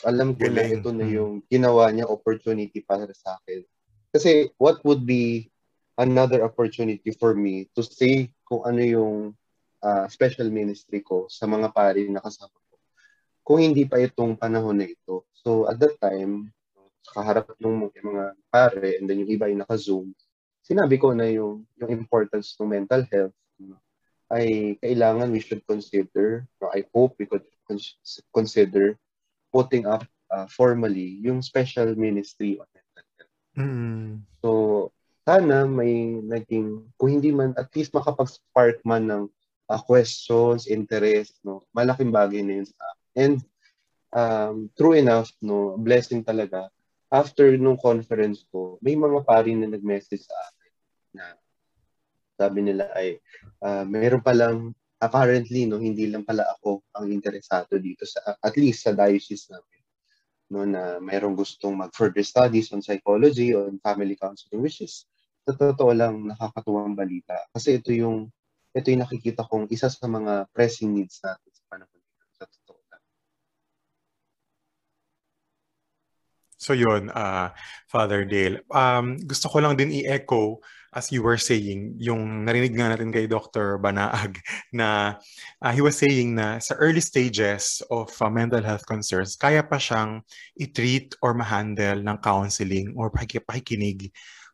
alam 0.02 0.34
ko 0.34 0.50
na 0.50 0.66
Galing. 0.66 0.82
ito 0.82 0.90
na 0.90 1.06
Mm. 1.06 1.14
yung 1.14 1.34
ginawa 1.46 1.92
niya 1.94 2.10
opportunity 2.10 2.82
para 2.82 3.06
sa 3.14 3.38
akin. 3.38 3.62
Kasi 4.10 4.50
what 4.58 4.82
would 4.82 5.06
be 5.06 5.52
another 6.00 6.42
opportunity 6.42 7.12
for 7.14 7.38
me 7.38 7.70
to 7.78 7.86
say 7.86 8.32
kung 8.48 8.66
ano 8.66 8.82
yung 8.82 9.16
ah, 9.80 10.10
special 10.10 10.50
ministry 10.50 11.00
ko 11.00 11.30
sa 11.30 11.46
mga 11.46 11.70
pari 11.70 12.10
na 12.10 12.20
kasama 12.20 12.52
ko. 12.52 12.76
Kung 13.46 13.60
hindi 13.62 13.86
pa 13.86 14.02
itong 14.02 14.36
panahon 14.36 14.76
na 14.82 14.90
ito. 14.90 15.24
So 15.32 15.70
at 15.70 15.78
that 15.80 15.96
time, 16.02 16.50
sa 17.06 17.22
kaharap 17.22 17.54
ng 17.62 17.88
mga 17.94 18.24
pare 18.50 18.98
and 18.98 19.06
then 19.08 19.24
yung 19.24 19.32
iba 19.32 19.48
ay 19.48 19.56
naka-zoom, 19.56 20.12
sinabi 20.60 20.98
ko 20.98 21.14
na 21.14 21.30
yung, 21.30 21.64
yung 21.78 21.92
importance 21.94 22.58
ng 22.58 22.68
mental 22.68 23.06
health 23.08 23.36
ay 24.30 24.78
kailangan 24.82 25.34
we 25.34 25.42
should 25.42 25.66
consider, 25.66 26.46
or 26.62 26.70
I 26.74 26.86
hope 26.94 27.18
we 27.18 27.26
could 27.26 27.46
cons- 27.66 27.98
consider 28.34 28.98
putting 29.50 29.90
up 29.90 30.06
uh, 30.30 30.46
formally 30.46 31.18
yung 31.26 31.42
special 31.42 31.94
ministry 31.98 32.62
on 32.62 32.70
mental 32.70 33.06
health. 33.18 33.34
Mm. 33.58 34.22
So, 34.42 34.50
sana 35.26 35.66
may 35.66 36.22
naging, 36.22 36.90
kung 36.98 37.10
hindi 37.18 37.34
man, 37.34 37.58
at 37.58 37.70
least 37.74 37.94
makapag-spark 37.94 38.82
man 38.86 39.10
ng 39.10 39.24
uh, 39.70 39.82
questions, 39.82 40.66
interest, 40.70 41.38
no? 41.46 41.66
Malaking 41.74 42.14
bagay 42.14 42.42
na 42.46 42.62
yun 42.62 42.68
sa 42.70 42.78
akin. 42.78 42.98
And 43.18 43.38
um, 44.14 44.56
true 44.78 44.98
enough, 44.98 45.30
no, 45.42 45.78
blessing 45.78 46.26
talaga, 46.26 46.70
after 47.10 47.58
nung 47.58 47.78
conference 47.78 48.46
ko, 48.54 48.78
may 48.82 48.94
mga 48.94 49.26
pari 49.26 49.58
na 49.58 49.70
nag-message 49.70 50.26
sa 50.26 50.38
akin 50.50 50.72
na 51.18 51.26
sabi 52.40 52.64
nila 52.64 52.88
ay 52.96 53.20
uh, 53.68 53.84
meron 53.84 54.24
pa 54.24 54.32
lang 54.32 54.72
apparently 55.04 55.68
no 55.68 55.80
hindi 55.80 56.08
lang 56.08 56.24
pala 56.24 56.48
ako 56.56 56.80
ang 56.96 57.12
interesado 57.12 57.76
dito 57.76 58.08
sa 58.08 58.40
at 58.40 58.56
least 58.56 58.88
sa 58.88 58.96
diocese 58.96 59.52
namin 59.52 59.82
no 60.50 60.64
na 60.64 60.98
mayroong 61.04 61.36
gustong 61.36 61.76
mag 61.76 61.92
further 61.92 62.24
studies 62.24 62.72
on 62.72 62.80
psychology 62.80 63.52
on 63.52 63.76
family 63.84 64.16
counseling 64.16 64.64
which 64.64 64.80
is 64.80 65.04
sa 65.44 65.52
totoo 65.52 65.92
lang 65.92 66.32
nakakatuwang 66.32 66.96
balita 66.96 67.36
kasi 67.52 67.78
ito 67.84 67.92
yung 67.92 68.32
ito 68.74 68.88
yung 68.94 69.02
nakikita 69.02 69.44
kong 69.50 69.66
isa 69.74 69.90
sa 69.90 70.06
mga 70.06 70.48
pressing 70.54 70.94
needs 70.94 71.18
natin 71.26 71.50
sa 71.50 71.64
panahon 71.68 71.98
dito 71.98 72.26
sa 72.38 72.46
totoo 72.46 72.80
lang. 72.86 73.04
So 76.60 76.78
yun, 76.78 77.10
uh, 77.10 77.50
Father 77.90 78.30
Dale. 78.30 78.62
Um, 78.70 79.18
gusto 79.26 79.50
ko 79.50 79.58
lang 79.58 79.74
din 79.74 79.90
i-echo 79.90 80.62
as 80.94 81.12
you 81.14 81.22
were 81.22 81.38
saying, 81.38 81.94
yung 82.02 82.46
narinig 82.46 82.74
nga 82.74 82.90
natin 82.94 83.14
kay 83.14 83.30
Dr. 83.30 83.78
Banaag 83.78 84.42
na 84.74 85.20
uh, 85.62 85.72
he 85.72 85.82
was 85.82 85.98
saying 86.02 86.34
na 86.34 86.58
sa 86.58 86.74
early 86.82 87.02
stages 87.02 87.82
of 87.94 88.10
uh, 88.22 88.30
mental 88.30 88.62
health 88.62 88.86
concerns, 88.90 89.38
kaya 89.38 89.62
pa 89.62 89.78
siyang 89.78 90.26
i-treat 90.58 91.14
or 91.22 91.38
ma-handle 91.38 92.02
ng 92.02 92.18
counseling 92.26 92.94
or 92.98 93.14
pakikinig 93.14 94.10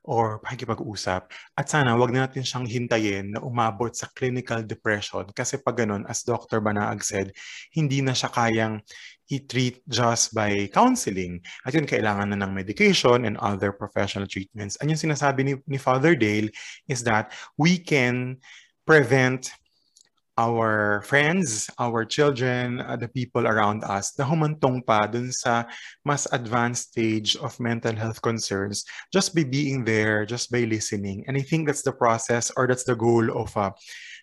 or 0.06 0.40
pakikipag-usap. 0.46 1.34
At 1.58 1.66
sana 1.68 1.98
wag 1.98 2.14
na 2.14 2.30
natin 2.30 2.46
siyang 2.46 2.70
hintayin 2.70 3.34
na 3.34 3.42
umabot 3.42 3.90
sa 3.92 4.08
clinical 4.14 4.62
depression 4.62 5.26
kasi 5.34 5.58
pag 5.58 5.82
ganun, 5.82 6.06
as 6.06 6.22
Dr. 6.22 6.62
Banaag 6.62 7.02
said, 7.02 7.34
hindi 7.74 8.06
na 8.06 8.14
siya 8.14 8.30
kayang 8.30 8.86
i-treat 9.34 9.82
just 9.90 10.38
by 10.38 10.70
counseling. 10.70 11.42
At 11.66 11.74
yun, 11.74 11.90
kailangan 11.90 12.30
na 12.30 12.38
ng 12.46 12.54
medication 12.54 13.26
and 13.26 13.42
other 13.42 13.74
professional 13.74 14.30
treatments. 14.30 14.78
And 14.78 14.94
yung 14.94 15.02
sinasabi 15.02 15.42
ni, 15.42 15.54
ni 15.66 15.82
Father 15.82 16.14
Dale 16.14 16.54
is 16.86 17.02
that 17.10 17.34
we 17.58 17.82
can 17.82 18.38
prevent 18.86 19.50
our 20.38 21.02
friends, 21.08 21.70
our 21.80 22.04
children, 22.04 22.82
uh, 22.82 22.96
the 22.96 23.08
people 23.08 23.48
around 23.48 23.84
us 23.88 24.12
na 24.20 24.28
humantong 24.28 24.84
pa 24.84 25.08
dun 25.08 25.32
sa 25.32 25.64
mas 26.04 26.28
advanced 26.36 26.92
stage 26.92 27.40
of 27.40 27.56
mental 27.60 27.96
health 27.96 28.20
concerns 28.20 28.84
just 29.16 29.32
by 29.32 29.48
being 29.48 29.88
there, 29.88 30.28
just 30.28 30.52
by 30.52 30.68
listening. 30.68 31.24
And 31.28 31.40
I 31.40 31.42
think 31.42 31.68
that's 31.68 31.88
the 31.88 31.96
process 31.96 32.52
or 32.60 32.68
that's 32.68 32.84
the 32.84 33.00
goal 33.00 33.32
of 33.32 33.56
uh, 33.56 33.72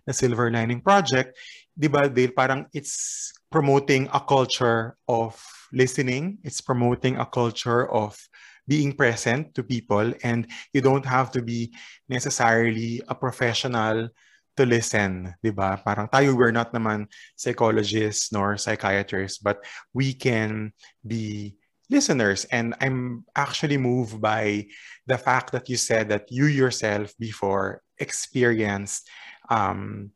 the 0.05 0.13
Silver 0.13 0.53
Lining 0.53 0.85
Project. 0.85 1.33
Di 1.73 1.89
ba, 1.89 2.13
Dale? 2.13 2.37
Parang 2.37 2.69
it's 2.77 3.33
promoting 3.49 4.13
a 4.13 4.21
culture 4.21 5.01
of 5.09 5.41
listening. 5.73 6.37
It's 6.45 6.61
promoting 6.61 7.17
a 7.17 7.25
culture 7.25 7.89
of 7.89 8.21
being 8.69 8.93
present 8.93 9.55
to 9.57 9.65
people 9.65 10.13
and 10.23 10.47
you 10.73 10.81
don't 10.81 11.05
have 11.05 11.33
to 11.33 11.43
be 11.43 11.75
necessarily 12.09 13.03
a 13.09 13.15
professional 13.15 14.09
to 14.57 14.67
listen, 14.67 15.35
'di 15.41 15.53
ba? 15.53 15.81
Parang 15.81 16.09
tayo 16.09 16.37
we're 16.37 16.55
not 16.55 16.73
naman 16.73 17.09
psychologists 17.37 18.33
nor 18.33 18.57
psychiatrists, 18.57 19.41
but 19.41 19.61
we 19.93 20.13
can 20.13 20.73
be 21.01 21.57
listeners 21.93 22.49
and 22.49 22.73
I'm 22.81 23.29
actually 23.37 23.77
moved 23.77 24.17
by 24.17 24.65
the 25.05 25.21
fact 25.21 25.53
that 25.53 25.69
you 25.69 25.77
said 25.77 26.09
that 26.09 26.33
you 26.33 26.49
yourself 26.49 27.13
before 27.21 27.85
experienced 28.01 29.05
um, 29.53 30.11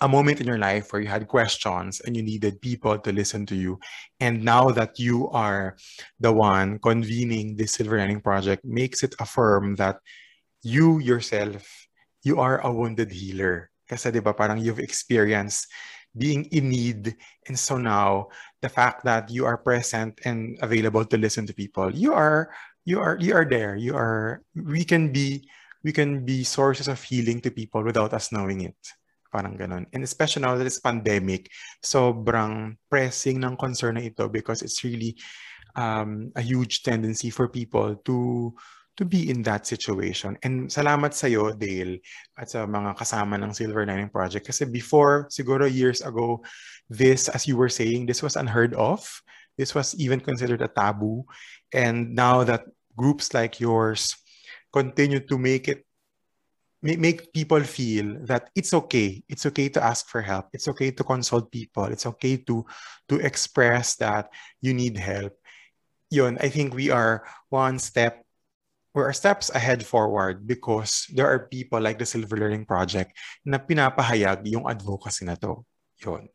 a 0.00 0.08
moment 0.08 0.40
in 0.40 0.46
your 0.46 0.58
life 0.58 0.92
where 0.92 1.00
you 1.00 1.08
had 1.08 1.28
questions 1.28 2.00
and 2.00 2.16
you 2.16 2.22
needed 2.22 2.60
people 2.60 2.98
to 2.98 3.12
listen 3.12 3.46
to 3.46 3.56
you. 3.56 3.78
And 4.20 4.44
now 4.44 4.70
that 4.70 4.98
you 4.98 5.28
are 5.30 5.76
the 6.20 6.32
one 6.32 6.78
convening 6.78 7.56
this 7.56 7.72
Silver 7.72 7.98
Lining 7.98 8.20
Project 8.20 8.64
makes 8.64 9.02
it 9.02 9.14
affirm 9.20 9.76
that 9.76 9.96
you 10.62 10.98
yourself, 10.98 11.85
you 12.26 12.42
are 12.42 12.58
a 12.66 12.70
wounded 12.74 13.14
healer. 13.14 13.70
Kasi 13.86 14.10
di 14.10 14.18
ba 14.18 14.34
parang 14.34 14.58
you've 14.58 14.82
experienced 14.82 15.70
being 16.10 16.50
in 16.50 16.66
need. 16.74 17.14
And 17.46 17.54
so 17.54 17.78
now 17.78 18.34
the 18.58 18.68
fact 18.68 19.06
that 19.06 19.30
you 19.30 19.46
are 19.46 19.54
present 19.54 20.18
and 20.26 20.58
available 20.58 21.06
to 21.06 21.16
listen 21.16 21.46
to 21.46 21.54
people, 21.54 21.94
you 21.94 22.10
are 22.10 22.50
you 22.82 22.98
are 22.98 23.14
you 23.22 23.30
are 23.38 23.46
there. 23.46 23.78
You 23.78 23.94
are 23.94 24.42
we 24.58 24.82
can 24.82 25.14
be 25.14 25.46
we 25.86 25.94
can 25.94 26.26
be 26.26 26.42
sources 26.42 26.90
of 26.90 26.98
healing 26.98 27.38
to 27.46 27.54
people 27.54 27.86
without 27.86 28.10
us 28.10 28.34
knowing 28.34 28.66
it. 28.66 28.80
Parang 29.30 29.54
ganun. 29.54 29.86
And 29.94 30.02
especially 30.02 30.42
now 30.42 30.58
that 30.58 30.66
it's 30.66 30.82
pandemic, 30.82 31.46
sobrang 31.78 32.74
pressing 32.90 33.38
ng 33.38 33.54
concern 33.54 33.94
na 33.94 34.10
ito 34.10 34.26
because 34.26 34.66
it's 34.66 34.82
really 34.82 35.14
um, 35.78 36.32
a 36.34 36.42
huge 36.42 36.82
tendency 36.82 37.30
for 37.30 37.46
people 37.46 37.94
to 38.02 38.50
to 38.96 39.04
be 39.04 39.28
in 39.28 39.44
that 39.44 39.66
situation. 39.66 40.36
And 40.42 40.68
salamat 40.72 41.12
sa 41.12 41.28
iyo, 41.28 41.52
Dale, 41.52 42.00
at 42.36 42.48
sa 42.48 42.64
mga 42.64 42.96
kasama 42.96 43.36
ng 43.36 43.52
Silver 43.52 43.84
Lining 43.84 44.08
Project. 44.08 44.48
Kasi 44.48 44.64
before, 44.64 45.28
siguro 45.28 45.68
years 45.68 46.00
ago, 46.00 46.40
this, 46.88 47.28
as 47.28 47.46
you 47.46 47.56
were 47.56 47.72
saying, 47.72 48.08
this 48.08 48.24
was 48.24 48.36
unheard 48.36 48.72
of. 48.74 49.04
This 49.56 49.76
was 49.76 49.96
even 49.96 50.20
considered 50.20 50.60
a 50.60 50.68
taboo. 50.68 51.24
And 51.72 52.16
now 52.16 52.44
that 52.44 52.64
groups 52.96 53.32
like 53.36 53.60
yours 53.60 54.16
continue 54.72 55.20
to 55.20 55.36
make 55.38 55.68
it 55.68 55.84
make 56.82 57.32
people 57.32 57.60
feel 57.64 58.20
that 58.28 58.50
it's 58.54 58.70
okay 58.70 59.18
it's 59.26 59.46
okay 59.46 59.68
to 59.68 59.82
ask 59.82 60.06
for 60.06 60.20
help 60.20 60.46
it's 60.52 60.68
okay 60.68 60.90
to 60.92 61.02
consult 61.02 61.50
people 61.50 61.84
it's 61.90 62.06
okay 62.06 62.36
to 62.36 62.62
to 63.08 63.18
express 63.18 63.96
that 63.96 64.30
you 64.60 64.70
need 64.70 64.94
help 64.96 65.34
yun 66.10 66.38
i 66.38 66.48
think 66.48 66.74
we 66.74 66.90
are 66.90 67.26
one 67.48 67.80
step 67.80 68.25
we're 68.96 69.12
steps 69.12 69.52
ahead 69.52 69.84
forward 69.84 70.48
because 70.48 71.04
there 71.12 71.28
are 71.28 71.52
people 71.52 71.76
like 71.76 72.00
the 72.00 72.08
Silver 72.08 72.40
Learning 72.40 72.64
Project 72.64 73.12
na 73.44 73.60
pinapahayag 73.60 74.48
yung 74.48 74.64
advocacy 74.64 75.28
na 75.28 75.36
to. 75.36 75.60
Yun. 76.00 76.32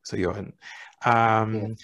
So 0.00 0.16
yun. 0.16 0.56
Um, 1.04 1.76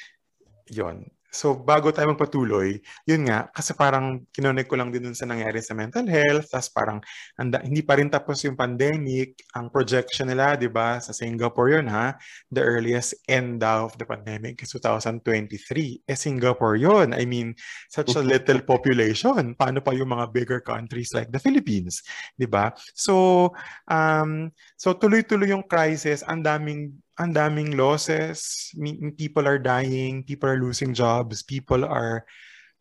yun. 0.73 1.13
So, 1.29 1.53
bago 1.53 1.93
tayo 1.93 2.17
magpatuloy, 2.17 2.81
yun 3.05 3.29
nga, 3.29 3.53
kasi 3.53 3.77
parang 3.77 4.25
kinonek 4.33 4.65
ko 4.65 4.81
lang 4.81 4.89
din 4.89 5.05
dun 5.05 5.17
sa 5.17 5.29
nangyari 5.29 5.61
sa 5.61 5.77
mental 5.77 6.09
health, 6.09 6.49
tapos 6.49 6.73
parang 6.73 6.99
anda, 7.37 7.61
hindi 7.61 7.85
pa 7.85 8.01
rin 8.01 8.09
tapos 8.09 8.41
yung 8.49 8.57
pandemic, 8.57 9.45
ang 9.53 9.69
projection 9.69 10.33
nila, 10.33 10.57
di 10.57 10.73
ba, 10.73 10.97
sa 11.05 11.13
Singapore 11.13 11.77
yun 11.77 11.87
ha, 11.93 12.17
the 12.49 12.65
earliest 12.65 13.13
end 13.29 13.61
of 13.61 13.93
the 14.01 14.09
pandemic 14.09 14.65
is 14.65 14.73
2023. 14.73 16.09
Eh, 16.09 16.17
Singapore 16.17 16.81
yun. 16.81 17.13
I 17.13 17.29
mean, 17.29 17.53
such 17.93 18.17
a 18.17 18.25
little 18.25 18.65
population. 18.65 19.53
Paano 19.53 19.85
pa 19.85 19.93
yung 19.93 20.09
mga 20.09 20.33
bigger 20.33 20.61
countries 20.65 21.13
like 21.13 21.29
the 21.29 21.41
Philippines, 21.41 22.01
di 22.41 22.49
ba? 22.49 22.73
So, 22.97 23.53
um, 23.85 24.49
so 24.81 24.97
tuloy-tuloy 24.97 25.53
yung 25.53 25.69
crisis, 25.69 26.25
ang 26.25 26.41
daming 26.41 26.97
ang 27.19 27.35
daming 27.35 27.75
losses. 27.75 28.71
People 29.19 29.47
are 29.47 29.59
dying, 29.59 30.23
people 30.23 30.49
are 30.49 30.63
losing 30.63 30.95
jobs, 30.95 31.43
people 31.43 31.85
are 31.85 32.25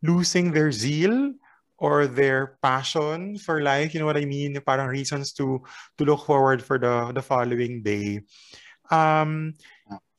losing 0.01 0.53
their 0.53 0.71
zeal 0.71 1.33
or 1.77 2.05
their 2.05 2.57
passion 2.61 3.37
for 3.37 3.61
life. 3.61 3.93
You 3.93 4.01
know 4.01 4.09
what 4.09 4.17
I 4.17 4.25
mean? 4.25 4.57
Parang 4.61 4.87
reasons 4.87 5.33
to 5.41 5.61
to 5.97 6.01
look 6.05 6.25
forward 6.25 6.61
for 6.61 6.77
the 6.77 7.13
the 7.13 7.21
following 7.21 7.81
day. 7.81 8.21
Um, 8.89 9.53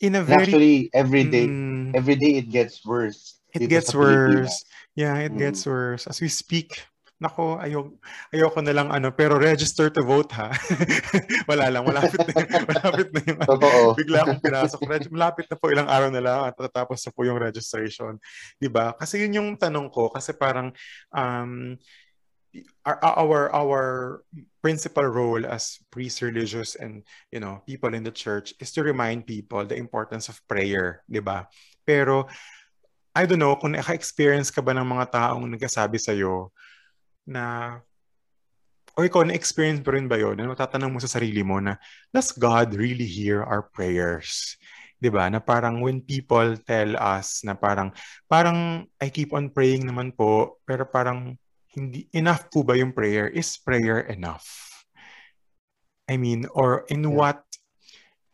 in 0.01 0.15
a 0.15 0.23
very 0.23 0.43
actually 0.43 0.79
every 0.95 1.25
day, 1.25 1.47
mm, 1.47 1.95
every 1.95 2.17
day 2.17 2.43
it 2.43 2.51
gets 2.51 2.85
worse. 2.85 3.41
It 3.55 3.71
gets 3.71 3.95
worse. 3.95 4.65
Yeah, 4.95 5.17
it 5.19 5.33
mm. 5.33 5.39
gets 5.39 5.67
worse 5.67 6.07
as 6.07 6.21
we 6.21 6.29
speak. 6.29 6.83
Nako, 7.19 7.59
ayok, 7.59 7.99
ayoko 8.31 8.63
na 8.63 8.71
lang 8.71 8.95
ano, 8.95 9.11
pero 9.11 9.43
register 9.43 9.91
to 9.91 10.07
vote 10.07 10.31
ha. 10.39 10.55
Wala 11.51 11.67
lang, 11.67 11.83
malapit 11.83 12.23
na, 12.23 12.31
malapit 12.71 13.09
na 13.11 13.21
yung, 13.27 13.41
Totoo. 13.43 13.99
bigla 13.99 14.23
akong 14.23 14.43
pinasok. 14.43 14.81
Reg- 14.87 15.11
malapit 15.11 15.51
na 15.51 15.59
po, 15.59 15.67
ilang 15.67 15.91
araw 15.91 16.15
na 16.15 16.23
lang 16.23 16.41
at 16.47 16.55
tatapos 16.55 17.03
na 17.03 17.11
po 17.11 17.27
yung 17.27 17.43
registration. 17.43 18.23
ba 18.23 18.63
diba? 18.63 18.87
Kasi 18.95 19.27
yun 19.27 19.35
yung 19.35 19.51
tanong 19.59 19.91
ko, 19.91 20.15
kasi 20.15 20.31
parang, 20.31 20.71
um, 21.11 21.75
our, 22.87 22.99
our, 23.03 23.41
our 23.51 23.85
principal 24.63 25.05
role 25.05 25.43
as 25.43 25.83
priests, 25.91 26.23
religious, 26.23 26.79
and, 26.79 27.03
you 27.35 27.43
know, 27.43 27.67
people 27.67 27.91
in 27.99 28.07
the 28.07 28.15
church 28.15 28.55
is 28.63 28.71
to 28.71 28.87
remind 28.87 29.27
people 29.27 29.67
the 29.67 29.75
importance 29.75 30.31
of 30.31 30.39
prayer, 30.47 31.03
di 31.11 31.19
ba? 31.19 31.51
Pero, 31.83 32.31
I 33.11 33.27
don't 33.27 33.43
know, 33.43 33.59
kung 33.59 33.75
naka-experience 33.75 34.55
ka 34.55 34.63
ba 34.63 34.71
ng 34.71 34.87
mga 34.87 35.11
taong 35.11 35.51
nagkasabi 35.51 35.99
sa'yo, 35.99 36.55
na 37.29 37.77
o 38.97 39.05
ikaw 39.05 39.23
na-experience 39.23 39.85
mo 39.85 39.93
rin 39.93 40.09
ba 40.09 40.17
yun? 40.17 40.41
Na 40.41 40.57
tatanong 40.57 40.97
mo 40.97 40.99
sa 40.99 41.13
sarili 41.13 41.45
mo 41.45 41.61
na, 41.61 41.77
does 42.11 42.33
God 42.33 42.73
really 42.75 43.07
hear 43.07 43.45
our 43.45 43.69
prayers? 43.69 44.57
'di 44.99 45.11
ba? 45.15 45.31
Na 45.31 45.39
parang 45.39 45.79
when 45.79 46.03
people 46.03 46.59
tell 46.67 46.99
us 46.99 47.47
na 47.47 47.55
parang 47.55 47.95
parang 48.27 48.91
I 48.99 49.09
keep 49.11 49.31
on 49.31 49.55
praying 49.55 49.87
naman 49.87 50.15
po, 50.15 50.59
pero 50.67 50.83
parang 50.85 51.39
hindi 51.73 52.11
enough 52.11 52.51
po 52.51 52.67
ba 52.67 52.75
yung 52.75 52.91
prayer? 52.91 53.31
Is 53.31 53.55
prayer 53.63 54.03
enough? 54.11 54.47
I 56.11 56.19
mean, 56.19 56.51
or 56.51 56.89
in 56.91 57.07
yeah. 57.07 57.15
what 57.15 57.39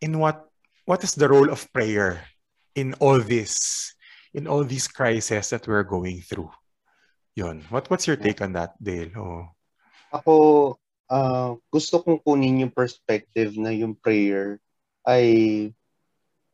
in 0.00 0.16
what 0.16 0.48
what 0.88 1.04
is 1.04 1.12
the 1.12 1.28
role 1.28 1.52
of 1.52 1.68
prayer 1.76 2.24
in 2.72 2.96
all 2.98 3.20
this 3.20 3.92
in 4.32 4.48
all 4.48 4.64
these 4.64 4.88
crises 4.88 5.52
that 5.52 5.68
we're 5.68 5.86
going 5.86 6.24
through? 6.24 6.50
Yun. 7.34 7.66
What, 7.70 7.90
what's 7.90 8.06
your 8.06 8.16
take 8.16 8.40
on 8.40 8.54
that, 8.54 8.78
Dale? 8.78 9.10
Oh. 9.18 9.44
Ako, 10.14 10.34
uh, 11.10 11.58
gusto 11.70 11.98
kong 11.98 12.22
kunin 12.22 12.62
yung 12.62 12.74
perspective 12.74 13.58
na 13.58 13.74
yung 13.74 13.98
prayer 13.98 14.62
ay 15.02 15.26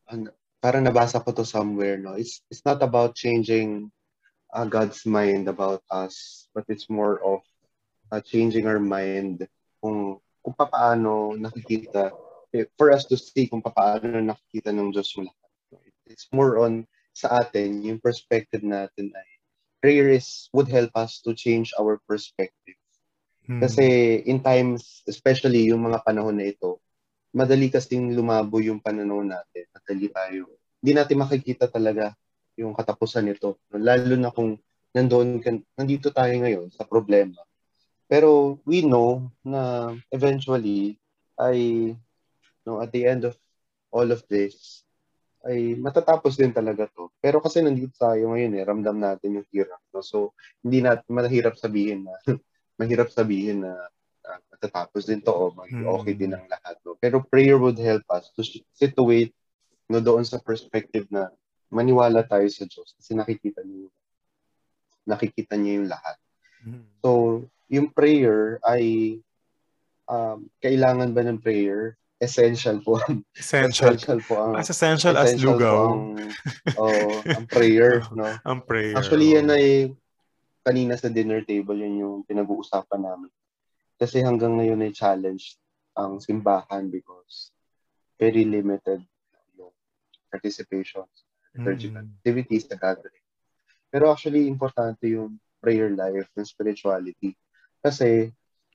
uh, 0.09 0.33
parang 0.64 0.85
nabasa 0.85 1.20
ko 1.20 1.37
to 1.37 1.45
somewhere, 1.45 2.01
no? 2.01 2.16
It's, 2.16 2.41
it's 2.49 2.64
not 2.64 2.81
about 2.81 3.12
changing 3.12 3.93
uh, 4.53 4.64
God's 4.64 5.05
mind 5.05 5.49
about 5.49 5.85
us, 5.93 6.49
but 6.57 6.64
it's 6.68 6.89
more 6.89 7.20
of 7.20 7.45
uh, 8.09 8.20
changing 8.24 8.64
our 8.64 8.81
mind 8.81 9.45
kung, 9.85 10.16
kung 10.41 10.55
paano 10.57 11.37
nakikita, 11.37 12.12
eh, 12.57 12.66
for 12.81 12.91
us 12.91 13.05
to 13.07 13.20
see 13.20 13.47
kung 13.47 13.61
paano 13.61 14.16
nakikita 14.16 14.72
ng 14.72 14.91
Diyos 14.97 15.12
yung 15.16 15.28
lahat. 15.28 15.51
It's 16.09 16.26
more 16.33 16.59
on 16.59 16.89
sa 17.14 17.45
atin, 17.45 17.85
yung 17.87 18.03
perspective 18.03 18.64
natin 18.64 19.12
ay 19.14 19.30
prayer 19.81 20.12
is 20.12 20.53
would 20.53 20.68
help 20.68 20.93
us 20.95 21.20
to 21.24 21.33
change 21.35 21.72
our 21.81 21.99
perspective. 22.05 22.78
Hmm. 23.49 23.61
Kasi 23.64 24.20
in 24.28 24.45
times, 24.45 25.03
especially 25.09 25.72
yung 25.72 25.89
mga 25.89 26.05
panahon 26.05 26.37
na 26.37 26.47
ito, 26.53 26.78
madali 27.33 27.72
kasing 27.72 28.12
lumabo 28.14 28.61
yung 28.61 28.78
pananaw 28.78 29.24
natin. 29.24 29.64
Madali 29.72 30.07
tayo. 30.12 30.53
Hindi 30.81 30.93
natin 30.97 31.16
makikita 31.18 31.66
talaga 31.66 32.14
yung 32.61 32.76
katapusan 32.76 33.26
nito. 33.26 33.59
Lalo 33.72 34.14
na 34.20 34.31
kung 34.31 34.61
nandoon, 34.93 35.41
nandito 35.74 36.12
tayo 36.12 36.35
ngayon 36.35 36.68
sa 36.70 36.85
problema. 36.85 37.41
Pero 38.11 38.59
we 38.66 38.83
know 38.83 39.31
na 39.47 39.95
eventually 40.11 40.99
ay 41.39 41.95
no, 42.66 42.83
at 42.83 42.91
the 42.91 43.07
end 43.07 43.22
of 43.24 43.39
all 43.95 44.11
of 44.11 44.22
this, 44.26 44.83
ay 45.49 45.76
matatapos 45.80 46.36
din 46.36 46.53
talaga 46.53 46.84
to. 46.93 47.09
Pero 47.20 47.41
kasi 47.41 47.64
nandito 47.64 47.97
tayo 47.97 48.32
ngayon 48.32 48.53
eh, 48.61 48.62
ramdam 48.64 48.97
natin 49.01 49.41
yung 49.41 49.49
hirap. 49.49 49.80
No? 49.93 50.05
So, 50.05 50.36
hindi 50.61 50.84
natin 50.84 51.09
mahirap 51.09 51.57
sabihin 51.57 52.05
na 52.05 52.14
mahirap 52.80 53.09
sabihin 53.09 53.64
na 53.64 53.72
uh, 54.24 54.41
matatapos 54.53 55.09
din 55.09 55.24
to 55.24 55.32
o 55.32 55.53
mag 55.53 55.68
okay 56.01 56.12
din 56.12 56.36
ang 56.36 56.45
lahat. 56.45 56.76
No? 56.84 56.97
Pero 57.01 57.24
prayer 57.24 57.57
would 57.57 57.80
help 57.80 58.05
us 58.12 58.28
to 58.36 58.45
situate 58.76 59.32
no, 59.88 60.05
doon 60.05 60.24
sa 60.28 60.41
perspective 60.41 61.09
na 61.09 61.32
maniwala 61.72 62.26
tayo 62.26 62.47
sa 62.51 62.66
Diyos 62.66 62.93
kasi 62.99 63.14
nakikita 63.14 63.62
niyo 63.62 63.88
nakikita 65.09 65.57
niya 65.57 65.72
yung 65.80 65.88
lahat. 65.88 66.16
Hmm. 66.61 66.84
So, 67.01 67.11
yung 67.72 67.88
prayer 67.91 68.61
ay 68.66 69.16
um, 70.11 70.51
kailangan 70.61 71.14
ba 71.14 71.22
ng 71.24 71.41
prayer? 71.41 71.97
Essential 72.21 72.79
po. 72.85 73.01
Essential. 73.33 73.97
essential 73.97 74.21
po 74.21 74.35
ang, 74.37 74.53
as 74.61 74.68
essential, 74.68 75.16
essential 75.16 75.25
as 75.25 75.41
lugaw. 75.41 75.81
ang, 75.89 76.01
oh, 76.77 77.16
ang 77.25 77.47
prayer, 77.49 78.05
no? 78.18 78.29
ang 78.45 78.61
prayer. 78.62 78.95
Actually, 78.95 79.35
yan 79.35 79.49
ay 79.49 79.91
kanina 80.61 80.95
sa 81.01 81.09
dinner 81.09 81.41
table, 81.43 81.81
yun 81.81 81.97
yung 82.05 82.16
pinag-uusapan 82.29 83.01
namin. 83.01 83.33
Kasi 83.97 84.21
hanggang 84.21 84.61
ngayon 84.61 84.85
ay 84.85 84.93
challenge 84.93 85.57
ang 85.97 86.21
simbahan 86.21 86.93
because 86.93 87.51
very 88.21 88.45
limited 88.45 89.01
yung 89.57 89.73
participation 90.29 91.09
liturgical 91.57 92.03
mm. 92.03 92.14
activities 92.21 92.68
sa 92.68 92.79
gathering. 92.79 93.25
Pero 93.91 94.12
actually, 94.12 94.47
importante 94.47 95.11
yung 95.11 95.39
prayer 95.59 95.91
life, 95.91 96.31
yung 96.39 96.47
spirituality. 96.47 97.35
Kasi 97.83 98.31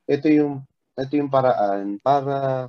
ito 0.05 0.27
yung 0.27 0.61
ito 0.95 1.13
yung 1.15 1.31
paraan 1.31 1.99
para 1.99 2.67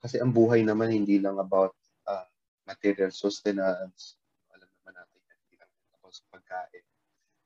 kasi 0.00 0.20
ang 0.20 0.32
buhay 0.32 0.60
naman 0.64 0.92
hindi 0.92 1.16
lang 1.20 1.40
about 1.40 1.72
uh, 2.08 2.28
material 2.68 3.12
sustenance. 3.12 4.16
Alam 4.52 4.68
naman 4.68 4.92
natin 4.96 5.20
na 5.24 5.34
hindi 5.36 5.54
lang 5.60 5.70
ako 6.00 6.06
sa 6.12 6.24
pagkain. 6.32 6.84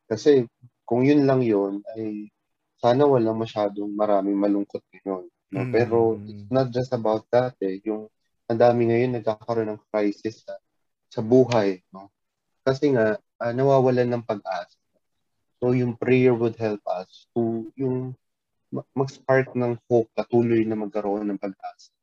Kasi 0.09 0.31
kung 0.83 1.05
yun 1.05 1.27
lang 1.27 1.43
yun, 1.43 1.83
ay 1.95 2.31
sana 2.79 3.05
walang 3.05 3.39
masyadong 3.39 3.91
maraming 3.93 4.39
malungkot 4.39 4.83
ngayon. 4.95 5.27
No? 5.55 5.61
Mm. 5.67 5.73
Pero 5.75 5.99
it's 6.23 6.51
not 6.51 6.69
just 6.71 6.95
about 6.95 7.27
that 7.35 7.59
eh. 7.63 7.83
Yung 7.87 8.11
ang 8.49 8.59
dami 8.59 8.89
ngayon 8.89 9.21
nagkakaroon 9.21 9.77
ng 9.77 9.83
crisis 9.93 10.47
sa, 10.47 10.57
sa 11.13 11.21
buhay. 11.21 11.83
No? 11.93 12.09
Kasi 12.65 12.95
nga, 12.95 13.19
uh, 13.19 13.53
nawawalan 13.53 14.09
ng 14.09 14.25
pag-asa. 14.25 14.79
So 15.59 15.75
yung 15.75 15.99
prayer 15.99 16.33
would 16.33 16.55
help 16.55 16.81
us 16.87 17.27
to 17.35 17.67
yung 17.75 18.15
mag-spark 18.95 19.57
ng 19.57 19.81
hope, 19.89 20.13
patuloy 20.15 20.63
na 20.63 20.79
magkaroon 20.79 21.27
ng 21.27 21.41
pag-asa 21.41 21.98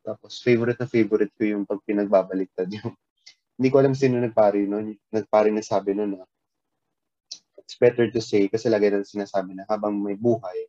Tapos 0.00 0.40
favorite 0.40 0.80
na 0.80 0.88
favorite 0.88 1.32
ko 1.36 1.44
yung 1.44 1.64
pag 1.68 1.80
pinagbabaliktad 1.84 2.68
yung 2.80 2.96
hindi 3.60 3.68
ko 3.68 3.76
alam 3.76 3.92
sino 3.92 4.16
nagpari 4.16 4.64
noon. 4.64 4.96
Nagpari 5.12 5.52
na 5.52 5.60
sabi 5.60 5.92
noon 5.92 6.16
na 6.16 6.24
it's 7.70 7.78
better 7.78 8.10
to 8.10 8.18
say 8.18 8.50
kasi 8.50 8.66
lagi 8.66 8.90
na 8.90 9.06
sinasabi 9.06 9.54
na 9.54 9.62
habang 9.70 9.94
may 9.94 10.18
buhay, 10.18 10.66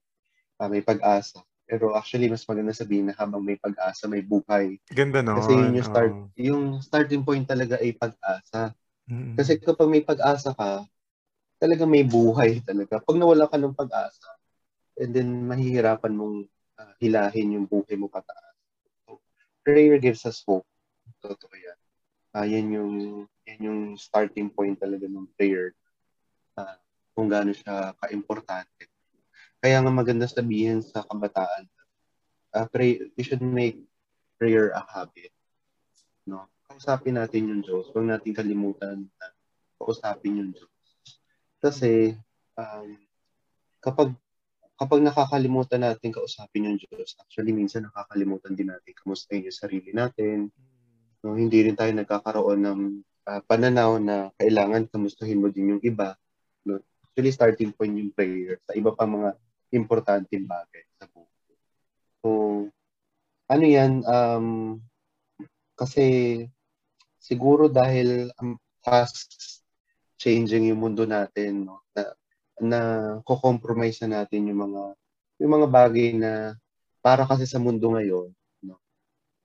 uh, 0.61 0.69
may 0.69 0.85
pag-asa. 0.85 1.41
Pero 1.65 1.95
actually, 1.95 2.27
mas 2.27 2.43
maganda 2.45 2.75
sabihin 2.75 3.09
na 3.09 3.15
habang 3.17 3.41
may 3.41 3.55
pag-asa, 3.57 4.05
may 4.05 4.21
buhay. 4.21 4.75
Ganda 4.91 5.23
no? 5.23 5.39
Kasi 5.39 5.55
yun 5.55 5.73
yung, 5.79 5.87
start, 5.87 6.11
oh. 6.13 6.27
yung 6.37 6.63
starting 6.83 7.23
point 7.23 7.47
talaga 7.47 7.79
ay 7.79 7.95
pag-asa. 7.95 8.75
Mm-hmm. 9.07 9.33
Kasi 9.39 9.51
kapag 9.57 9.87
may 9.87 10.03
pag-asa 10.03 10.51
ka, 10.53 10.83
talaga 11.57 11.87
may 11.87 12.03
buhay 12.03 12.59
talaga. 12.69 13.01
Pag 13.01 13.17
nawala 13.17 13.47
ka 13.47 13.55
ng 13.57 13.73
pag-asa, 13.73 14.29
and 14.99 15.15
then 15.15 15.47
mahihirapan 15.47 16.13
mong 16.13 16.45
uh, 16.77 16.93
hilahin 17.01 17.57
yung 17.57 17.65
buhay 17.65 17.97
mo 17.97 18.11
pataas. 18.11 18.50
Prayer 19.71 19.95
gives 20.03 20.27
us 20.27 20.43
hope. 20.43 20.67
Totoo 21.23 21.55
yan. 21.55 21.79
Uh, 22.35 22.43
yan 22.43 22.67
yung 22.75 22.93
yan 23.47 23.59
yung 23.63 23.81
starting 23.95 24.51
point 24.51 24.75
talaga 24.75 25.07
ng 25.07 25.31
prayer. 25.39 25.71
Uh, 26.59 26.75
kung 27.15 27.31
gaano 27.31 27.55
siya 27.55 27.95
ka-importante. 27.95 28.91
Kaya 29.63 29.79
nga 29.79 29.87
maganda 29.87 30.27
sabihin 30.27 30.83
sa 30.83 31.07
kabataan, 31.07 31.71
uh, 32.51 32.67
pray, 32.67 32.99
we 33.15 33.23
should 33.23 33.39
make 33.39 33.79
prayer 34.35 34.75
a 34.75 34.83
habit. 34.83 35.31
No? 36.27 36.51
Kausapin 36.67 37.15
natin 37.15 37.47
yung 37.47 37.63
Diyos. 37.63 37.95
Huwag 37.95 38.11
natin 38.11 38.35
kalimutan 38.35 39.07
na 39.07 39.25
kausapin 39.79 40.35
yung 40.35 40.51
Diyos. 40.51 40.75
Kasi 41.63 42.19
um, 42.59 42.99
kapag 43.79 44.11
kapag 44.81 45.05
nakakalimutan 45.05 45.85
natin 45.85 46.09
kausapin 46.09 46.65
yung 46.65 46.81
Diyos, 46.81 47.13
actually 47.21 47.53
minsan 47.53 47.85
nakakalimutan 47.85 48.57
din 48.57 48.73
natin 48.73 48.97
kamustahin 48.97 49.45
yung 49.45 49.53
sarili 49.53 49.93
natin. 49.93 50.49
No, 51.21 51.37
hindi 51.37 51.61
rin 51.61 51.77
tayo 51.77 51.93
nagkakaroon 51.93 52.65
ng 52.65 52.81
uh, 53.29 53.41
pananaw 53.45 54.01
na 54.01 54.33
kailangan 54.41 54.89
kamustahin 54.89 55.37
mo 55.37 55.53
din 55.53 55.77
yung 55.77 55.83
iba. 55.85 56.17
No? 56.65 56.81
Actually, 57.05 57.29
starting 57.29 57.71
point 57.77 57.93
yung 57.93 58.09
prayer 58.09 58.57
sa 58.65 58.73
iba 58.73 58.89
pa 58.89 59.05
mga 59.05 59.37
importanteng 59.69 60.49
bagay 60.49 60.81
sa 60.97 61.05
buhay. 61.13 61.53
So, 62.25 62.29
ano 63.53 63.65
yan, 63.69 64.01
um, 64.01 64.81
kasi 65.77 66.05
siguro 67.21 67.69
dahil 67.69 68.33
um, 68.41 68.57
fast 68.81 69.61
changing 70.17 70.73
yung 70.73 70.81
mundo 70.81 71.05
natin, 71.05 71.69
no, 71.69 71.85
na, 71.93 72.17
na 72.59 72.79
ko-compromise 73.23 74.03
na 74.03 74.21
natin 74.21 74.51
yung 74.51 74.67
mga 74.67 74.83
yung 75.41 75.51
mga 75.57 75.67
bagay 75.69 76.09
na 76.17 76.57
para 77.01 77.25
kasi 77.25 77.49
sa 77.49 77.57
mundo 77.57 77.93
ngayon, 77.97 78.29
no, 78.61 78.77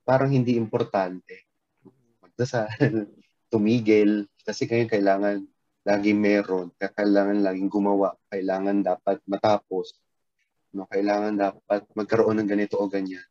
parang 0.05 0.29
hindi 0.29 0.59
importante. 0.59 1.49
Magdasal, 2.21 2.69
tumigil, 3.53 4.29
kasi 4.45 4.69
ngayon 4.69 4.91
kailangan 4.93 5.37
laging 5.87 6.19
meron, 6.19 6.69
kailangan 6.77 7.41
laging 7.41 7.71
gumawa, 7.73 8.13
kailangan 8.29 8.85
dapat 8.85 9.23
matapos, 9.25 9.97
No, 10.77 10.85
kailangan 10.93 11.41
dapat 11.41 11.89
magkaroon 11.97 12.37
ng 12.45 12.51
ganito 12.53 12.77
o 12.77 12.85
ganyan. 12.85 13.25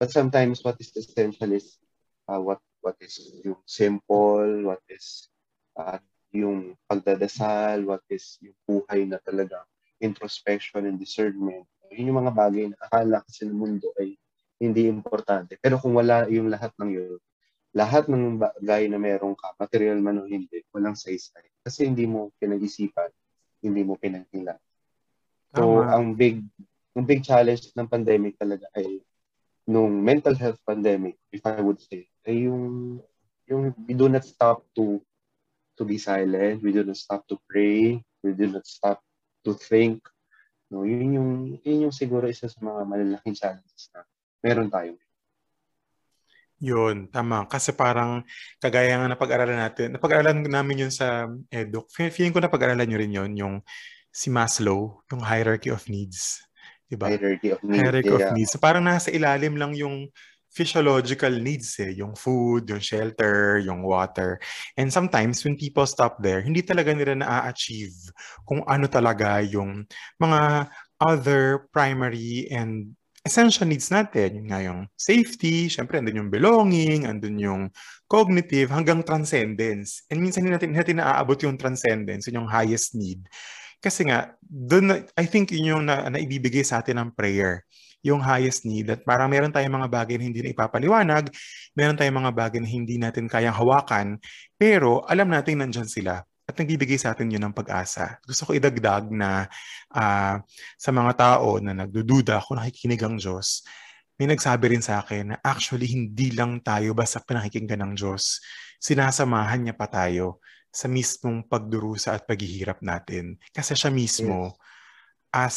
But 0.00 0.08
sometimes 0.08 0.64
what 0.64 0.80
is 0.80 0.88
essential 0.96 1.52
is 1.52 1.76
uh, 2.24 2.40
what 2.40 2.64
what 2.80 2.96
is 3.04 3.20
yung 3.44 3.60
simple, 3.68 4.72
what 4.72 4.80
is 4.88 5.28
uh, 5.76 6.00
yung 6.44 6.76
pagdadasal, 6.84 7.84
what 7.88 8.04
is 8.12 8.36
yung 8.44 8.56
buhay 8.68 9.08
na 9.08 9.16
talaga 9.22 9.64
introspection 10.00 10.84
and 10.84 11.00
discernment. 11.00 11.64
Yun 11.88 12.12
yung 12.12 12.20
mga 12.24 12.32
bagay 12.36 12.64
na 12.68 12.78
akala 12.84 13.24
kasi 13.24 13.48
ng 13.48 13.56
mundo 13.56 13.88
ay 13.96 14.16
hindi 14.60 14.88
importante. 14.88 15.56
Pero 15.60 15.80
kung 15.80 15.96
wala 15.96 16.28
yung 16.28 16.52
lahat 16.52 16.72
ng 16.76 16.90
yun, 16.92 17.20
lahat 17.76 18.08
ng 18.08 18.40
bagay 18.40 18.88
na 18.88 18.96
meron 18.96 19.36
ka, 19.36 19.52
material 19.60 20.00
man 20.00 20.20
o 20.20 20.28
hindi, 20.28 20.64
walang 20.72 20.96
saysay. 20.96 21.44
Kasi 21.60 21.88
hindi 21.88 22.08
mo 22.08 22.32
pinag-isipan, 22.40 23.12
hindi 23.60 23.84
mo 23.84 24.00
pinaghilan. 24.00 24.56
So, 25.52 25.84
Tama. 25.84 25.92
ang 25.92 26.16
big 26.16 26.40
yung 26.96 27.04
big 27.04 27.20
challenge 27.20 27.76
ng 27.76 27.88
pandemic 27.92 28.40
talaga 28.40 28.64
ay 28.72 29.04
nung 29.68 30.00
mental 30.00 30.32
health 30.32 30.56
pandemic, 30.64 31.20
if 31.28 31.44
I 31.44 31.60
would 31.60 31.76
say, 31.76 32.08
ay 32.24 32.48
yung 32.48 32.96
yung 33.44 33.76
we 33.84 33.92
do 33.92 34.08
not 34.08 34.24
stop 34.24 34.64
to 34.74 35.04
to 35.76 35.84
be 35.84 36.00
silent, 36.00 36.64
we 36.64 36.72
do 36.72 36.82
not 36.82 36.96
stop 36.96 37.28
to 37.28 37.36
pray, 37.48 38.00
we 38.24 38.32
do 38.32 38.48
not 38.48 38.64
stop 38.66 39.00
to 39.44 39.54
think. 39.54 40.02
No, 40.72 40.82
yun 40.82 41.14
yung 41.14 41.30
yun 41.62 41.88
yung 41.88 41.94
siguro 41.94 42.26
isa 42.26 42.50
sa 42.50 42.58
mga 42.58 42.82
malalaking 42.88 43.36
challenges 43.38 43.92
na 43.94 44.02
meron 44.42 44.72
tayo. 44.72 44.98
Yun, 46.56 47.12
tama. 47.12 47.44
Kasi 47.44 47.76
parang 47.76 48.24
kagaya 48.56 48.96
nga 48.96 49.12
napag-aralan 49.12 49.60
natin, 49.60 49.92
napag-aralan 49.92 50.40
namin 50.40 50.88
yun 50.88 50.92
sa 50.92 51.28
EDUC. 51.52 52.08
Feeling 52.08 52.32
ko 52.32 52.40
napag-aralan 52.40 52.88
nyo 52.88 52.98
rin 52.98 53.12
yun, 53.12 53.30
yung 53.36 53.54
si 54.08 54.32
Maslow, 54.32 55.04
yung 55.12 55.20
hierarchy 55.20 55.68
of 55.68 55.84
needs. 55.92 56.40
Diba? 56.88 57.12
Hierarchy 57.12 57.52
of 57.52 57.60
needs. 57.60 57.76
Hierarchy 57.76 58.08
yeah. 58.08 58.16
of 58.16 58.32
needs. 58.32 58.50
So 58.56 58.58
parang 58.58 58.88
nasa 58.88 59.12
ilalim 59.12 59.60
lang 59.60 59.76
yung 59.76 60.08
physiological 60.56 61.36
needs 61.36 61.76
eh, 61.84 61.92
yung 61.92 62.16
food, 62.16 62.72
yung 62.72 62.80
shelter, 62.80 63.60
yung 63.60 63.84
water. 63.84 64.40
And 64.80 64.88
sometimes 64.88 65.44
when 65.44 65.60
people 65.60 65.84
stop 65.84 66.16
there, 66.24 66.40
hindi 66.40 66.64
talaga 66.64 66.96
nila 66.96 67.20
na-achieve 67.20 67.92
kung 68.48 68.64
ano 68.64 68.88
talaga 68.88 69.44
yung 69.44 69.84
mga 70.16 70.72
other 70.96 71.68
primary 71.76 72.48
and 72.48 72.96
essential 73.20 73.68
needs 73.68 73.92
natin. 73.92 74.40
Yung 74.40 74.48
nga 74.48 74.64
yung 74.64 74.80
safety, 74.96 75.68
syempre 75.68 76.00
andun 76.00 76.24
yung 76.24 76.32
belonging, 76.32 77.04
andun 77.04 77.36
yung 77.36 77.62
cognitive, 78.08 78.72
hanggang 78.72 79.04
transcendence. 79.04 80.08
And 80.08 80.24
minsan 80.24 80.40
hindi 80.40 80.56
natin, 80.56 80.72
hindi 80.72 80.80
natin 80.80 81.04
naaabot 81.04 81.36
yung 81.44 81.60
transcendence, 81.60 82.32
yun 82.32 82.40
yung 82.40 82.50
highest 82.50 82.96
need. 82.96 83.28
Kasi 83.84 84.08
nga, 84.08 84.32
doon, 84.40 85.04
I 85.20 85.28
think 85.28 85.52
yun 85.52 85.76
yung 85.76 85.84
na, 85.84 86.08
naibibigay 86.08 86.64
sa 86.64 86.80
atin 86.80 86.96
ng 86.96 87.10
prayer 87.12 87.60
yung 88.04 88.22
highest 88.22 88.68
need 88.68 88.86
at 88.92 89.02
parang 89.02 89.30
meron 89.30 89.50
tayong 89.50 89.72
mga 89.82 89.88
bagay 89.90 90.14
na 90.20 90.24
hindi 90.28 90.40
na 90.42 90.50
ipapaliwanag, 90.52 91.32
meron 91.74 91.96
tayong 91.98 92.18
mga 92.22 92.32
bagay 92.32 92.58
na 92.62 92.68
hindi 92.70 92.96
natin 93.00 93.26
kayang 93.26 93.56
hawakan, 93.56 94.20
pero 94.54 95.02
alam 95.08 95.26
natin 95.28 95.62
nandyan 95.62 95.88
sila 95.88 96.22
at 96.46 96.54
nagbibigay 96.54 96.94
sa 96.94 97.10
atin 97.10 97.26
yun 97.26 97.42
ng 97.42 97.56
pag-asa. 97.56 98.22
Gusto 98.22 98.46
ko 98.46 98.50
idagdag 98.54 99.10
na 99.10 99.50
uh, 99.90 100.38
sa 100.78 100.90
mga 100.94 101.12
tao 101.18 101.58
na 101.58 101.74
nagdududa 101.74 102.38
kung 102.46 102.62
nakikinig 102.62 103.02
ang 103.02 103.18
Diyos, 103.18 103.66
may 104.16 104.30
nagsabi 104.30 104.72
rin 104.72 104.80
sa 104.80 105.02
akin 105.02 105.34
na 105.34 105.36
actually 105.42 105.90
hindi 105.90 106.32
lang 106.32 106.62
tayo 106.62 106.94
basta 106.94 107.20
pinakikinggan 107.20 107.82
ng 107.82 107.92
Diyos, 107.98 108.40
sinasamahan 108.78 109.66
niya 109.66 109.74
pa 109.74 109.90
tayo 109.90 110.40
sa 110.70 110.86
mismong 110.86 111.48
pagdurusa 111.50 112.16
at 112.16 112.24
paghihirap 112.24 112.80
natin. 112.80 113.36
Kasi 113.50 113.74
siya 113.74 113.90
mismo, 113.90 114.54
yes. 114.54 114.60
as 115.32 115.56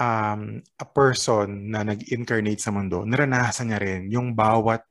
um, 0.00 0.60
a 0.60 0.86
person 0.86 1.72
na 1.72 1.84
nag-incarnate 1.84 2.60
sa 2.60 2.72
mundo, 2.72 3.04
naranasan 3.04 3.72
niya 3.72 3.80
rin 3.80 4.02
yung 4.12 4.36
bawat 4.36 4.84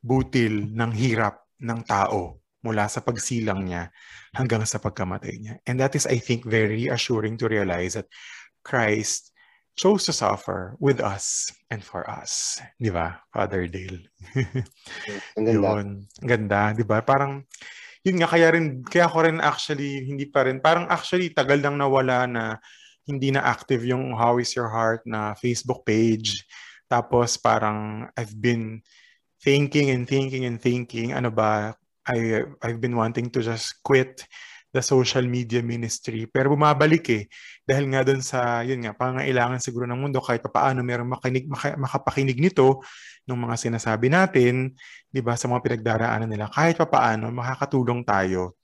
butil 0.00 0.72
ng 0.72 0.92
hirap 0.94 1.44
ng 1.60 1.80
tao 1.84 2.40
mula 2.62 2.90
sa 2.90 3.00
pagsilang 3.04 3.66
niya 3.66 3.90
hanggang 4.34 4.66
sa 4.66 4.82
pagkamatay 4.82 5.34
niya. 5.38 5.54
And 5.64 5.78
that 5.78 5.94
is, 5.94 6.08
I 6.08 6.18
think, 6.18 6.44
very 6.44 6.90
assuring 6.90 7.38
to 7.40 7.46
realize 7.46 7.94
that 7.94 8.10
Christ 8.66 9.30
chose 9.78 10.02
to 10.10 10.12
suffer 10.12 10.74
with 10.82 10.98
us 10.98 11.54
and 11.70 11.80
for 11.86 12.02
us. 12.10 12.58
Di 12.74 12.90
ba, 12.90 13.22
Father 13.30 13.70
Dale? 13.70 14.10
Ang 15.38 15.44
ganda. 15.46 15.68
Yun. 15.78 15.88
Ganda, 16.18 16.62
di 16.74 16.82
ba? 16.82 16.98
Parang, 16.98 17.46
yun 18.02 18.18
nga, 18.18 18.26
kaya 18.26 18.50
rin, 18.58 18.82
kaya 18.82 19.06
ko 19.06 19.22
rin 19.22 19.38
actually, 19.38 20.02
hindi 20.02 20.26
pa 20.26 20.50
rin, 20.50 20.58
parang 20.58 20.90
actually, 20.90 21.30
tagal 21.30 21.62
nang 21.62 21.78
nawala 21.78 22.26
na 22.26 22.44
hindi 23.08 23.32
na 23.32 23.40
active 23.40 23.88
yung 23.88 24.12
How 24.12 24.36
is 24.36 24.52
Your 24.52 24.68
Heart 24.68 25.08
na 25.08 25.32
Facebook 25.32 25.88
page. 25.88 26.44
Tapos 26.84 27.40
parang 27.40 28.04
I've 28.12 28.36
been 28.36 28.84
thinking 29.40 29.88
and 29.88 30.04
thinking 30.04 30.44
and 30.44 30.60
thinking, 30.60 31.16
ano 31.16 31.32
ba, 31.32 31.72
I, 32.04 32.44
I've 32.60 32.80
been 32.80 32.96
wanting 32.96 33.32
to 33.32 33.40
just 33.40 33.80
quit 33.80 34.28
the 34.68 34.84
social 34.84 35.24
media 35.24 35.64
ministry. 35.64 36.28
Pero 36.28 36.52
bumabalik 36.52 37.04
eh. 37.08 37.24
Dahil 37.64 37.88
nga 37.88 38.04
doon 38.04 38.20
sa, 38.20 38.60
yun 38.64 38.84
nga, 38.84 38.92
pangailangan 38.92 39.60
siguro 39.60 39.88
ng 39.88 39.96
mundo 39.96 40.20
kahit 40.20 40.44
pa 40.44 40.52
paano 40.52 40.84
meron 40.84 41.08
makinig, 41.08 41.48
maka, 41.48 41.76
makapakinig 41.76 42.36
nito 42.36 42.84
ng 43.24 43.38
mga 43.48 43.56
sinasabi 43.56 44.12
natin, 44.12 44.72
di 45.08 45.20
ba, 45.24 45.36
sa 45.36 45.48
mga 45.48 45.64
pinagdaraanan 45.64 46.28
nila. 46.28 46.52
Kahit 46.52 46.76
pa 46.76 46.88
paano, 46.88 47.32
makakatulong 47.32 48.04
tayo 48.04 48.57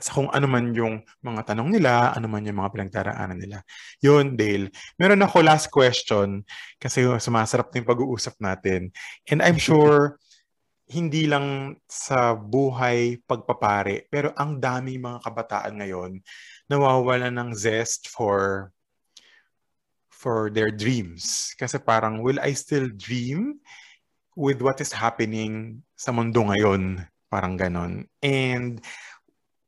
sa 0.00 0.10
kung 0.14 0.28
ano 0.30 0.46
man 0.50 0.74
yung 0.74 1.02
mga 1.22 1.54
tanong 1.54 1.70
nila, 1.70 2.14
ano 2.14 2.26
man 2.26 2.42
yung 2.46 2.58
mga 2.58 2.72
pinagdaraanan 2.74 3.38
nila. 3.38 3.58
Yun, 4.02 4.34
Dale. 4.34 4.70
Meron 4.98 5.22
ako 5.22 5.36
last 5.42 5.70
question 5.70 6.42
kasi 6.82 7.06
sumasarap 7.06 7.70
na 7.70 7.82
yung 7.82 7.90
pag-uusap 7.90 8.34
natin. 8.42 8.90
And 9.30 9.40
I'm 9.40 9.58
sure 9.58 10.18
hindi 10.84 11.24
lang 11.24 11.78
sa 11.88 12.36
buhay 12.36 13.24
pagpapare, 13.24 14.04
pero 14.12 14.36
ang 14.36 14.60
dami 14.60 15.00
mga 15.00 15.24
kabataan 15.24 15.80
ngayon 15.80 16.20
nawawala 16.68 17.32
ng 17.32 17.56
zest 17.56 18.12
for 18.12 18.68
for 20.10 20.48
their 20.48 20.72
dreams. 20.72 21.52
Kasi 21.60 21.76
parang, 21.76 22.24
will 22.24 22.40
I 22.40 22.56
still 22.56 22.88
dream? 22.88 23.60
with 24.34 24.60
what 24.62 24.82
is 24.82 24.90
happening 24.90 25.82
sa 25.94 26.10
mundo 26.10 26.42
ngayon. 26.42 27.06
Parang 27.30 27.54
ganon. 27.54 28.06
And 28.22 28.82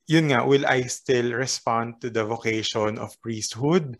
yun 0.07 0.31
nga, 0.31 0.47
will 0.47 0.67
I 0.67 0.87
still 0.87 1.35
respond 1.35 2.01
to 2.01 2.11
the 2.11 2.25
vocation 2.25 2.99
of 2.99 3.19
priesthood 3.21 3.99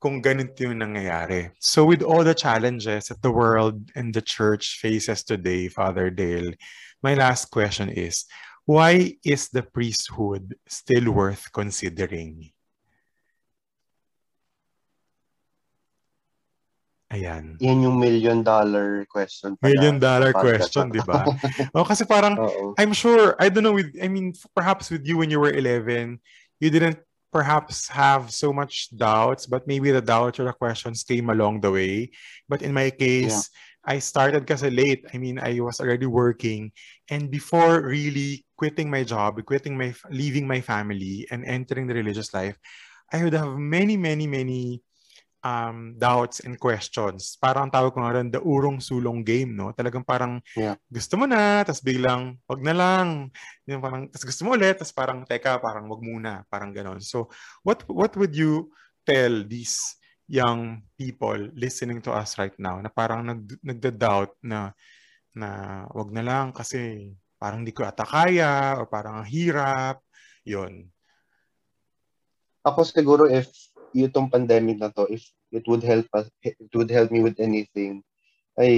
kung 0.00 0.24
ganito 0.24 0.64
yung 0.64 0.80
nangyayari? 0.80 1.52
So 1.60 1.84
with 1.84 2.02
all 2.02 2.24
the 2.24 2.34
challenges 2.34 3.08
that 3.08 3.22
the 3.22 3.30
world 3.30 3.92
and 3.94 4.12
the 4.12 4.24
church 4.24 4.80
faces 4.80 5.22
today, 5.22 5.68
Father 5.68 6.10
Dale, 6.10 6.56
my 7.04 7.14
last 7.14 7.52
question 7.52 7.88
is, 7.92 8.24
why 8.64 9.14
is 9.24 9.48
the 9.52 9.62
priesthood 9.62 10.56
still 10.66 11.12
worth 11.12 11.52
considering? 11.52 12.50
Ayan. 17.12 17.60
Yan 17.60 17.84
yung 17.84 18.00
million 18.00 18.40
dollar 18.40 19.04
question. 19.04 19.52
Pala. 19.60 19.68
Million 19.68 20.00
dollar 20.00 20.32
question, 20.32 20.88
di 20.96 21.04
ba? 21.04 21.28
oh, 21.76 21.84
kasi 21.84 22.08
parang, 22.08 22.40
Uh-oh. 22.40 22.72
I'm 22.80 22.96
sure, 22.96 23.36
I 23.36 23.52
don't 23.52 23.68
know, 23.68 23.76
with, 23.76 23.92
I 24.00 24.08
mean, 24.08 24.32
perhaps 24.56 24.88
with 24.88 25.04
you 25.04 25.20
when 25.20 25.28
you 25.28 25.36
were 25.36 25.52
11, 25.52 26.16
you 26.58 26.70
didn't 26.72 26.96
perhaps 27.28 27.88
have 27.88 28.32
so 28.32 28.52
much 28.52 28.88
doubts, 28.96 29.44
but 29.44 29.68
maybe 29.68 29.92
the 29.92 30.00
doubts 30.00 30.40
or 30.40 30.44
the 30.48 30.56
questions 30.56 31.04
came 31.04 31.28
along 31.28 31.60
the 31.60 31.70
way. 31.70 32.10
But 32.48 32.64
in 32.64 32.72
my 32.72 32.88
case, 32.88 33.48
yeah. 33.52 33.96
I 33.96 33.98
started 33.98 34.46
kasi 34.46 34.70
late. 34.70 35.04
I 35.12 35.18
mean, 35.18 35.36
I 35.36 35.60
was 35.60 35.80
already 35.80 36.06
working. 36.06 36.72
And 37.10 37.28
before 37.28 37.82
really 37.82 38.44
quitting 38.56 38.88
my 38.88 39.04
job, 39.04 39.36
quitting 39.44 39.76
my, 39.76 39.92
leaving 40.08 40.46
my 40.46 40.60
family 40.60 41.26
and 41.32 41.44
entering 41.44 41.88
the 41.88 41.94
religious 41.94 42.32
life, 42.32 42.56
I 43.12 43.24
would 43.24 43.34
have 43.34 43.58
many, 43.58 43.96
many, 43.96 44.26
many 44.26 44.80
um, 45.42 45.98
doubts 45.98 46.40
and 46.46 46.56
questions. 46.56 47.36
Parang 47.36 47.68
tawag 47.68 47.92
ko 47.92 48.00
nga 48.00 48.14
rin, 48.16 48.30
the 48.30 48.40
urong 48.40 48.78
sulong 48.78 49.26
game, 49.26 49.58
no? 49.58 49.74
Talagang 49.74 50.06
parang 50.06 50.38
yeah. 50.54 50.78
gusto 50.88 51.18
mo 51.18 51.26
na, 51.26 51.66
tapos 51.66 51.82
biglang, 51.82 52.38
wag 52.46 52.62
na 52.62 52.74
lang. 52.74 53.06
Yung 53.66 53.82
parang, 53.82 54.06
tapos 54.08 54.24
gusto 54.26 54.42
mo 54.46 54.54
ulit, 54.54 54.78
tapos 54.78 54.94
parang, 54.94 55.18
teka, 55.26 55.58
parang 55.58 55.90
wag 55.90 56.02
muna. 56.02 56.46
Parang 56.48 56.70
ganon. 56.70 57.02
So, 57.02 57.28
what, 57.66 57.82
what 57.90 58.14
would 58.16 58.32
you 58.32 58.70
tell 59.02 59.42
these 59.42 59.76
young 60.30 60.86
people 60.94 61.36
listening 61.58 62.00
to 62.00 62.14
us 62.14 62.38
right 62.38 62.54
now 62.56 62.78
na 62.78 62.88
parang 62.88 63.26
nag, 63.26 63.42
nagda-doubt 63.60 64.38
na, 64.46 64.72
na 65.34 65.48
wag 65.90 66.08
na 66.14 66.22
lang 66.22 66.54
kasi 66.54 67.12
parang 67.36 67.66
hindi 67.66 67.74
ko 67.74 67.82
ata 67.82 68.06
kaya 68.06 68.78
o 68.78 68.86
parang 68.86 69.20
ang 69.20 69.28
hirap. 69.28 69.98
Yun. 70.46 70.86
Ako 72.62 72.86
siguro 72.86 73.26
if 73.26 73.50
itong 73.94 74.32
pandemic 74.32 74.80
na 74.80 74.88
to, 74.88 75.04
if 75.12 75.22
it 75.52 75.68
would 75.68 75.84
help 75.84 76.08
us, 76.16 76.26
it 76.40 76.72
would 76.72 76.88
help 76.88 77.12
me 77.12 77.20
with 77.20 77.36
anything, 77.36 78.00
ay 78.56 78.72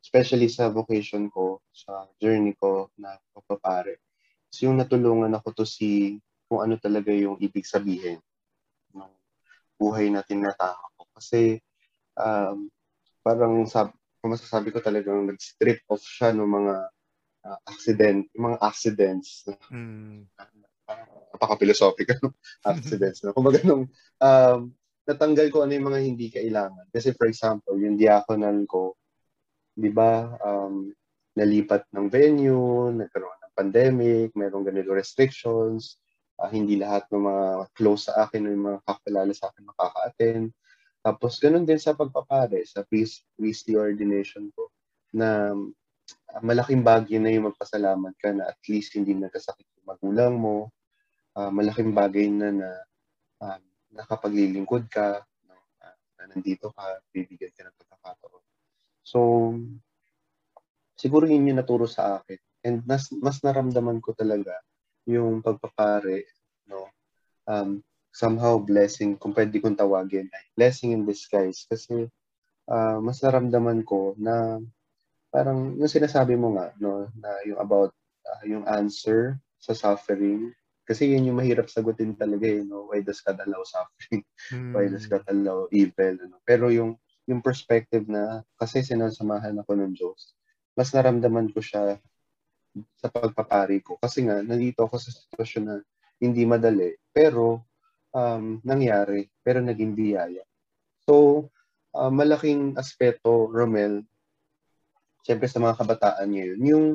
especially 0.00 0.48
sa 0.48 0.70
vocation 0.70 1.28
ko, 1.28 1.60
sa 1.74 2.08
journey 2.22 2.54
ko 2.56 2.88
na 2.96 3.18
pagpapare. 3.34 4.00
So 4.50 4.70
yung 4.70 4.78
natulungan 4.78 5.34
ako 5.36 5.62
to 5.62 5.64
si 5.66 6.18
kung 6.50 6.66
ano 6.66 6.74
talaga 6.80 7.14
yung 7.14 7.38
ibig 7.38 7.62
sabihin 7.68 8.18
ng 8.90 9.12
buhay 9.78 10.10
natin 10.10 10.42
na 10.42 10.54
tao. 10.56 10.90
Kasi 11.14 11.62
um, 12.18 12.66
parang 13.22 13.62
sab 13.70 13.94
kung 14.20 14.34
masasabi 14.36 14.68
ko 14.68 14.84
talagang 14.84 15.24
nag-strip 15.24 15.80
off 15.88 16.04
siya 16.04 16.36
ng 16.36 16.44
mga 16.44 16.74
uh, 17.46 17.58
accident, 17.64 18.28
yung 18.36 18.52
mga 18.52 18.58
accidents. 18.60 19.48
Mm 19.72 20.28
napaka-philosophical 21.34 22.32
accidents. 22.66 23.20
No? 23.24 23.32
Kumbaga 23.32 23.64
nung 23.64 23.88
um, 24.20 24.60
natanggal 25.08 25.48
ko 25.50 25.64
ano 25.64 25.72
yung 25.74 25.88
mga 25.88 26.00
hindi 26.04 26.26
kailangan. 26.28 26.86
Kasi 26.92 27.16
for 27.16 27.26
example, 27.26 27.74
yung 27.80 27.96
diaconal 27.96 28.62
ko, 28.68 28.94
di 29.74 29.88
ba, 29.88 30.36
um, 30.44 30.92
nalipat 31.34 31.88
ng 31.94 32.06
venue, 32.10 32.92
nagkaroon 32.92 33.40
ng 33.40 33.54
pandemic, 33.56 34.28
mayroong 34.36 34.66
ganito 34.66 34.92
restrictions, 34.92 35.96
uh, 36.38 36.50
hindi 36.50 36.76
lahat 36.76 37.08
ng 37.08 37.22
mga 37.22 37.46
close 37.72 38.10
sa 38.10 38.26
akin 38.26 38.44
o 38.44 38.52
yung 38.52 38.66
mga 38.74 38.80
kakilala 38.84 39.32
sa 39.32 39.48
akin 39.48 39.62
makaka-attend. 39.70 40.46
Tapos 41.00 41.40
ganun 41.40 41.64
din 41.64 41.80
sa 41.80 41.96
pagpapare, 41.96 42.60
sa 42.68 42.84
priest, 42.84 43.24
priestly 43.40 43.78
ordination 43.78 44.52
ko, 44.52 44.68
na 45.16 45.56
uh, 45.56 46.42
malaking 46.44 46.84
bagay 46.84 47.16
na 47.16 47.32
yung 47.32 47.48
magpasalamat 47.50 48.14
ka 48.20 48.30
na 48.36 48.52
at 48.52 48.60
least 48.68 48.92
hindi 48.94 49.16
nagkasakit 49.16 49.64
yung 49.80 49.86
magulang 49.96 50.34
mo, 50.36 50.68
uh, 51.40 51.48
malaking 51.48 51.96
bagay 51.96 52.28
na 52.28 52.52
na 52.52 52.70
um, 53.40 53.62
nakapaglilingkod 53.96 54.92
ka, 54.92 55.24
no? 55.48 55.56
uh, 55.80 55.96
na 56.20 56.22
nandito 56.36 56.68
ka, 56.76 57.00
bibigyan 57.08 57.52
ka 57.56 57.64
ng 57.64 57.76
pagkakataon. 57.80 58.44
So, 59.00 59.18
siguro 61.00 61.24
yun 61.24 61.48
yung 61.48 61.58
naturo 61.58 61.88
sa 61.88 62.20
akin. 62.20 62.38
And 62.60 62.84
mas, 62.84 63.08
mas 63.16 63.40
naramdaman 63.40 64.04
ko 64.04 64.12
talaga 64.12 64.52
yung 65.08 65.40
pagpapare, 65.40 66.28
no? 66.68 66.92
Um, 67.48 67.80
somehow 68.12 68.60
blessing, 68.60 69.16
kung 69.16 69.32
pwede 69.32 69.56
kong 69.62 69.80
tawagin, 69.80 70.28
blessing 70.52 70.92
in 70.92 71.08
disguise. 71.08 71.64
Kasi 71.64 72.04
uh, 72.68 72.98
mas 73.00 73.24
naramdaman 73.24 73.80
ko 73.86 74.12
na 74.20 74.60
parang 75.32 75.78
yung 75.78 75.90
sinasabi 75.90 76.36
mo 76.36 76.58
nga, 76.58 76.74
no, 76.76 77.08
na 77.16 77.30
yung 77.46 77.58
about 77.58 77.94
uh, 78.26 78.42
yung 78.44 78.66
answer 78.66 79.38
sa 79.62 79.72
suffering, 79.72 80.52
kasi 80.90 81.14
yun 81.14 81.30
yung 81.30 81.38
mahirap 81.38 81.70
sagutin 81.70 82.18
talaga 82.18 82.50
eh, 82.50 82.66
no? 82.66 82.90
Why 82.90 83.06
does 83.06 83.22
God 83.22 83.38
allow 83.46 83.62
suffering? 83.62 84.26
Hmm. 84.50 84.72
Why 84.74 84.90
does 84.90 85.06
God 85.06 85.22
allow 85.30 85.70
evil? 85.70 86.18
Ano? 86.18 86.42
Pero 86.42 86.66
yung 86.74 86.98
yung 87.30 87.46
perspective 87.46 88.10
na 88.10 88.42
kasi 88.58 88.82
sinasamahan 88.82 89.54
ako 89.62 89.78
ng 89.78 89.94
Diyos, 89.94 90.34
mas 90.74 90.90
naramdaman 90.90 91.54
ko 91.54 91.62
siya 91.62 91.94
sa 92.98 93.06
pagpapari 93.06 93.78
ko. 93.86 94.02
Kasi 94.02 94.26
nga, 94.26 94.42
nandito 94.42 94.82
ako 94.82 94.98
sa 94.98 95.14
sitwasyon 95.14 95.64
na 95.70 95.76
hindi 96.18 96.42
madali, 96.42 96.98
pero 97.14 97.70
um, 98.10 98.58
nangyari, 98.66 99.30
pero 99.46 99.62
naging 99.62 99.94
biyaya. 99.94 100.42
So, 101.06 101.46
uh, 101.94 102.10
malaking 102.10 102.74
aspeto, 102.74 103.46
Romel, 103.46 104.02
siyempre 105.22 105.46
sa 105.46 105.62
mga 105.62 105.78
kabataan 105.78 106.28
ngayon, 106.34 106.60
yung 106.66 106.86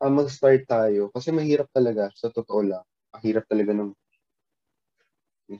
uh, 0.00 0.12
mag-start 0.12 0.64
tayo, 0.64 1.12
kasi 1.12 1.28
mahirap 1.28 1.68
talaga, 1.76 2.08
sa 2.16 2.32
totoo 2.32 2.64
lang, 2.64 2.84
ang 2.84 2.93
hirap 3.22 3.44
talaga 3.46 3.76
ng 3.76 3.90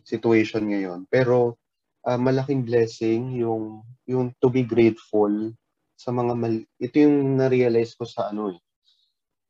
situation 0.02 0.64
ngayon. 0.64 1.04
Pero 1.12 1.60
uh, 2.04 2.20
malaking 2.20 2.64
blessing 2.64 3.36
yung 3.40 3.84
yung 4.08 4.32
to 4.40 4.48
be 4.48 4.64
grateful 4.64 5.30
sa 5.94 6.10
mga 6.12 6.32
mal- 6.36 6.68
ito 6.80 6.96
yung 7.00 7.38
na-realize 7.40 7.96
ko 7.96 8.04
sa 8.04 8.32
ano 8.32 8.52
eh. 8.52 8.60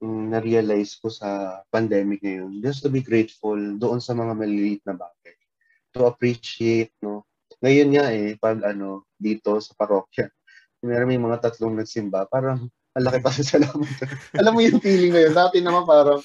Na-realize 0.04 1.00
ko 1.00 1.08
sa 1.08 1.60
pandemic 1.72 2.20
ngayon. 2.20 2.60
Just 2.60 2.84
to 2.84 2.90
be 2.92 3.00
grateful 3.00 3.56
doon 3.56 3.98
sa 4.02 4.12
mga 4.12 4.36
maliliit 4.36 4.82
na 4.84 4.94
bagay. 4.94 5.36
To 5.96 6.10
appreciate, 6.10 6.92
no. 7.00 7.24
Ngayon 7.64 7.90
nga 7.96 8.06
eh, 8.12 8.36
pag 8.36 8.60
ano, 8.66 9.08
dito 9.16 9.56
sa 9.62 9.72
parokya, 9.72 10.28
meron 10.84 11.08
may 11.08 11.20
mga 11.20 11.40
tatlong 11.40 11.78
nagsimba, 11.78 12.28
parang 12.28 12.68
ang 12.94 13.04
laki 13.10 13.18
pa 13.18 13.32
sa 13.32 13.42
salamat. 13.42 13.90
Alam 14.40 14.52
mo 14.54 14.60
yung 14.62 14.78
feeling 14.78 15.10
ngayon. 15.10 15.34
Dati 15.34 15.58
naman 15.58 15.82
parang 15.82 16.20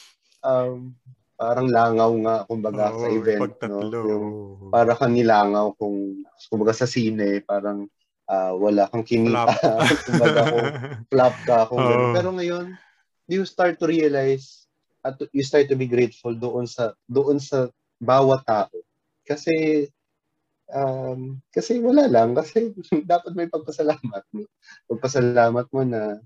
um, 0.45 0.93
parang 1.39 1.71
langaw 1.71 2.11
nga 2.19 2.35
kumbaga 2.51 2.91
oh, 2.91 2.99
sa 2.99 3.07
event 3.15 3.55
no? 3.63 3.79
yung 3.87 4.27
para 4.67 4.91
kang 4.91 5.15
nilangaw 5.15 5.71
kung 5.79 6.27
kumbaga 6.51 6.75
sa 6.75 6.83
sine 6.83 7.39
parang 7.47 7.87
uh, 8.27 8.53
wala 8.59 8.91
kang 8.91 9.07
kinita. 9.07 9.55
Kumbaga 10.05 10.41
kung 10.51 10.67
flop 11.09 11.35
ka 11.47 11.57
kung 11.71 11.79
oh. 11.79 12.11
pero 12.11 12.29
ngayon 12.35 12.75
you 13.31 13.47
start 13.47 13.79
to 13.79 13.87
realize 13.87 14.67
at 15.07 15.15
you 15.31 15.41
start 15.47 15.71
to 15.71 15.79
be 15.79 15.87
grateful 15.87 16.35
doon 16.35 16.67
sa 16.67 16.91
doon 17.07 17.39
sa 17.39 17.71
bawat 18.03 18.43
tao. 18.43 18.75
Kasi 19.23 19.87
um, 20.73 21.39
kasi 21.49 21.79
wala 21.79 22.05
lang. 22.11 22.35
Kasi 22.35 22.75
dapat 23.11 23.31
may 23.33 23.47
pagpasalamat 23.47 24.23
mo. 24.35 24.43
Pagpasalamat 24.91 25.65
mo 25.71 25.81
na 25.87 26.19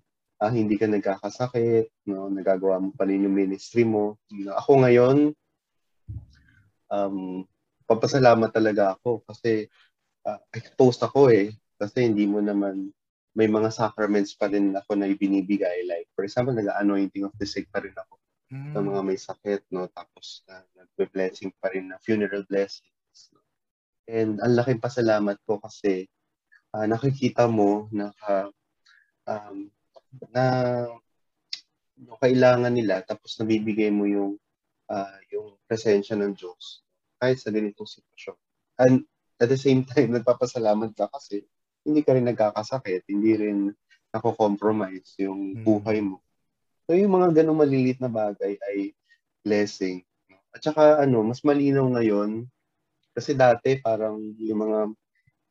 uh, 0.43 0.51
hindi 0.51 0.75
ka 0.75 0.91
nagkakasakit, 0.91 2.11
no, 2.11 2.27
nagagawa 2.27 2.83
mo 2.83 2.91
pa 2.91 3.07
rin 3.07 3.23
yung 3.23 3.35
ministry 3.35 3.87
mo. 3.87 4.19
You 4.27 4.51
know, 4.51 4.55
ako 4.59 4.83
ngayon, 4.83 5.17
um, 6.91 7.47
papasalamat 7.87 8.51
talaga 8.51 8.99
ako 8.99 9.23
kasi 9.23 9.71
uh, 10.27 10.39
exposed 10.51 10.99
ako 10.99 11.31
eh. 11.31 11.55
Kasi 11.79 12.11
hindi 12.11 12.27
mo 12.27 12.43
naman, 12.43 12.91
may 13.33 13.47
mga 13.47 13.71
sacraments 13.71 14.35
pa 14.35 14.51
rin 14.51 14.75
ako 14.75 14.99
na 14.99 15.07
ibinibigay. 15.07 15.87
Like, 15.87 16.11
for 16.11 16.27
example, 16.27 16.51
nag-anointing 16.51 17.23
of 17.23 17.33
the 17.39 17.47
sick 17.47 17.71
pa 17.71 17.79
rin 17.79 17.95
ako 17.95 18.19
mm. 18.51 18.71
sa 18.75 18.79
mga 18.83 19.01
may 19.01 19.19
sakit, 19.19 19.61
no? 19.71 19.87
Tapos, 19.89 20.43
uh, 20.51 20.63
nagbe-blessing 20.75 21.55
pa 21.57 21.71
rin 21.71 21.89
na 21.89 21.97
funeral 22.03 22.43
blessings. 22.45 23.31
No? 23.31 23.39
And 24.11 24.43
ang 24.43 24.59
laking 24.59 24.83
pasalamat 24.83 25.39
ko 25.47 25.63
kasi 25.63 26.11
uh, 26.75 26.85
nakikita 26.85 27.47
mo 27.47 27.87
na 27.89 28.11
uh, 28.27 28.51
um, 29.25 29.71
na 30.33 30.45
yung 31.97 32.19
kailangan 32.19 32.73
nila 32.73 33.01
tapos 33.05 33.37
nabibigay 33.39 33.89
mo 33.93 34.05
yung 34.09 34.37
uh, 34.89 35.17
yung 35.31 35.57
presensya 35.65 36.17
ng 36.19 36.33
Diyos 36.35 36.83
kahit 37.21 37.39
sa 37.39 37.53
ganitong 37.53 37.87
sitwasyon. 37.87 38.37
And 38.77 38.95
at 39.39 39.47
the 39.47 39.59
same 39.59 39.87
time, 39.87 40.11
nagpapasalamat 40.11 40.91
ka 40.93 41.07
kasi 41.07 41.47
hindi 41.83 42.03
ka 42.03 42.15
rin 42.15 42.27
nagkakasakit, 42.27 43.07
hindi 43.07 43.31
rin 43.35 43.57
nako-compromise 44.13 45.15
yung 45.19 45.57
mm. 45.59 45.63
buhay 45.63 45.99
mo. 46.03 46.19
So 46.85 46.93
yung 46.93 47.15
mga 47.15 47.41
ganong 47.41 47.63
maliliit 47.63 48.03
na 48.03 48.11
bagay 48.11 48.59
ay 48.59 48.91
blessing. 49.41 50.03
At 50.53 50.61
saka 50.61 51.01
ano, 51.01 51.23
mas 51.25 51.41
malinaw 51.41 51.83
ngayon 51.97 52.45
kasi 53.13 53.33
dati 53.33 53.79
parang 53.79 54.19
yung 54.41 54.59
mga 54.59 54.79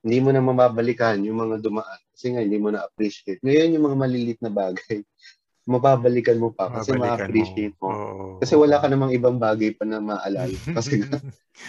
hindi 0.02 0.18
mo 0.18 0.30
na 0.34 0.42
mababalikan 0.42 1.22
yung 1.22 1.38
mga 1.46 1.62
dumaan 1.62 2.02
kasi 2.12 2.36
nga 2.36 2.44
hindi 2.44 2.60
mo 2.60 2.68
na 2.70 2.84
appreciate. 2.84 3.40
Ngayon 3.40 3.74
yung 3.74 3.84
mga 3.88 3.98
maliliit 3.98 4.40
na 4.44 4.52
bagay, 4.52 5.00
mababalikan 5.72 6.42
mo 6.42 6.50
pa 6.50 6.66
kasi 6.68 6.90
ma-appreciate 6.92 7.78
mo. 7.78 7.86
mo. 7.86 7.90
Oh. 7.90 8.32
Kasi 8.42 8.58
wala 8.58 8.82
ka 8.82 8.90
namang 8.90 9.14
ibang 9.14 9.38
bagay 9.38 9.72
pa 9.74 9.86
na 9.86 10.02
maalala. 10.02 10.50
kasi 10.76 11.06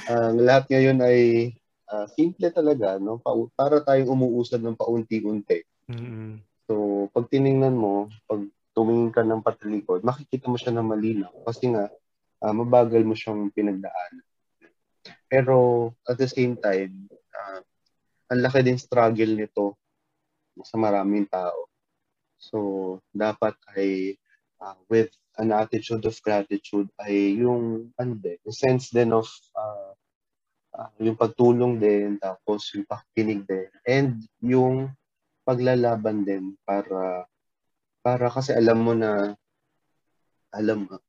ang 0.10 0.38
uh, 0.38 0.42
lahat 0.42 0.66
ngayon 0.70 0.98
ay 1.06 1.20
uh, 1.94 2.06
simple 2.10 2.50
talaga, 2.50 2.98
no? 2.98 3.22
Pa- 3.22 3.54
para 3.54 3.86
tayong 3.86 4.10
umuusad 4.10 4.60
ng 4.66 4.74
paunti-unti. 4.74 5.62
Mm-hmm. 5.94 6.32
So, 6.66 7.06
pag 7.14 7.30
tiningnan 7.30 7.78
mo, 7.78 8.10
pag 8.26 8.42
tumingin 8.74 9.14
ka 9.14 9.22
ng 9.22 9.46
patalikod, 9.46 10.02
makikita 10.02 10.50
mo 10.50 10.58
siya 10.58 10.74
na 10.74 10.82
malinaw. 10.82 11.30
Kasi 11.46 11.70
nga, 11.70 11.94
uh, 12.42 12.54
mabagal 12.54 13.06
mo 13.06 13.14
siyang 13.14 13.54
pinagdaan. 13.54 14.26
Pero, 15.30 15.92
at 16.10 16.18
the 16.18 16.26
same 16.26 16.58
time, 16.58 17.06
uh, 17.14 17.62
ang 18.34 18.42
laki 18.42 18.66
din 18.66 18.82
struggle 18.82 19.38
nito 19.38 19.78
sa 20.62 20.78
maraming 20.78 21.26
tao. 21.26 21.66
So, 22.38 22.58
dapat 23.10 23.58
ay 23.74 24.20
uh, 24.62 24.78
with 24.86 25.10
an 25.42 25.50
attitude 25.50 26.06
of 26.06 26.14
gratitude 26.22 26.86
ay 27.02 27.42
yung 27.42 27.90
ano 27.98 28.14
din, 28.22 28.38
the 28.46 28.54
sense 28.54 28.94
din 28.94 29.10
of 29.10 29.26
uh, 29.58 29.94
uh, 30.78 30.92
yung 31.02 31.18
pagtulong 31.18 31.82
din, 31.82 32.22
tapos 32.22 32.70
yung 32.78 32.86
pakikinig 32.86 33.42
din, 33.50 33.70
and 33.90 34.22
yung 34.46 34.94
paglalaban 35.44 36.24
din 36.24 36.56
para 36.64 37.28
para 38.04 38.28
kasi 38.32 38.56
alam 38.56 38.80
mo 38.84 38.94
na 38.96 39.36
alam 40.52 40.88
mo 40.88 41.00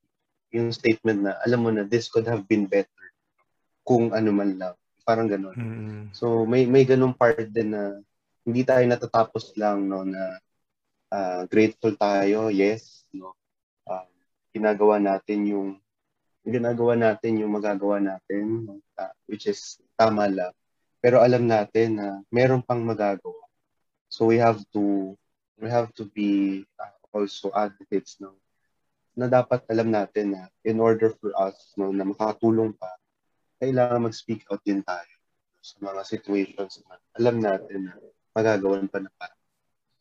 yung 0.55 0.71
statement 0.71 1.27
na 1.27 1.33
alam 1.43 1.61
mo 1.63 1.71
na 1.71 1.83
this 1.87 2.07
could 2.07 2.27
have 2.27 2.47
been 2.47 2.67
better 2.67 3.07
kung 3.83 4.15
ano 4.15 4.31
man 4.31 4.55
lang 4.59 4.75
parang 5.03 5.27
ganoon 5.27 5.55
mm-hmm. 5.59 6.03
so 6.15 6.47
may 6.47 6.67
may 6.67 6.87
ganung 6.87 7.15
part 7.15 7.51
din 7.51 7.75
na 7.75 7.99
hindi 8.45 8.61
tayo 8.63 8.85
natatapos 8.85 9.57
lang 9.57 9.89
no 9.89 10.05
na 10.05 10.37
uh, 11.09 11.43
grateful 11.49 11.97
tayo 11.97 12.53
yes 12.53 13.09
no. 13.17 13.33
Uh, 13.89 14.05
ginagawa 14.53 15.01
natin 15.01 15.49
yung 15.49 15.69
ginagawa 16.45 16.93
natin 16.95 17.41
yung 17.41 17.57
magagawa 17.57 17.99
natin 17.99 18.69
uh, 19.01 19.13
which 19.25 19.49
is 19.49 19.81
tama 19.97 20.29
lang. 20.29 20.53
Pero 21.01 21.21
alam 21.21 21.49
natin 21.49 22.01
na 22.01 22.21
meron 22.29 22.65
pang 22.65 22.81
magagawa. 22.81 23.45
So 24.13 24.29
we 24.29 24.37
have 24.41 24.61
to 24.77 25.17
we 25.57 25.73
have 25.73 25.93
to 25.97 26.05
be 26.13 26.63
uh, 26.77 26.95
also 27.17 27.49
advocates 27.57 28.21
no. 28.21 28.37
Na 29.17 29.25
dapat 29.31 29.65
alam 29.73 29.89
natin 29.89 30.37
na 30.37 30.53
in 30.69 30.85
order 30.85 31.17
for 31.17 31.33
us 31.41 31.73
no 31.81 31.89
na 31.97 32.05
makatulong 32.05 32.77
pa 32.77 32.93
kailangan 33.65 34.05
mag-speak 34.11 34.45
out 34.53 34.61
din 34.61 34.85
tayo 34.85 35.15
sa 35.65 35.81
mga 35.81 36.03
situations 36.05 36.85
na 36.85 37.01
alam 37.17 37.41
natin 37.41 37.89
na 37.89 37.97
magagawan 38.35 38.91
pa 38.91 38.99
na 39.01 39.11
para. 39.14 39.35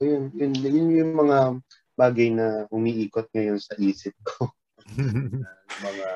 So 0.02 0.10
yun, 0.10 0.34
yun, 0.34 0.52
yun 0.58 0.90
yung 0.90 1.14
mga 1.16 1.38
bagay 1.94 2.34
na 2.34 2.66
umiikot 2.74 3.30
ngayon 3.32 3.62
sa 3.62 3.78
isip 3.78 4.18
ko. 4.26 4.50
mga 5.86 6.08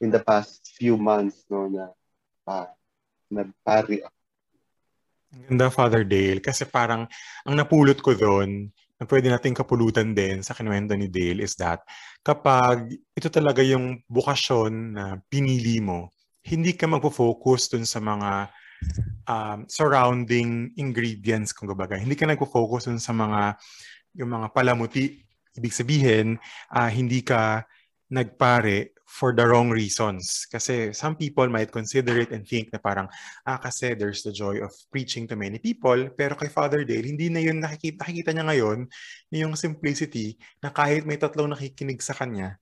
in 0.00 0.08
the 0.12 0.22
past 0.22 0.64
few 0.76 0.96
months 0.96 1.44
no 1.52 1.68
na 1.68 1.92
uh, 2.48 2.68
nagpari 3.28 4.00
ako 4.00 4.16
Ganda, 5.36 5.68
Father 5.68 6.00
Dale. 6.00 6.40
Kasi 6.40 6.64
parang 6.64 7.04
ang 7.44 7.54
napulot 7.58 8.00
ko 8.00 8.16
doon, 8.16 8.72
na 8.96 9.04
pwede 9.04 9.28
nating 9.28 9.52
kapulutan 9.52 10.16
din 10.16 10.40
sa 10.40 10.56
kinuwento 10.56 10.96
ni 10.96 11.12
Dale 11.12 11.44
is 11.44 11.52
that 11.60 11.84
kapag 12.24 12.96
ito 13.12 13.28
talaga 13.28 13.60
yung 13.60 14.00
bukasyon 14.08 14.72
na 14.96 15.04
pinili 15.28 15.84
mo, 15.84 16.16
hindi 16.40 16.72
ka 16.72 16.88
magpo-focus 16.88 17.76
dun 17.76 17.84
sa 17.84 18.00
mga 18.00 18.48
um, 19.26 19.66
surrounding 19.68 20.72
ingredients 20.78 21.52
kung 21.52 21.68
gabaga. 21.70 21.98
Hindi 21.98 22.14
ka 22.14 22.26
nagpo-focus 22.26 22.90
dun 22.90 23.02
sa 23.02 23.12
mga 23.12 23.58
yung 24.16 24.32
mga 24.32 24.48
palamuti. 24.56 25.22
Ibig 25.56 25.74
sabihin, 25.74 26.26
uh, 26.72 26.90
hindi 26.90 27.20
ka 27.20 27.64
nagpare 28.08 28.96
for 29.06 29.30
the 29.32 29.46
wrong 29.46 29.70
reasons. 29.70 30.44
Kasi 30.50 30.90
some 30.90 31.14
people 31.14 31.46
might 31.46 31.70
consider 31.70 32.18
it 32.20 32.34
and 32.34 32.42
think 32.42 32.68
na 32.74 32.82
parang, 32.82 33.06
ah, 33.46 33.56
kasi 33.56 33.94
there's 33.94 34.26
the 34.26 34.34
joy 34.34 34.58
of 34.60 34.74
preaching 34.90 35.24
to 35.30 35.38
many 35.38 35.62
people. 35.62 35.96
Pero 36.18 36.34
kay 36.34 36.50
Father 36.50 36.82
Dale, 36.82 37.06
hindi 37.06 37.30
na 37.30 37.40
yun 37.40 37.62
nakikita, 37.62 38.04
nakikita 38.04 38.30
niya 38.34 38.44
ngayon 38.50 38.78
yung 39.32 39.54
simplicity 39.54 40.36
na 40.60 40.74
kahit 40.74 41.06
may 41.06 41.16
tatlong 41.16 41.48
nakikinig 41.48 42.02
sa 42.02 42.12
kanya, 42.12 42.58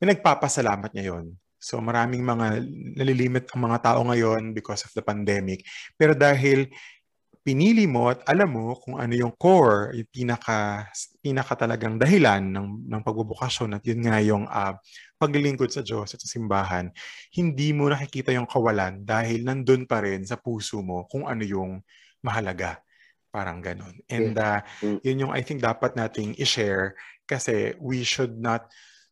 pinagpapasalamat 0.00 0.90
niya 0.96 1.14
yon. 1.14 1.36
So 1.66 1.82
maraming 1.82 2.22
mga 2.22 2.62
nalilimit 2.94 3.50
ang 3.50 3.66
mga 3.66 3.78
tao 3.82 4.06
ngayon 4.06 4.54
because 4.54 4.86
of 4.86 4.94
the 4.94 5.02
pandemic. 5.02 5.66
Pero 5.98 6.14
dahil 6.14 6.70
pinili 7.42 7.90
mo 7.90 8.10
at 8.14 8.22
alam 8.26 8.54
mo 8.54 8.78
kung 8.78 9.02
ano 9.02 9.14
yung 9.14 9.34
core, 9.34 9.98
yung 9.98 10.10
pinaka, 10.10 10.86
pinaka 11.18 11.66
talagang 11.66 11.98
dahilan 11.98 12.42
ng, 12.42 12.86
ng 12.86 13.02
pagbubukasyon 13.02 13.78
at 13.78 13.82
yun 13.82 14.02
nga 14.02 14.18
yung 14.22 14.46
uh, 14.46 14.78
paglilingkod 15.18 15.70
sa 15.70 15.82
Diyos 15.82 16.14
at 16.14 16.22
sa 16.22 16.30
simbahan, 16.30 16.90
hindi 17.34 17.74
mo 17.74 17.90
nakikita 17.90 18.30
yung 18.30 18.46
kawalan 18.46 19.02
dahil 19.02 19.42
nandun 19.42 19.90
pa 19.90 20.02
rin 20.06 20.22
sa 20.22 20.38
puso 20.38 20.82
mo 20.86 21.06
kung 21.10 21.26
ano 21.26 21.42
yung 21.42 21.82
mahalaga. 22.22 22.78
Parang 23.30 23.58
ganun. 23.58 23.94
And 24.06 24.38
uh, 24.38 24.62
yun 25.02 25.26
yung 25.26 25.32
I 25.34 25.42
think 25.42 25.62
dapat 25.62 25.98
nating 25.98 26.38
i-share 26.38 26.94
kasi 27.26 27.74
we 27.82 28.06
should 28.06 28.38
not 28.38 28.70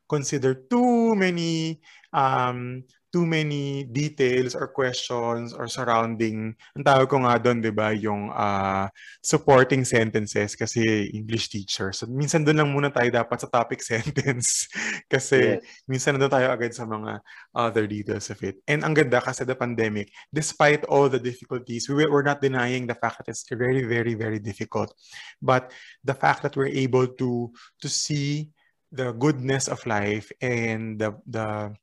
consider 0.09 0.55
too 0.69 1.15
many 1.15 1.81
um, 2.15 2.85
too 3.15 3.23
many 3.23 3.87
details 3.87 4.59
or 4.59 4.67
questions 4.67 5.55
or 5.55 5.71
surrounding, 5.71 6.51
ang 6.75 6.83
tawag 6.83 7.07
ko 7.07 7.23
nga 7.23 7.39
doon, 7.39 7.63
di 7.63 7.71
ba, 7.71 7.95
yung 7.95 8.27
uh, 8.35 8.91
supporting 9.23 9.87
sentences 9.87 10.59
kasi 10.59 11.15
English 11.15 11.47
teacher. 11.47 11.95
So, 11.95 12.11
minsan 12.11 12.43
doon 12.43 12.59
lang 12.59 12.75
muna 12.75 12.91
tayo 12.91 13.07
dapat 13.15 13.39
sa 13.39 13.47
topic 13.47 13.79
sentence 13.87 14.67
kasi 15.15 15.63
yes. 15.63 15.87
minsan 15.87 16.19
doon 16.19 16.27
tayo 16.27 16.51
agad 16.51 16.75
sa 16.75 16.91
mga 16.91 17.23
other 17.55 17.87
details 17.87 18.35
of 18.35 18.43
it. 18.43 18.59
And 18.67 18.83
ang 18.83 18.99
ganda 18.99 19.23
kasi 19.23 19.47
the 19.47 19.55
pandemic, 19.55 20.11
despite 20.35 20.83
all 20.91 21.07
the 21.07 21.23
difficulties, 21.23 21.87
we, 21.87 22.03
we're 22.11 22.27
not 22.27 22.43
denying 22.43 22.91
the 22.91 22.99
fact 22.99 23.23
that 23.23 23.31
it's 23.31 23.47
very, 23.47 23.87
very, 23.87 24.19
very 24.19 24.43
difficult. 24.43 24.91
But 25.39 25.71
the 26.03 26.19
fact 26.19 26.43
that 26.43 26.59
we're 26.59 26.75
able 26.75 27.07
to 27.23 27.55
to 27.79 27.87
see 27.87 28.51
the 28.95 29.11
goodness 29.19 29.67
of 29.67 29.83
life 29.85 30.31
and 30.39 31.03
the 31.03 31.19
the 31.27 31.75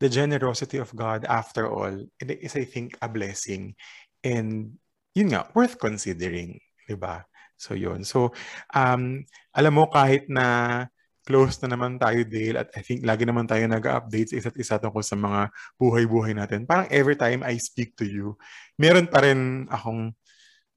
the 0.00 0.08
generosity 0.08 0.80
of 0.80 0.94
God 0.96 1.28
after 1.28 1.68
all 1.68 1.92
is 2.18 2.56
I 2.56 2.64
think 2.64 2.96
a 3.04 3.08
blessing 3.10 3.76
and 4.24 4.80
yun 5.12 5.34
nga 5.34 5.52
worth 5.52 5.76
considering, 5.76 6.56
'di 6.88 6.96
ba? 6.96 7.28
So 7.60 7.76
yun. 7.76 8.06
So 8.08 8.32
um 8.72 9.28
alam 9.52 9.72
mo 9.76 9.90
kahit 9.92 10.30
na 10.32 10.86
close 11.28 11.60
na 11.60 11.76
naman 11.76 12.00
tayo 12.00 12.24
Dale 12.24 12.64
at 12.64 12.72
I 12.72 12.80
think 12.80 13.04
lagi 13.04 13.28
naman 13.28 13.44
tayo 13.44 13.68
nag-update 13.68 14.32
sa 14.32 14.36
isa't 14.40 14.56
isa 14.56 14.80
tungkol 14.80 15.04
sa 15.04 15.12
mga 15.12 15.52
buhay-buhay 15.76 16.32
natin. 16.32 16.64
Parang 16.64 16.88
every 16.88 17.20
time 17.20 17.44
I 17.44 17.60
speak 17.60 17.92
to 18.00 18.08
you, 18.08 18.40
meron 18.80 19.04
pa 19.04 19.20
rin 19.20 19.68
akong 19.68 20.16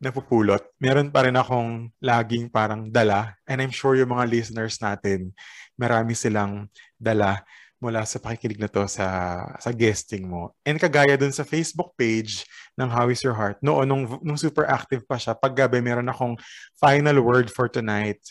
napupulot. 0.02 0.66
Meron 0.82 1.14
pa 1.14 1.30
rin 1.30 1.38
akong 1.38 1.94
laging 2.02 2.50
parang 2.50 2.90
dala. 2.90 3.38
And 3.46 3.62
I'm 3.62 3.70
sure 3.70 3.94
yung 3.94 4.10
mga 4.10 4.26
listeners 4.28 4.82
natin, 4.82 5.30
marami 5.78 6.18
silang 6.18 6.66
dala 6.98 7.46
mula 7.82 8.06
sa 8.06 8.22
pakikinig 8.22 8.62
na 8.62 8.70
to 8.70 8.86
sa, 8.90 9.42
sa 9.58 9.70
guesting 9.74 10.26
mo. 10.26 10.54
And 10.66 10.78
kagaya 10.78 11.18
dun 11.18 11.34
sa 11.34 11.46
Facebook 11.46 11.94
page 11.98 12.46
ng 12.78 12.90
How 12.90 13.10
is 13.10 13.22
Your 13.26 13.34
Heart, 13.34 13.62
noon, 13.66 13.86
nung, 13.90 14.06
nung 14.22 14.38
super 14.38 14.70
active 14.70 15.06
pa 15.06 15.18
siya, 15.18 15.34
paggabi 15.34 15.82
meron 15.82 16.10
akong 16.10 16.38
final 16.78 17.18
word 17.22 17.50
for 17.50 17.70
tonight. 17.70 18.22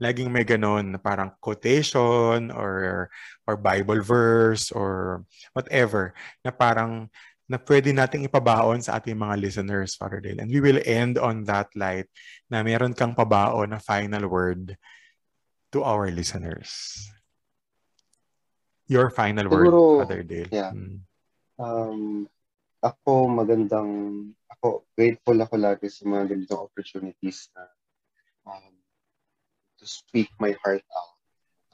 Laging 0.00 0.32
may 0.32 0.48
ganon 0.48 0.96
parang 1.00 1.28
quotation 1.44 2.48
or 2.56 3.08
or 3.44 3.60
Bible 3.60 4.00
verse 4.00 4.72
or 4.72 5.20
whatever 5.52 6.16
na 6.40 6.48
parang 6.48 7.12
na 7.50 7.58
pwede 7.58 7.90
nating 7.90 8.30
ipabaon 8.30 8.78
sa 8.78 9.02
ating 9.02 9.18
mga 9.18 9.34
listeners, 9.42 9.98
Father 9.98 10.22
Dale. 10.22 10.38
And 10.38 10.46
we 10.54 10.62
will 10.62 10.78
end 10.86 11.18
on 11.18 11.42
that 11.50 11.66
light 11.74 12.06
na 12.46 12.62
meron 12.62 12.94
kang 12.94 13.18
pabaon 13.18 13.74
na 13.74 13.82
final 13.82 14.30
word 14.30 14.78
to 15.74 15.82
our 15.82 16.06
listeners. 16.14 16.70
Your 18.86 19.10
final 19.10 19.50
word, 19.50 19.66
Siguro, 19.66 20.06
Father 20.06 20.22
Dale. 20.22 20.50
Yeah. 20.54 20.70
Hmm. 20.70 21.02
Um, 21.58 22.30
ako 22.86 23.26
magandang, 23.26 23.90
ako 24.46 24.86
grateful 24.94 25.42
ako 25.42 25.58
lagi 25.58 25.90
sa 25.90 26.06
mga 26.06 26.30
ganitong 26.30 26.70
opportunities 26.70 27.50
na 27.58 27.66
um, 28.46 28.78
to 29.74 29.90
speak 29.90 30.30
my 30.38 30.54
heart 30.62 30.86
out. 30.94 31.18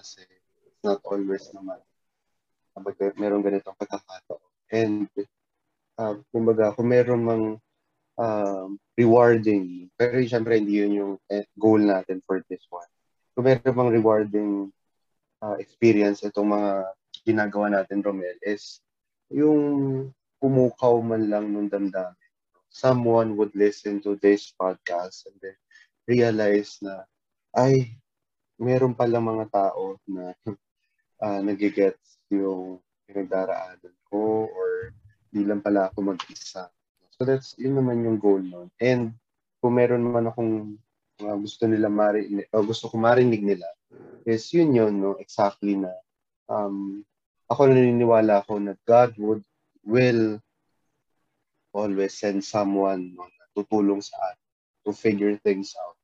Kasi 0.01 0.24
it's 0.64 0.81
not 0.81 1.05
always 1.05 1.53
naman 1.53 1.85
kapag 2.72 3.12
meron 3.20 3.45
ganitong 3.45 3.77
pagkakataon. 3.77 4.41
And 4.72 5.09
uh, 6.01 6.14
kumbaga, 6.32 6.72
kung 6.76 6.88
meron 6.88 7.22
mang 7.24 7.44
um, 8.16 8.68
rewarding. 8.97 9.88
Pero 9.94 10.20
syempre, 10.24 10.61
hindi 10.61 10.80
yun 10.80 10.92
yung 10.97 11.14
eh, 11.28 11.44
goal 11.57 11.84
natin 11.84 12.24
for 12.24 12.40
this 12.49 12.64
one. 12.72 12.88
Kung 13.36 13.44
meron 13.49 13.76
bang 13.76 13.90
rewarding 13.92 14.51
uh, 15.44 15.57
experience 15.61 16.24
itong 16.24 16.53
mga 16.53 16.72
ginagawa 17.24 17.66
natin, 17.72 18.01
Romel, 18.01 18.36
is 18.44 18.80
yung 19.28 19.61
pumukaw 20.40 21.01
man 21.01 21.28
lang 21.28 21.53
nung 21.53 21.68
damdamin. 21.68 22.16
Someone 22.72 23.40
would 23.40 23.53
listen 23.57 24.05
to 24.05 24.20
this 24.20 24.53
podcast 24.53 25.24
and 25.28 25.36
then 25.40 25.57
realize 26.05 26.76
na, 26.84 27.09
ay, 27.57 27.97
meron 28.61 28.92
pala 28.92 29.20
mga 29.20 29.49
tao 29.53 29.97
na 30.09 30.32
uh, 31.20 31.40
nagigets 31.49 32.20
yung 32.28 32.80
pinagdaraanan 33.09 33.94
ko 34.09 34.51
or 34.51 34.66
di 35.37 35.45
lang 35.45 35.61
pala 35.61 35.93
ako 35.93 36.16
mag-isa. 36.16 36.72
So 37.12 37.28
that's, 37.28 37.53
yun 37.61 37.76
naman 37.76 38.05
yung 38.09 38.16
goal 38.16 38.41
nun. 38.41 38.72
And 38.80 39.12
kung 39.61 39.76
meron 39.76 40.09
naman 40.09 40.32
akong 40.32 40.53
uh, 41.20 41.37
gusto 41.37 41.68
nila 41.68 41.93
marinig, 41.93 42.49
o 42.53 42.64
gusto 42.64 42.89
ko 42.89 42.97
marinig 42.97 43.45
nila, 43.45 43.68
is 44.24 44.49
yun 44.57 44.72
yun, 44.72 44.97
no, 44.97 45.20
exactly 45.20 45.76
na 45.76 45.93
um, 46.51 47.03
ako 47.47 47.70
naniniwala 47.70 48.43
ako 48.43 48.59
na 48.59 48.74
God 48.82 49.14
would 49.20 49.43
will 49.87 50.43
always 51.70 52.16
send 52.18 52.43
someone 52.43 53.14
no, 53.14 53.26
na 53.26 53.45
tutulong 53.55 54.03
sa 54.03 54.16
atin 54.32 54.47
to 54.82 54.91
figure 54.91 55.34
things 55.43 55.74
out 55.78 55.99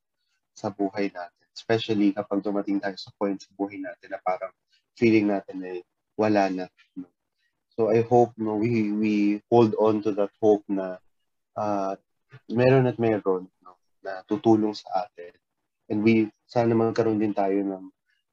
sa 0.54 0.70
buhay 0.70 1.10
natin. 1.10 1.46
Especially 1.52 2.14
kapag 2.14 2.40
dumating 2.44 2.78
tayo 2.78 2.94
sa 2.96 3.10
point 3.18 3.36
sa 3.36 3.50
buhay 3.58 3.82
natin 3.82 4.14
na 4.14 4.20
parang 4.22 4.52
feeling 4.94 5.28
natin 5.28 5.56
na 5.58 5.68
wala 6.14 6.46
na. 6.48 6.64
No? 6.94 7.11
So 7.72 7.88
I 7.88 8.04
hope 8.04 8.36
no 8.36 8.60
we 8.60 8.92
we 8.92 9.14
hold 9.48 9.72
on 9.80 10.04
to 10.04 10.12
that 10.20 10.32
hope 10.40 10.64
na 10.68 11.00
uh, 11.56 11.96
meron 12.52 12.88
at 12.88 13.00
meron 13.00 13.48
no, 13.64 13.80
na 14.04 14.20
tutulong 14.28 14.76
sa 14.76 15.08
atin. 15.08 15.32
And 15.88 16.04
we 16.04 16.28
sana 16.44 16.76
magkaroon 16.76 17.20
din 17.20 17.32
tayo 17.32 17.64
ng 17.64 17.88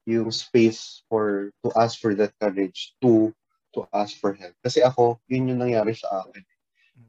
yung 0.10 0.34
space 0.34 1.06
for 1.08 1.54
to 1.64 1.70
ask 1.78 2.02
for 2.02 2.12
that 2.18 2.36
courage 2.42 2.98
to 3.00 3.32
to 3.78 3.86
ask 3.94 4.18
for 4.18 4.34
help. 4.34 4.56
Kasi 4.66 4.82
ako, 4.82 5.22
yun 5.30 5.54
yung 5.54 5.62
nangyari 5.62 5.94
sa 5.94 6.26
akin. 6.26 6.44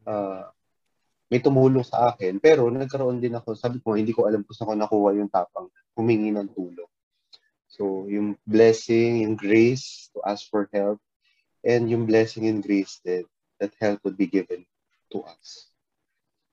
Uh, 0.04 0.44
may 1.30 1.40
tumulong 1.40 1.86
sa 1.86 2.12
akin, 2.12 2.42
pero 2.42 2.68
nagkaroon 2.68 3.22
din 3.22 3.38
ako, 3.38 3.54
sabi 3.54 3.78
ko, 3.80 3.94
hindi 3.94 4.10
ko 4.10 4.26
alam 4.26 4.42
kung 4.42 4.52
saan 4.52 4.68
ko 4.68 4.74
nakuha 4.76 5.10
yung 5.16 5.30
tapang 5.30 5.70
humingi 5.94 6.34
ng 6.34 6.50
tulong. 6.52 6.90
So, 7.70 8.10
yung 8.10 8.34
blessing, 8.44 9.22
yung 9.24 9.38
grace 9.38 10.10
to 10.12 10.20
ask 10.26 10.50
for 10.50 10.66
help, 10.74 10.98
and 11.64 11.90
yung 11.90 12.06
blessing 12.08 12.48
and 12.48 12.64
grace 12.64 13.00
that 13.04 13.24
that 13.60 13.72
help 13.80 14.00
would 14.04 14.16
be 14.16 14.26
given 14.26 14.64
to 15.12 15.20
us. 15.24 15.68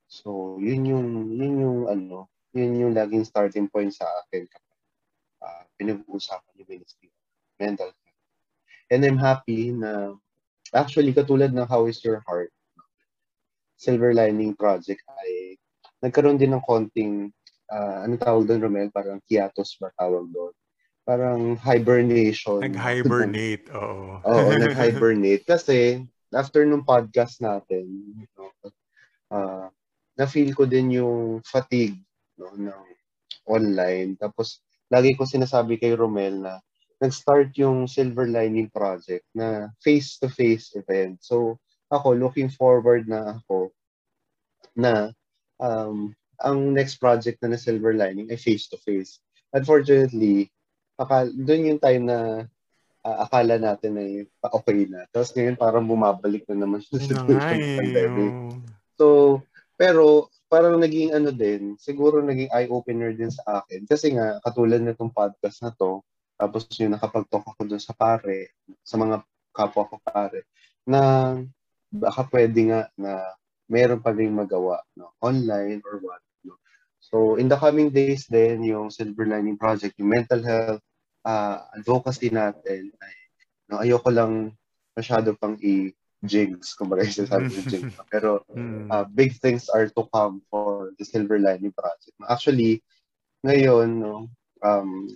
So, 0.07 0.59
yun 0.59 0.87
yung 0.87 1.07
yun 1.35 1.55
yung 1.59 1.79
ano, 1.87 2.27
yun 2.51 2.75
yung 2.79 2.93
laging 2.95 3.27
starting 3.27 3.67
point 3.67 3.91
sa 3.91 4.07
akin 4.23 4.47
kapag 4.47 4.79
uh, 5.43 5.63
pinag-uusapan 5.79 6.59
yung 6.63 6.71
ministry 6.71 7.11
mental 7.59 7.91
health. 7.91 8.21
And 8.87 9.03
I'm 9.03 9.19
happy 9.19 9.73
na 9.73 10.15
actually 10.71 11.11
katulad 11.11 11.51
ng 11.51 11.67
How 11.67 11.87
is 11.89 11.99
Your 12.03 12.23
Heart 12.23 12.53
Silver 13.77 14.13
Lining 14.13 14.55
Project 14.55 15.03
ay 15.05 15.59
nagkaroon 16.01 16.39
din 16.39 16.55
ng 16.55 16.63
konting 16.63 17.29
uh, 17.69 18.05
ano 18.05 18.15
tawag 18.17 18.47
doon 18.47 18.63
Romel 18.63 18.89
parang 18.93 19.21
hiatus 19.27 19.75
ba 19.77 19.91
tawag 19.97 20.29
doon 20.29 20.53
parang 21.07 21.55
hibernation. 21.55 22.59
Nag-hibernate, 22.59 23.71
oo. 23.79 24.19
Oo, 24.27 24.49
nag-hibernate. 24.67 25.47
Kasi, 25.47 26.03
after 26.35 26.67
nung 26.67 26.83
podcast 26.83 27.39
natin, 27.39 27.87
you 28.19 28.27
know, 28.35 28.51
uh, 29.31 29.71
na-feel 30.19 30.51
ko 30.51 30.67
din 30.67 30.99
yung 30.99 31.39
fatigue 31.47 31.95
no, 32.35 32.51
ng 32.59 32.85
online. 33.47 34.19
Tapos, 34.19 34.59
lagi 34.91 35.15
ko 35.15 35.23
sinasabi 35.23 35.79
kay 35.79 35.95
Romel 35.95 36.43
na 36.43 36.59
nag-start 36.99 37.55
yung 37.55 37.87
Silver 37.87 38.27
Lining 38.27 38.67
Project 38.67 39.23
na 39.31 39.71
face-to-face 39.79 40.75
event. 40.75 41.23
So, 41.23 41.55
ako, 41.87 42.19
looking 42.19 42.51
forward 42.51 43.07
na 43.07 43.39
ako 43.39 43.71
na 44.75 45.15
um, 45.63 46.11
ang 46.43 46.75
next 46.75 46.99
project 46.99 47.39
na 47.39 47.55
na 47.55 47.59
Silver 47.61 47.95
Lining 47.95 48.27
ay 48.27 48.35
face-to-face. 48.35 49.23
Unfortunately, 49.55 50.51
akala, 50.97 51.29
doon 51.31 51.69
yung 51.73 51.81
time 51.81 52.03
na 52.03 52.17
uh, 53.05 53.17
akala 53.23 53.55
natin 53.61 53.93
ay 53.95 54.11
okay 54.41 54.89
na. 54.89 55.05
Tapos 55.13 55.31
ngayon 55.31 55.55
parang 55.55 55.85
bumabalik 55.85 56.43
na 56.51 56.65
naman 56.65 56.83
sa 56.83 56.99
situation 56.99 57.57
ng 57.61 57.77
pandemic. 57.79 58.33
So, 58.97 59.39
pero 59.77 60.27
parang 60.49 60.81
naging 60.81 61.13
ano 61.13 61.29
din, 61.29 61.77
siguro 61.77 62.19
naging 62.23 62.49
eye-opener 62.49 63.13
din 63.13 63.29
sa 63.29 63.61
akin. 63.61 63.85
Kasi 63.85 64.15
nga, 64.15 64.41
katulad 64.41 64.81
na 64.81 64.95
itong 64.95 65.13
podcast 65.13 65.61
na 65.61 65.71
to, 65.75 66.01
tapos 66.39 66.65
yung 66.79 66.95
nakapag-talk 66.95 67.45
ako 67.45 67.61
doon 67.67 67.83
sa 67.83 67.93
pare, 67.93 68.55
sa 68.81 68.95
mga 68.95 69.21
kapwa 69.51 69.89
ko 69.89 69.95
pare, 70.01 70.47
na 70.87 71.33
baka 71.91 72.23
pwede 72.31 72.59
nga 72.71 72.81
na 72.95 73.21
meron 73.67 73.99
pa 73.99 74.15
rin 74.15 74.31
magawa 74.31 74.79
no? 74.95 75.11
online 75.19 75.83
or 75.83 75.99
what. 75.99 76.23
So, 77.07 77.39
in 77.39 77.47
the 77.47 77.55
coming 77.55 77.87
days 77.87 78.27
din, 78.27 78.67
yung 78.67 78.91
Silver 78.91 79.23
Lining 79.23 79.55
Project, 79.55 79.95
yung 79.95 80.11
mental 80.11 80.43
health 80.43 80.83
uh, 81.23 81.63
advocacy 81.79 82.27
natin 82.27 82.91
ay 82.99 83.15
no, 83.71 83.79
ayoko 83.79 84.11
lang 84.11 84.51
masyado 84.91 85.31
pang 85.39 85.55
i-jinx, 85.59 86.75
kumbaga 86.75 87.07
sabi 87.07 87.47
ko 87.47 87.59
jinx. 87.71 87.95
Pero 88.11 88.43
uh, 88.91 89.05
big 89.07 89.39
things 89.39 89.71
are 89.71 89.87
to 89.87 90.03
come 90.11 90.43
for 90.51 90.91
the 90.99 91.05
Silver 91.07 91.39
Lining 91.39 91.71
Project. 91.71 92.15
Actually, 92.27 92.83
ngayon, 93.47 94.03
no, 94.03 94.27
um, 94.59 95.07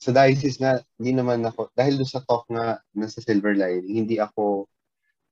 sa 0.00 0.16
diocese 0.16 0.60
nga, 0.60 0.80
hindi 0.96 1.12
naman 1.12 1.44
ako, 1.44 1.72
dahil 1.76 2.00
doon 2.00 2.08
sa 2.08 2.24
talk 2.24 2.48
nga 2.48 2.80
nasa 2.96 3.20
Silver 3.20 3.52
Lining, 3.52 4.06
hindi 4.06 4.16
ako, 4.16 4.64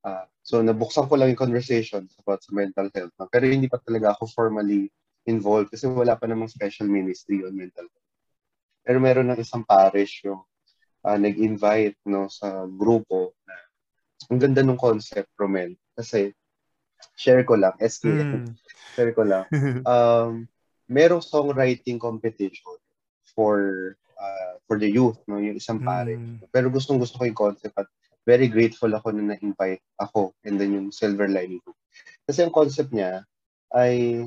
uh, 0.05 0.25
so 0.45 0.61
nabuksan 0.61 1.09
ko 1.09 1.17
lang 1.17 1.33
yung 1.33 1.41
conversation 1.41 2.05
about 2.21 2.45
sa 2.45 2.53
mental 2.53 2.89
health. 2.93 3.13
Pero 3.33 3.49
hindi 3.49 3.65
pa 3.65 3.81
talaga 3.81 4.13
ako 4.13 4.29
formally 4.29 4.93
involved 5.25 5.73
kasi 5.73 5.89
wala 5.89 6.17
pa 6.17 6.29
namang 6.29 6.49
special 6.49 6.85
ministry 6.89 7.41
on 7.41 7.57
mental 7.57 7.85
health. 7.85 8.09
Pero 8.85 8.97
meron 9.01 9.33
ng 9.33 9.41
isang 9.41 9.65
parish 9.65 10.21
yung 10.25 10.45
uh, 11.05 11.17
nag-invite 11.17 11.97
no, 12.05 12.29
sa 12.29 12.65
grupo 12.69 13.33
na 13.45 13.55
ang 14.29 14.39
ganda 14.41 14.61
ng 14.65 14.77
concept, 14.77 15.29
Romel. 15.37 15.77
Kasi, 15.93 16.33
share 17.13 17.45
ko 17.45 17.57
lang, 17.57 17.77
SKM, 17.77 18.45
mm. 18.45 18.47
share 18.97 19.13
ko 19.13 19.21
lang. 19.25 19.45
Um, 19.85 20.49
merong 20.85 21.21
songwriting 21.21 21.97
competition 21.97 22.77
for 23.33 23.93
uh, 24.17 24.53
for 24.65 24.77
the 24.77 24.89
youth, 24.89 25.17
no, 25.29 25.41
yung 25.41 25.57
isang 25.57 25.81
parish. 25.81 26.21
Mm. 26.21 26.45
Pero 26.49 26.69
gustong 26.69 27.01
gusto 27.01 27.17
ko 27.21 27.25
yung 27.25 27.37
concept 27.37 27.75
at 27.77 27.89
very 28.25 28.49
grateful 28.49 28.89
ako 28.89 29.13
na 29.13 29.33
na-invite 29.33 29.85
ako 30.01 30.33
and 30.45 30.57
then 30.57 30.73
yung 30.73 30.89
Silver 30.89 31.29
Lining 31.29 31.61
Group. 31.61 31.77
Kasi 32.25 32.41
ang 32.41 32.53
concept 32.53 32.89
niya 32.89 33.21
ay 33.73 34.25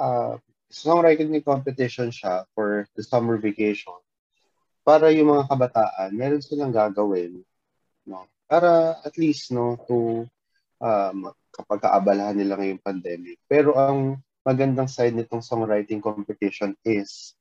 uh, 0.00 0.40
songwriting 0.72 1.36
competition 1.44 2.08
siya 2.08 2.48
for 2.56 2.88
the 2.96 3.04
summer 3.04 3.36
vacation 3.36 3.94
para 4.80 5.12
yung 5.12 5.36
mga 5.36 5.44
kabataan, 5.46 6.10
meron 6.16 6.42
silang 6.42 6.72
gagawin, 6.72 7.44
no? 8.08 8.26
Para 8.50 8.98
at 9.04 9.14
least, 9.20 9.52
no, 9.54 9.78
to 9.86 10.26
um, 10.82 11.30
kapag 11.54 11.84
kaabalahan 11.84 12.34
nila 12.34 12.58
ngayong 12.58 12.82
pandemic. 12.82 13.38
Pero 13.46 13.76
ang 13.76 14.18
magandang 14.42 14.88
side 14.88 15.14
nitong 15.14 15.44
songwriting 15.44 16.00
competition 16.02 16.74
is 16.82 17.36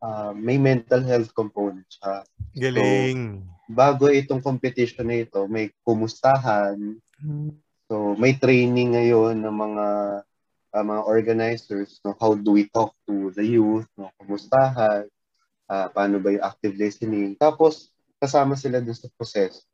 uh, 0.00 0.32
may 0.32 0.56
mental 0.56 1.02
health 1.04 1.34
component 1.34 1.84
siya. 1.90 2.24
Galing. 2.56 3.44
So, 3.44 3.74
bago 3.74 4.08
itong 4.08 4.40
competition 4.40 5.10
na 5.10 5.26
ito, 5.26 5.44
may 5.50 5.74
kumustahan. 5.82 6.96
Hmm. 7.20 7.52
So, 7.90 8.16
may 8.16 8.38
training 8.38 8.96
ngayon 8.96 9.42
ng 9.42 9.56
mga 9.56 9.86
uh, 10.76 10.84
mga 10.84 11.02
organizers, 11.08 12.04
no, 12.04 12.12
how 12.20 12.36
do 12.36 12.52
we 12.52 12.68
talk 12.68 12.92
to 13.08 13.32
the 13.32 13.40
youth, 13.40 13.88
no, 13.96 14.12
kumustahan, 14.20 15.08
uh, 15.72 15.88
paano 15.88 16.20
ba 16.20 16.36
yung 16.36 16.44
active 16.44 16.76
listening. 16.76 17.32
Tapos, 17.40 17.88
kasama 18.20 18.60
sila 18.60 18.84
dun 18.84 18.92
sa 18.92 19.08
proseso. 19.16 19.64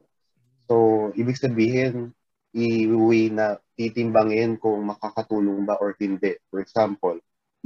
So, 0.70 1.10
ibig 1.18 1.42
sabihin, 1.42 2.14
iuwi 2.54 3.34
na 3.34 3.58
titimbangin 3.74 4.62
kung 4.62 4.86
makakatulong 4.86 5.66
ba 5.66 5.80
or 5.82 5.98
hindi. 5.98 6.38
For 6.52 6.62
example, 6.62 7.18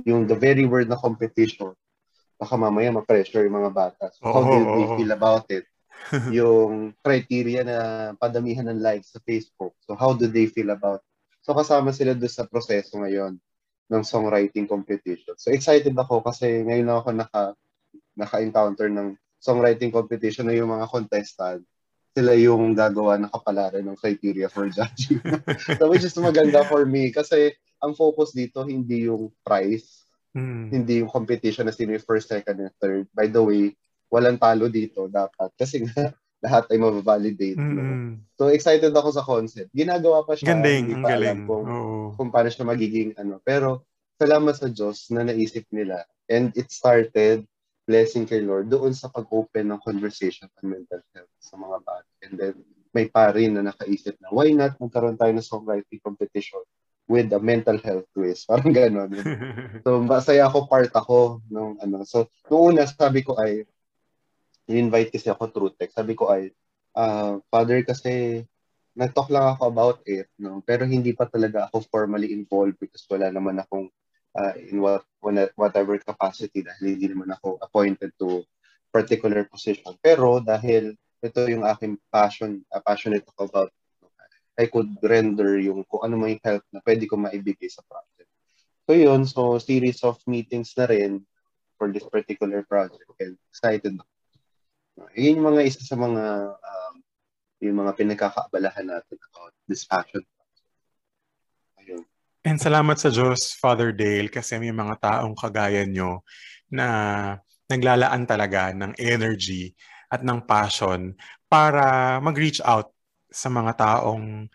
yung 0.08 0.24
the 0.24 0.38
very 0.38 0.64
word 0.64 0.88
na 0.88 0.96
competition, 0.96 1.76
baka 2.40 2.54
mamaya 2.56 2.88
ma-pressure 2.92 3.44
yung 3.44 3.60
mga 3.60 3.72
bata. 3.72 4.04
So, 4.16 4.32
how 4.32 4.44
oh, 4.44 4.48
do 4.48 4.58
they 4.64 4.86
feel 4.96 5.12
about 5.12 5.46
it? 5.52 5.68
yung 6.38 6.92
criteria 7.00 7.64
na 7.64 7.76
padamihan 8.16 8.68
ng 8.68 8.80
likes 8.80 9.12
sa 9.12 9.20
Facebook. 9.24 9.76
So, 9.84 9.96
how 9.96 10.12
do 10.16 10.28
they 10.28 10.48
feel 10.48 10.72
about 10.72 11.04
it? 11.04 11.15
So 11.47 11.55
kasama 11.55 11.94
sila 11.94 12.18
doon 12.18 12.32
sa 12.32 12.43
proseso 12.43 12.98
ngayon 12.98 13.39
ng 13.86 14.02
songwriting 14.02 14.66
competition. 14.66 15.39
So 15.39 15.55
excited 15.55 15.94
ako 15.94 16.27
kasi 16.27 16.66
ngayon 16.66 16.90
ako 16.90 17.14
naka 17.14 17.55
naka-encounter 18.18 18.90
ng 18.90 19.14
songwriting 19.39 19.94
competition 19.94 20.51
na 20.51 20.59
yung 20.59 20.74
mga 20.74 20.90
contestant 20.90 21.62
sila 22.16 22.32
yung 22.35 22.74
gagawa 22.74 23.20
ng 23.20 23.31
kapalaran 23.31 23.85
ng 23.86 23.94
criteria 23.94 24.51
for 24.51 24.66
judging. 24.66 25.23
so 25.78 25.86
which 25.86 26.02
is 26.02 26.16
maganda 26.18 26.66
for 26.66 26.82
me 26.82 27.14
kasi 27.14 27.55
ang 27.78 27.94
focus 27.94 28.35
dito 28.35 28.66
hindi 28.66 29.06
yung 29.06 29.31
price, 29.47 30.02
Mm. 30.36 30.68
hindi 30.68 31.01
yung 31.01 31.09
competition 31.09 31.64
na 31.64 31.73
sino 31.73 31.97
yung 31.97 32.05
first, 32.05 32.28
second, 32.28 32.60
and 32.60 32.74
third. 32.77 33.09
By 33.16 33.32
the 33.32 33.40
way, 33.40 33.73
walang 34.12 34.36
talo 34.36 34.68
dito 34.68 35.09
dapat 35.09 35.48
kasi 35.56 35.89
nga 35.89 36.12
lahat 36.44 36.68
ay 36.68 36.78
mababalidate. 36.78 37.56
No? 37.56 37.64
Mm-mm. 37.64 38.10
So 38.36 38.52
excited 38.52 38.92
ako 38.92 39.08
sa 39.14 39.24
concept. 39.24 39.72
Ginagawa 39.72 40.22
pa 40.24 40.36
siya. 40.36 40.52
Ganding, 40.52 40.92
hindi 40.92 40.94
ang 40.98 41.04
pa 41.04 41.08
alam 41.08 41.20
galing. 41.20 41.40
Kung, 41.48 41.64
Oo. 41.64 41.96
kung 42.14 42.28
paano 42.28 42.48
siya 42.52 42.68
magiging 42.68 43.16
ano. 43.16 43.40
Pero 43.40 43.88
salamat 44.20 44.54
sa 44.56 44.68
Diyos 44.68 45.08
na 45.12 45.24
naisip 45.24 45.64
nila. 45.72 46.04
And 46.26 46.52
it 46.58 46.68
started, 46.74 47.46
blessing 47.86 48.26
kay 48.26 48.42
Lord, 48.42 48.66
doon 48.68 48.92
sa 48.92 49.08
pag-open 49.08 49.70
ng 49.70 49.80
conversation 49.80 50.50
on 50.58 50.74
mental 50.74 51.00
health 51.14 51.32
sa 51.38 51.54
mga 51.54 51.76
bata. 51.86 52.10
And 52.26 52.34
then 52.34 52.54
may 52.90 53.06
pari 53.12 53.46
na 53.52 53.60
nakaisip 53.60 54.16
na, 54.18 54.32
why 54.32 54.50
not 54.56 54.80
magkaroon 54.80 55.20
tayo 55.20 55.30
ng 55.36 55.44
songwriting 55.44 56.00
competition 56.00 56.64
with 57.06 57.28
a 57.30 57.40
mental 57.40 57.76
health 57.78 58.08
quiz? 58.16 58.42
Parang 58.50 58.72
gano'n. 58.72 59.12
So, 59.86 60.02
masaya 60.02 60.50
ako, 60.50 60.66
part 60.66 60.90
ako 60.96 61.44
nung 61.52 61.78
ano. 61.78 62.02
So, 62.08 62.26
noong 62.50 62.74
una, 62.74 62.88
sabi 62.88 63.22
ko 63.22 63.38
ay, 63.38 63.68
invite 64.66 65.14
kasi 65.14 65.30
ako 65.30 65.51
through 65.55 65.72
text. 65.78 65.94
Sabi 65.94 66.18
ko 66.18 66.30
ay, 66.30 66.51
ah, 66.98 67.38
Father, 67.51 67.86
kasi 67.86 68.43
nag-talk 68.97 69.30
lang 69.30 69.55
ako 69.55 69.62
about 69.68 69.98
it, 70.09 70.26
no? 70.40 70.64
pero 70.64 70.88
hindi 70.88 71.12
pa 71.12 71.28
talaga 71.28 71.68
ako 71.68 71.84
formally 71.93 72.32
involved 72.32 72.80
because 72.80 73.05
wala 73.12 73.28
naman 73.28 73.60
akong 73.60 73.93
ah, 74.34 74.56
in 74.56 74.80
what, 74.80 75.05
whatever 75.55 75.94
capacity 76.01 76.64
dahil 76.64 76.97
hindi 76.97 77.12
naman 77.12 77.30
ako 77.36 77.60
appointed 77.60 78.10
to 78.16 78.43
particular 78.97 79.44
position. 79.44 79.93
Pero 80.01 80.40
dahil 80.40 80.97
ito 81.20 81.40
yung 81.48 81.68
aking 81.68 82.01
passion, 82.09 82.64
uh, 82.72 82.80
passionate 82.80 83.28
ako 83.36 83.43
about, 83.44 83.70
I 84.56 84.72
could 84.72 84.88
render 85.05 85.60
yung 85.60 85.84
kung 85.84 86.09
ano 86.09 86.16
may 86.16 86.40
help 86.40 86.64
na 86.72 86.80
pwede 86.80 87.05
ko 87.05 87.20
maibigay 87.20 87.68
sa 87.68 87.84
project. 87.84 88.30
So 88.88 88.97
yun, 88.97 89.28
so 89.28 89.60
series 89.60 90.01
of 90.01 90.16
meetings 90.24 90.72
na 90.80 90.88
rin 90.88 91.20
for 91.76 91.93
this 91.93 92.09
particular 92.09 92.64
project. 92.64 93.05
And 93.20 93.36
excited 93.52 94.01
ako. 94.01 94.15
Yun 95.16 95.40
yung 95.40 95.48
mga 95.52 95.62
isa 95.68 95.81
sa 95.85 95.97
mga 95.97 96.24
um, 96.56 96.94
yung 97.60 97.77
mga 97.85 97.93
pinagkakaabalahan 97.97 98.89
natin 98.89 99.16
about 99.32 99.52
this 99.68 99.85
passion. 99.85 100.24
Ayun. 101.81 102.05
And 102.47 102.56
salamat 102.60 102.97
sa 102.97 103.12
Diyos, 103.12 103.56
Father 103.56 103.93
Dale, 103.93 104.32
kasi 104.32 104.56
may 104.56 104.73
mga 104.73 104.97
taong 105.01 105.35
kagaya 105.36 105.85
nyo 105.85 106.24
na 106.70 106.86
naglalaan 107.66 108.24
talaga 108.24 108.70
ng 108.70 108.94
energy 108.97 109.74
at 110.06 110.23
ng 110.23 110.47
passion 110.47 111.12
para 111.51 112.16
mag-reach 112.23 112.62
out 112.62 112.94
sa 113.27 113.51
mga 113.51 113.74
taong 113.74 114.47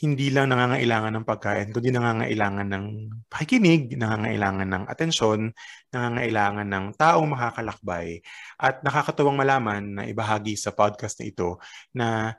hindi 0.00 0.32
lang 0.32 0.48
nangangailangan 0.48 1.12
ng 1.20 1.26
pagkain, 1.28 1.68
kundi 1.76 1.92
nangangailangan 1.92 2.68
ng 2.72 2.86
pakikinig, 3.28 4.00
nangangailangan 4.00 4.68
ng 4.72 4.84
atensyon, 4.88 5.52
nangangailangan 5.92 6.64
ng 6.64 6.86
taong 6.96 7.28
makakalakbay. 7.28 8.24
At 8.56 8.80
nakakatuwang 8.80 9.36
malaman 9.36 10.00
na 10.00 10.02
ibahagi 10.08 10.56
sa 10.56 10.72
podcast 10.72 11.20
na 11.20 11.24
ito 11.28 11.60
na 11.92 12.32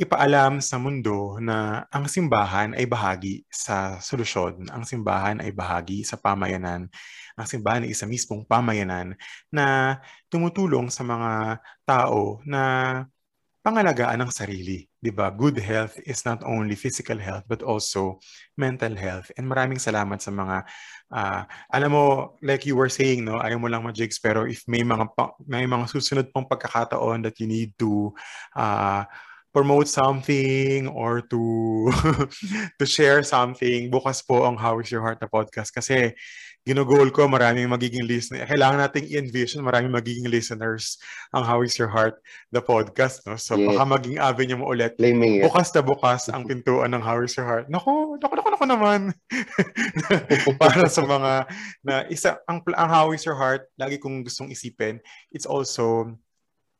ipaalam 0.00 0.64
sa 0.64 0.80
mundo 0.80 1.36
na 1.36 1.84
ang 1.92 2.08
simbahan 2.08 2.72
ay 2.72 2.88
bahagi 2.88 3.44
sa 3.52 4.00
solusyon. 4.00 4.72
Ang 4.72 4.88
simbahan 4.88 5.44
ay 5.44 5.52
bahagi 5.52 6.08
sa 6.08 6.16
pamayanan. 6.16 6.88
Ang 7.36 7.46
simbahan 7.46 7.84
ay 7.84 7.92
isa 7.92 8.08
mismong 8.08 8.48
pamayanan 8.48 9.12
na 9.52 10.00
tumutulong 10.32 10.88
sa 10.88 11.04
mga 11.04 11.60
tao 11.84 12.40
na 12.48 12.62
pangalagaan 13.62 14.18
ng 14.18 14.34
sarili. 14.34 14.90
'di 14.98 15.14
ba? 15.14 15.30
Good 15.30 15.62
health 15.62 15.98
is 16.02 16.26
not 16.26 16.42
only 16.42 16.74
physical 16.74 17.16
health 17.16 17.46
but 17.46 17.62
also 17.62 18.18
mental 18.58 18.92
health. 18.98 19.30
And 19.38 19.46
maraming 19.46 19.78
salamat 19.78 20.18
sa 20.18 20.34
mga 20.34 20.66
uh, 21.14 21.42
alam 21.70 21.90
mo 21.94 22.36
like 22.42 22.66
you 22.66 22.74
were 22.74 22.90
saying 22.90 23.22
no, 23.22 23.38
ayaw 23.38 23.62
mo 23.62 23.70
lang 23.70 23.86
ma-jigs 23.86 24.18
pero 24.18 24.44
if 24.50 24.66
may 24.66 24.82
mga 24.82 25.06
may 25.46 25.64
mga 25.64 25.86
susunod 25.88 26.34
pang 26.34 26.46
pagkakataon 26.46 27.22
that 27.22 27.38
you 27.38 27.46
need 27.46 27.70
to 27.78 28.10
uh, 28.58 29.06
promote 29.54 29.86
something 29.86 30.88
or 30.90 31.22
to 31.30 31.42
to 32.80 32.84
share 32.88 33.22
something, 33.22 33.92
bukas 33.92 34.24
po 34.26 34.42
ang 34.42 34.58
How 34.58 34.80
is 34.82 34.90
Your 34.90 35.06
Heart 35.06 35.22
na 35.22 35.30
podcast 35.30 35.70
kasi 35.70 36.16
ginugol 36.62 37.10
ko 37.10 37.26
maraming 37.26 37.66
magiging 37.66 38.06
listener. 38.06 38.46
Kailangan 38.46 38.86
nating 38.86 39.10
i-envision 39.10 39.66
maraming 39.66 39.90
magiging 39.90 40.30
listeners 40.30 40.94
ang 41.34 41.42
How 41.42 41.58
is 41.66 41.74
Your 41.74 41.90
Heart 41.90 42.22
the 42.54 42.62
podcast. 42.62 43.26
No? 43.26 43.34
So 43.34 43.58
yes. 43.58 43.74
baka 43.74 43.82
maging 43.98 44.16
avenue 44.22 44.58
mo 44.62 44.70
ulit. 44.70 44.94
Blaming 44.94 45.42
bukas 45.42 45.74
na 45.74 45.82
bukas 45.82 46.30
ang 46.30 46.46
pintuan 46.46 46.94
ng 46.94 47.02
How 47.02 47.18
is 47.18 47.34
Your 47.34 47.50
Heart. 47.50 47.66
Naku, 47.66 48.14
naku, 48.22 48.34
naku, 48.38 48.48
naku 48.54 48.66
naman. 48.70 49.00
Para 50.62 50.86
sa 50.86 51.02
mga 51.02 51.32
na 51.82 52.06
isa 52.06 52.38
ang, 52.46 52.62
ang 52.78 52.88
How 52.90 53.10
is 53.10 53.26
Your 53.26 53.34
Heart, 53.34 53.66
lagi 53.74 53.98
kong 53.98 54.22
gustong 54.22 54.54
isipin, 54.54 55.02
it's 55.34 55.50
also 55.50 56.14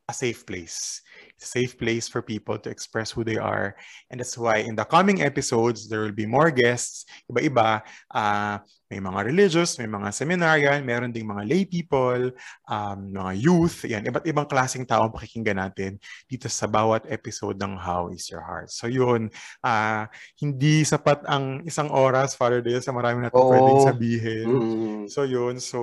a 0.09 0.15
safe 0.15 0.43
place. 0.43 1.01
It's 1.37 1.47
a 1.47 1.53
safe 1.59 1.79
place 1.79 2.11
for 2.11 2.23
people 2.23 2.59
to 2.59 2.71
express 2.71 3.11
who 3.11 3.23
they 3.23 3.39
are. 3.39 3.79
And 4.11 4.19
that's 4.19 4.37
why 4.37 4.67
in 4.67 4.75
the 4.75 4.85
coming 4.85 5.23
episodes, 5.23 5.89
there 5.89 6.03
will 6.03 6.15
be 6.15 6.27
more 6.27 6.51
guests, 6.51 7.07
iba-iba. 7.31 7.83
Uh, 8.11 8.59
may 8.91 9.01
mga 9.01 9.25
religious, 9.25 9.79
may 9.81 9.89
mga 9.89 10.13
seminarian, 10.13 10.85
meron 10.85 11.15
ding 11.15 11.25
mga 11.25 11.49
lay 11.49 11.65
people, 11.65 12.29
um, 12.69 12.99
mga 13.09 13.33
youth, 13.41 13.89
yan, 13.89 14.05
iba't 14.05 14.27
ibang 14.29 14.45
klaseng 14.45 14.85
tao 14.85 15.09
ang 15.09 15.15
pakikinggan 15.15 15.57
natin 15.57 15.97
dito 16.29 16.45
sa 16.53 16.69
bawat 16.69 17.09
episode 17.09 17.57
ng 17.57 17.73
How 17.79 18.13
is 18.13 18.29
Your 18.29 18.45
Heart. 18.45 18.69
So 18.69 18.93
yun, 18.93 19.33
uh, 19.65 20.05
hindi 20.37 20.85
sapat 20.85 21.25
ang 21.25 21.65
isang 21.65 21.89
oras, 21.89 22.37
Father 22.37 22.61
Dale, 22.61 22.85
sa 22.85 22.93
marami 22.93 23.25
natin 23.25 23.41
oh, 23.41 23.49
pwedeng 23.49 23.81
sabihin. 23.87 24.47
Mm-hmm. 24.51 25.01
So 25.09 25.25
yun, 25.25 25.57
so... 25.57 25.79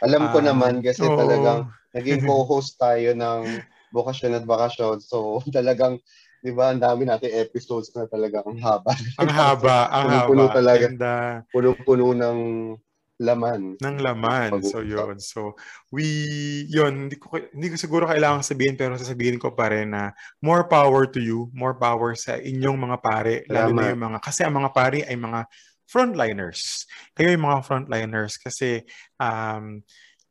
Alam 0.00 0.32
ko 0.32 0.40
uh, 0.40 0.46
naman 0.46 0.80
kasi 0.80 1.04
oh, 1.04 1.18
talagang 1.20 1.68
naging 1.92 2.24
co-host 2.28 2.76
tayo 2.80 3.12
ng 3.16 3.62
Bokasyon 3.92 4.40
at 4.40 4.44
Bakasyon. 4.48 4.98
So 5.04 5.40
talagang 5.48 6.00
'di 6.42 6.52
ba, 6.52 6.74
ang 6.74 6.82
dami 6.82 7.06
nating 7.06 7.38
episodes 7.38 7.94
na 7.94 8.10
talaga 8.10 8.42
ang 8.42 8.58
haba. 8.58 8.92
Ang 9.22 9.30
haba, 9.30 9.76
ang 9.94 10.08
puno 10.26 10.50
haba. 10.50 10.56
talaga. 10.58 10.86
And, 10.90 11.00
uh, 11.00 11.34
puno-puno 11.54 12.10
ng 12.18 12.38
laman. 13.22 13.78
Ng 13.78 13.96
laman. 14.02 14.58
So, 14.66 14.82
yun. 14.82 15.22
So, 15.22 15.54
we, 15.94 16.02
yun, 16.66 17.06
hindi 17.06 17.14
ko, 17.14 17.38
hindi 17.38 17.70
ko 17.70 17.76
siguro 17.78 18.10
kailangan 18.10 18.42
sabihin, 18.42 18.74
pero 18.74 18.98
sasabihin 18.98 19.38
ko 19.38 19.54
pa 19.54 19.70
rin 19.70 19.94
na 19.94 20.10
more 20.42 20.66
power 20.66 21.06
to 21.06 21.22
you, 21.22 21.46
more 21.54 21.78
power 21.78 22.18
sa 22.18 22.34
inyong 22.34 22.90
mga 22.90 22.98
pare, 22.98 23.34
lalo 23.46 23.70
na 23.78 23.94
yung 23.94 24.02
mga, 24.02 24.18
kasi 24.18 24.42
ang 24.42 24.58
mga 24.58 24.70
pare 24.74 25.06
ay 25.06 25.14
mga 25.14 25.46
frontliners. 25.86 26.90
Kayo 27.14 27.38
yung 27.38 27.46
mga 27.46 27.62
frontliners 27.62 28.34
kasi 28.42 28.82
um, 29.22 29.78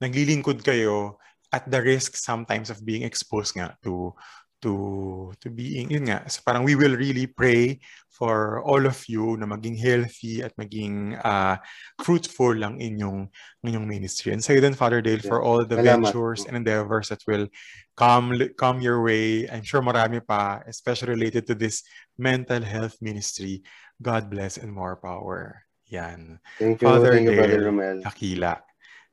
naglilingkod 0.03 0.59
kayo 0.59 1.21
at 1.51 1.69
the 1.69 1.81
risk 1.81 2.15
sometimes 2.15 2.69
of 2.71 2.83
being 2.85 3.03
exposed 3.03 3.55
nga 3.55 3.75
to 3.83 4.15
to 4.61 5.33
to 5.41 5.49
being 5.49 5.89
yun 5.89 6.05
nga. 6.05 6.23
So 6.29 6.45
parang 6.45 6.63
we 6.63 6.77
will 6.77 6.93
really 6.95 7.25
pray 7.25 7.81
for 8.13 8.61
all 8.61 8.85
of 8.85 9.01
you 9.09 9.33
na 9.33 9.49
maging 9.49 9.73
healthy 9.81 10.45
at 10.45 10.53
maging 10.53 11.17
uh, 11.17 11.57
fruitful 11.97 12.53
lang 12.53 12.77
inyong 12.77 13.25
inyong 13.65 13.87
ministry. 13.89 14.29
And 14.29 14.43
so 14.45 14.53
then 14.61 14.77
Father 14.77 15.01
Dale 15.01 15.25
for 15.25 15.41
all 15.41 15.65
the 15.65 15.81
Salamat. 15.81 16.13
ventures 16.13 16.45
and 16.45 16.53
endeavors 16.53 17.09
that 17.09 17.25
will 17.25 17.49
come 17.97 18.29
come 18.53 18.77
your 18.85 19.01
way 19.01 19.49
I'm 19.49 19.65
sure 19.65 19.81
marami 19.81 20.21
pa 20.21 20.61
especially 20.69 21.17
related 21.17 21.49
to 21.49 21.57
this 21.57 21.81
mental 22.21 22.61
health 22.61 23.01
ministry. 23.01 23.65
God 23.97 24.29
bless 24.29 24.61
and 24.61 24.69
more 24.69 25.01
power. 25.01 25.65
Yan. 25.89 26.37
Thank 26.61 26.85
you 26.85 26.87
Father 26.87 27.17
Thank 27.17 27.27
Dale, 27.27 27.33
you 27.33 27.41
Brother 27.41 27.61
Romel. 27.65 27.97
Akila 28.05 28.61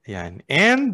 yan. 0.04 0.44
And 0.52 0.92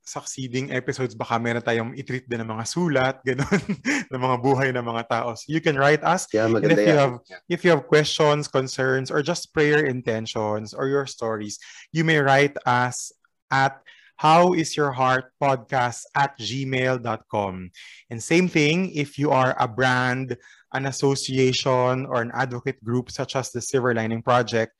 succeeding 0.00 0.72
episodes 0.72 1.12
baka 1.12 1.36
meron 1.36 1.60
tayong 1.60 1.92
i-treat 1.92 2.24
din 2.24 2.40
ng 2.40 2.48
mga 2.48 2.64
sulat, 2.64 3.20
ganun, 3.28 3.60
ng 4.08 4.22
mga 4.24 4.36
buhay 4.40 4.68
ng 4.72 4.84
mga 4.84 5.04
tao. 5.04 5.36
So 5.36 5.44
you 5.52 5.60
can 5.60 5.76
write 5.76 6.00
us 6.00 6.24
Yeah, 6.32 6.48
and 6.48 6.64
if 6.64 6.80
you 6.80 6.96
have 6.96 7.14
if 7.48 7.60
you 7.60 7.70
have 7.76 7.84
questions, 7.84 8.48
concerns, 8.48 9.12
or 9.12 9.20
just 9.20 9.52
prayer 9.52 9.84
intentions 9.84 10.72
or 10.72 10.88
your 10.88 11.04
stories, 11.04 11.60
you 11.92 12.08
may 12.08 12.16
write 12.24 12.56
us 12.64 13.12
at 13.52 13.84
how 14.16 14.54
is 14.54 14.76
your 14.76 14.92
heart 14.92 15.28
podcast 15.42 16.08
at 16.16 16.38
gmail.com. 16.38 17.70
And 18.08 18.22
same 18.22 18.48
thing 18.48 18.96
if 18.96 19.18
you 19.18 19.30
are 19.30 19.52
a 19.58 19.68
brand, 19.68 20.36
an 20.72 20.86
association, 20.86 22.06
or 22.06 22.22
an 22.22 22.32
advocate 22.32 22.82
group 22.82 23.10
such 23.10 23.36
as 23.36 23.50
the 23.50 23.60
Silver 23.60 23.92
Lining 23.92 24.22
Project, 24.22 24.72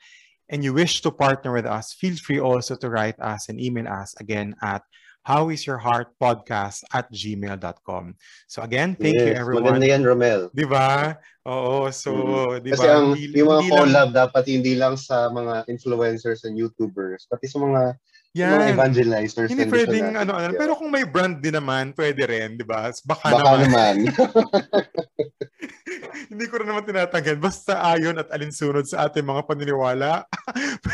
and 0.48 0.62
you 0.62 0.72
wish 0.72 1.00
to 1.02 1.10
partner 1.10 1.52
with 1.52 1.66
us, 1.66 1.92
feel 1.92 2.16
free 2.16 2.40
also 2.40 2.76
to 2.76 2.88
write 2.90 3.16
us 3.20 3.48
and 3.48 3.60
email 3.60 3.88
us 3.88 4.14
again 4.20 4.54
at 4.62 4.82
howisyourheartpodcast 5.24 6.84
at 6.92 7.08
gmail.com. 7.08 8.04
So 8.46 8.60
again, 8.60 8.92
thank 8.94 9.16
you 9.16 9.32
Yes, 9.32 9.40
everyone. 9.40 9.64
Maganda 9.64 9.88
yan, 9.88 10.04
Romel. 10.04 10.52
Di 10.52 10.68
ba? 10.68 11.16
Oo, 11.48 11.88
so, 11.88 12.12
di 12.60 12.72
ba? 12.72 12.76
Kasi 12.76 12.88
ang, 12.88 13.16
Hindi- 13.16 13.40
yung 13.40 13.48
mga 13.48 13.60
hindi 13.64 13.72
lang- 13.72 13.80
collab 13.80 14.08
dapat 14.12 14.44
hindi 14.44 14.72
lang 14.76 14.94
sa 15.00 15.32
mga 15.32 15.64
influencers 15.72 16.44
and 16.44 16.60
YouTubers, 16.60 17.24
pati 17.24 17.48
sa 17.48 17.56
mga, 17.56 17.96
yung 18.36 18.50
mga 18.52 18.66
Yan. 18.68 18.74
evangelizers. 18.76 19.48
Hindi 19.48 19.64
pwedeng 19.64 20.12
ano, 20.12 20.36
ano. 20.36 20.52
Yeah. 20.52 20.60
Pero 20.60 20.76
kung 20.76 20.92
may 20.92 21.08
brand 21.08 21.40
din 21.40 21.56
naman, 21.56 21.96
pwede 21.96 22.20
rin, 22.28 22.60
di 22.60 22.66
ba? 22.68 22.92
Baka, 23.08 23.32
Baka 23.32 23.64
naman. 23.64 23.64
naman. 23.64 23.96
Hindi 26.30 26.44
ko 26.46 26.62
rin 26.62 26.68
naman 26.70 26.86
tinatanggal. 26.86 27.36
Basta 27.42 27.82
ayon 27.82 28.16
at 28.20 28.30
alinsunod 28.30 28.86
sa 28.86 29.06
ating 29.06 29.26
mga 29.26 29.42
paniniwala. 29.44 30.24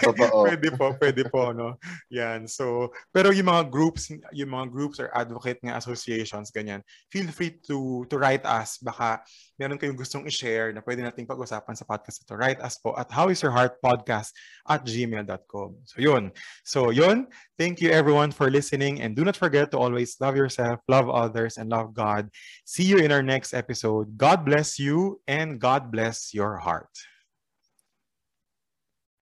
Totoo. 0.00 0.42
pwede 0.46 0.68
po, 0.74 0.86
pwede 0.96 1.22
po, 1.28 1.52
no? 1.52 1.76
Yan. 2.08 2.48
So, 2.48 2.90
pero 3.12 3.30
yung 3.30 3.52
mga 3.52 3.68
groups, 3.68 4.08
yung 4.32 4.50
mga 4.52 4.66
groups 4.72 4.96
or 4.98 5.12
advocate 5.12 5.60
nga 5.60 5.76
associations, 5.76 6.48
ganyan, 6.50 6.80
feel 7.12 7.28
free 7.28 7.60
to 7.68 8.08
to 8.08 8.16
write 8.16 8.44
us. 8.48 8.80
Baka 8.80 9.20
meron 9.60 9.76
kayong 9.76 10.00
gustong 10.00 10.24
i-share 10.24 10.72
na 10.72 10.80
pwede 10.80 11.04
nating 11.04 11.28
pag-usapan 11.28 11.76
sa 11.76 11.84
podcast 11.84 12.24
ito. 12.24 12.32
Write 12.32 12.64
us 12.64 12.80
po 12.80 12.96
at 12.96 13.12
howisyourheartpodcast 13.12 14.32
at 14.64 14.80
gmail.com. 14.88 15.70
So, 15.84 15.96
yun. 16.00 16.32
So, 16.64 16.88
yun. 16.88 17.28
Thank 17.60 17.84
you 17.84 17.92
everyone 17.92 18.32
for 18.32 18.48
listening 18.48 19.04
and 19.04 19.12
do 19.12 19.20
not 19.20 19.36
forget 19.36 19.68
to 19.76 19.78
always 19.78 20.16
love 20.16 20.32
yourself, 20.32 20.80
love 20.88 21.12
others, 21.12 21.60
and 21.60 21.68
love 21.68 21.92
God. 21.92 22.32
See 22.64 22.88
you 22.88 23.04
in 23.04 23.12
our 23.12 23.20
next 23.20 23.52
episode. 23.52 24.16
God 24.16 24.48
bless 24.48 24.80
you 24.80 25.20
and 25.28 25.60
God 25.60 25.92
bless 25.92 26.32
your 26.32 26.56
heart. 26.56 26.88